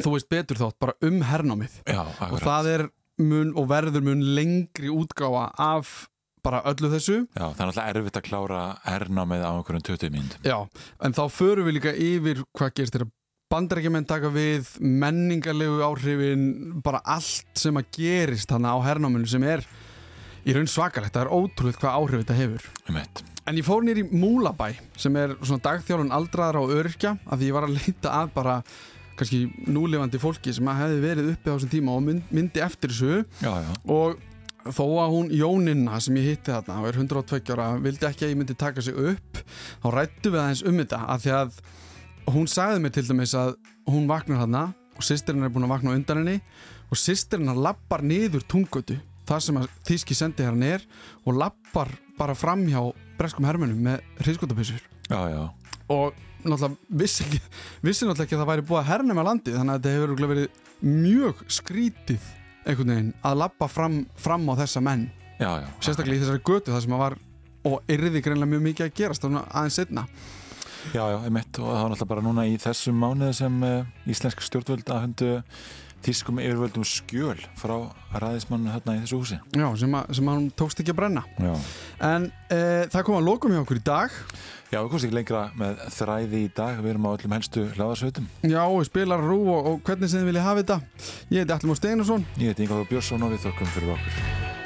þú 0.00 0.16
veist 0.16 0.30
betur 0.34 0.58
þátt, 0.64 0.78
bara 0.82 0.96
um 1.06 1.22
hernámið. 1.30 1.78
Já, 1.86 2.00
og 2.02 2.18
akkurat. 2.26 2.48
það 2.48 2.70
er 2.72 2.84
mun 3.20 3.52
og 3.58 3.68
verður 3.70 4.04
mun 4.06 4.22
lengri 4.36 4.92
útgáfa 4.92 5.50
af 5.60 6.08
bara 6.42 6.62
öllu 6.66 6.90
þessu. 6.90 7.22
Já, 7.36 7.44
það 7.54 7.60
er 7.62 7.68
náttúrulega 7.68 7.90
erfitt 7.94 8.18
að 8.18 8.26
klára 8.26 8.62
hernámið 8.86 9.44
á 9.46 9.50
einhverjum 9.52 9.84
20 9.88 10.14
mínútum. 10.14 10.46
Já, 10.46 10.58
en 11.06 11.14
þá 11.14 11.24
förum 11.30 11.68
við 11.68 11.76
líka 11.78 11.92
yfir 11.94 12.42
hvað 12.56 12.72
gerst 12.78 12.96
þér 12.96 13.06
að 13.06 13.12
bandarækjumenn 13.52 14.08
taka 14.08 14.30
við, 14.32 14.70
menningarlegu 14.80 15.82
áhrifin, 15.84 16.46
bara 16.84 17.02
allt 17.04 17.60
sem 17.60 17.76
að 17.78 17.90
gerist 17.98 18.50
þannig 18.50 18.74
á 18.74 18.78
hernáminu 18.88 19.28
sem 19.28 19.44
er 19.44 19.66
í 20.42 20.54
raun 20.56 20.70
svakalegt, 20.70 21.14
það 21.14 21.26
er 21.26 21.34
ótrúlega 21.36 21.82
hvað 21.82 21.98
áhrif 22.00 22.24
þetta 22.24 22.38
hefur. 22.40 22.70
Eitt. 22.96 23.22
En 23.42 23.58
ég 23.58 23.66
fór 23.66 23.82
nýr 23.82 23.98
í 23.98 24.06
Múlabæ 24.06 24.68
sem 24.98 25.16
er 25.18 25.34
svona 25.42 25.62
dagþjálun 25.64 26.14
aldraðar 26.14 26.60
á 26.62 26.64
örkja 26.78 27.16
af 27.26 27.40
því 27.40 27.48
ég 27.48 27.56
var 27.56 27.66
að 27.66 27.76
leita 27.76 28.12
að 28.20 28.34
bara 28.36 28.56
kannski 29.18 29.40
núlefandi 29.68 30.20
fólki 30.22 30.54
sem 30.56 30.68
að 30.70 30.80
hefði 30.82 31.00
verið 31.06 31.30
uppi 31.34 31.50
á 31.50 31.54
þessum 31.56 31.72
tíma 31.72 31.96
og 31.96 32.04
mynd- 32.06 32.30
myndi 32.34 32.62
eftir 32.64 32.92
þessu 32.92 33.24
Já, 33.42 33.52
já. 33.62 33.72
og 33.92 34.18
þó 34.62 34.84
að 35.02 35.14
hún 35.16 35.30
Jóninna 35.34 36.00
sem 36.00 36.16
ég 36.20 36.28
hitti 36.32 36.52
þarna 36.52 36.80
og 36.80 36.88
er 36.88 36.98
102 37.00 37.54
ára 37.56 37.68
vildi 37.82 38.06
ekki 38.06 38.26
að 38.26 38.32
ég 38.32 38.38
myndi 38.40 38.54
taka 38.58 38.82
sig 38.84 38.94
upp 38.94 39.40
þá 39.82 39.88
rættu 39.96 40.30
við 40.30 40.42
aðeins 40.42 40.62
um 40.70 40.78
þetta 40.78 41.00
af 41.14 41.24
því 41.24 41.32
að 41.38 41.62
hún 42.32 42.46
sagði 42.50 42.82
mér 42.84 42.94
til 42.94 43.06
dæmis 43.08 43.34
að 43.34 43.56
hún 43.90 44.06
vaknar 44.10 44.44
þarna 44.44 44.64
og 44.96 45.02
sýstirinn 45.06 45.42
er 45.42 45.50
búin 45.50 45.66
að 45.66 45.74
vakna 45.74 45.96
undan 45.96 46.20
henni 46.22 46.36
og 46.92 47.00
sýstirinn 47.00 47.50
hann 47.50 47.62
lappar 47.64 48.04
niður 48.06 48.44
tungötu 48.46 48.98
þar 49.26 49.42
sem 49.42 49.58
að 49.58 49.68
þýski 49.88 50.14
sendi 50.18 50.46
hann 50.46 50.62
er 50.62 50.84
og 51.26 51.38
lappar 51.40 51.90
bara 52.18 52.34
fram 52.38 52.62
hjá 52.70 52.80
breskum 53.18 53.46
hermunum 53.48 53.82
með 53.82 54.02
já. 55.34 55.42
og 55.90 56.14
náttúrulega 56.42 56.98
vissi, 57.02 57.24
ekki, 57.26 57.40
vissi 57.86 58.06
náttúrulega 58.06 58.26
ekki 58.26 58.36
að 58.36 58.42
það 58.42 58.52
væri 58.52 58.66
búið 58.68 58.80
að 58.82 58.90
herna 58.90 59.16
með 59.18 59.28
landið 59.30 59.58
þannig 59.58 59.74
að 59.74 59.82
þetta 59.82 59.96
hefur 59.96 60.32
verið 60.32 60.60
mjög 60.82 61.42
skrítið 61.58 62.28
einhvern 62.62 62.92
veginn 62.94 63.12
að 63.26 63.40
lappa 63.42 63.68
fram, 63.70 63.98
fram 64.18 64.46
á 64.50 64.54
þessa 64.62 64.82
menn. 64.84 65.08
Já, 65.38 65.50
já. 65.62 65.66
sérstaklega 65.82 66.18
í 66.18 66.22
þessari 66.22 66.44
götu 66.46 66.74
það 66.74 66.84
sem 66.84 66.94
að 66.94 67.02
var 67.02 67.18
og 67.66 67.90
yrði 67.90 68.22
greinlega 68.22 68.52
mjög 68.52 68.64
mikið 68.68 68.86
að 68.86 68.94
gerast 68.98 69.26
aðeins 69.26 69.78
setna 69.78 70.06
Já, 70.90 71.04
já, 71.06 71.18
einmitt. 71.22 71.58
Og 71.62 71.68
það 71.68 71.78
var 71.78 71.92
náttúrulega 71.92 72.10
bara 72.10 72.24
núna 72.26 72.44
í 72.50 72.56
þessum 72.60 72.96
mánuðu 72.98 73.34
sem 73.38 73.58
uh, 73.62 74.10
íslensk 74.10 74.42
stjórnvöld 74.42 74.90
að 74.90 75.04
hundu 75.06 75.28
þýskum 76.06 76.40
yfirvöldum 76.42 76.86
skjöl 76.86 77.38
frá 77.58 77.76
ræðismannu 78.22 78.72
hérna 78.72 78.96
í 78.96 79.02
þessu 79.04 79.20
húsi. 79.20 79.38
Já, 79.56 79.66
sem 79.80 79.94
að, 79.98 80.10
sem 80.18 80.32
hún 80.32 80.48
tókst 80.58 80.82
ekki 80.82 80.94
að 80.94 80.98
brenna 81.00 81.22
Já. 81.38 81.52
En 82.08 82.28
e, 82.48 82.58
það 82.92 83.06
kom 83.08 83.18
að 83.20 83.28
lokum 83.30 83.54
hjá 83.54 83.62
okkur 83.62 83.80
í 83.80 83.84
dag 83.86 84.18
Já, 84.72 84.78
við 84.78 84.88
komst 84.94 85.04
ekki 85.04 85.18
lengra 85.18 85.42
með 85.60 85.82
þræði 85.92 86.38
í 86.46 86.52
dag, 86.56 86.78
við 86.80 86.94
erum 86.94 87.08
á 87.08 87.12
öllum 87.12 87.34
helstu 87.36 87.66
hlaðarsveitum. 87.74 88.30
Já, 88.48 88.62
og 88.64 88.86
spilar 88.88 89.20
rú 89.20 89.42
og, 89.52 89.68
og 89.68 89.82
hvernig 89.84 90.08
sem 90.08 90.22
þið 90.22 90.30
viljið 90.32 90.48
hafa 90.48 90.64
þetta 90.64 90.80
Ég 91.28 91.44
heiti 91.44 91.56
Allimur 91.58 91.80
Steinarsson 91.82 92.26
Ég 92.40 92.54
heiti 92.54 92.64
Inga 92.64 92.80
Björnsson 92.88 93.28
og 93.28 93.36
við 93.36 93.46
þökkum 93.50 93.72
fyrir 93.76 93.94
okkur. 93.98 94.61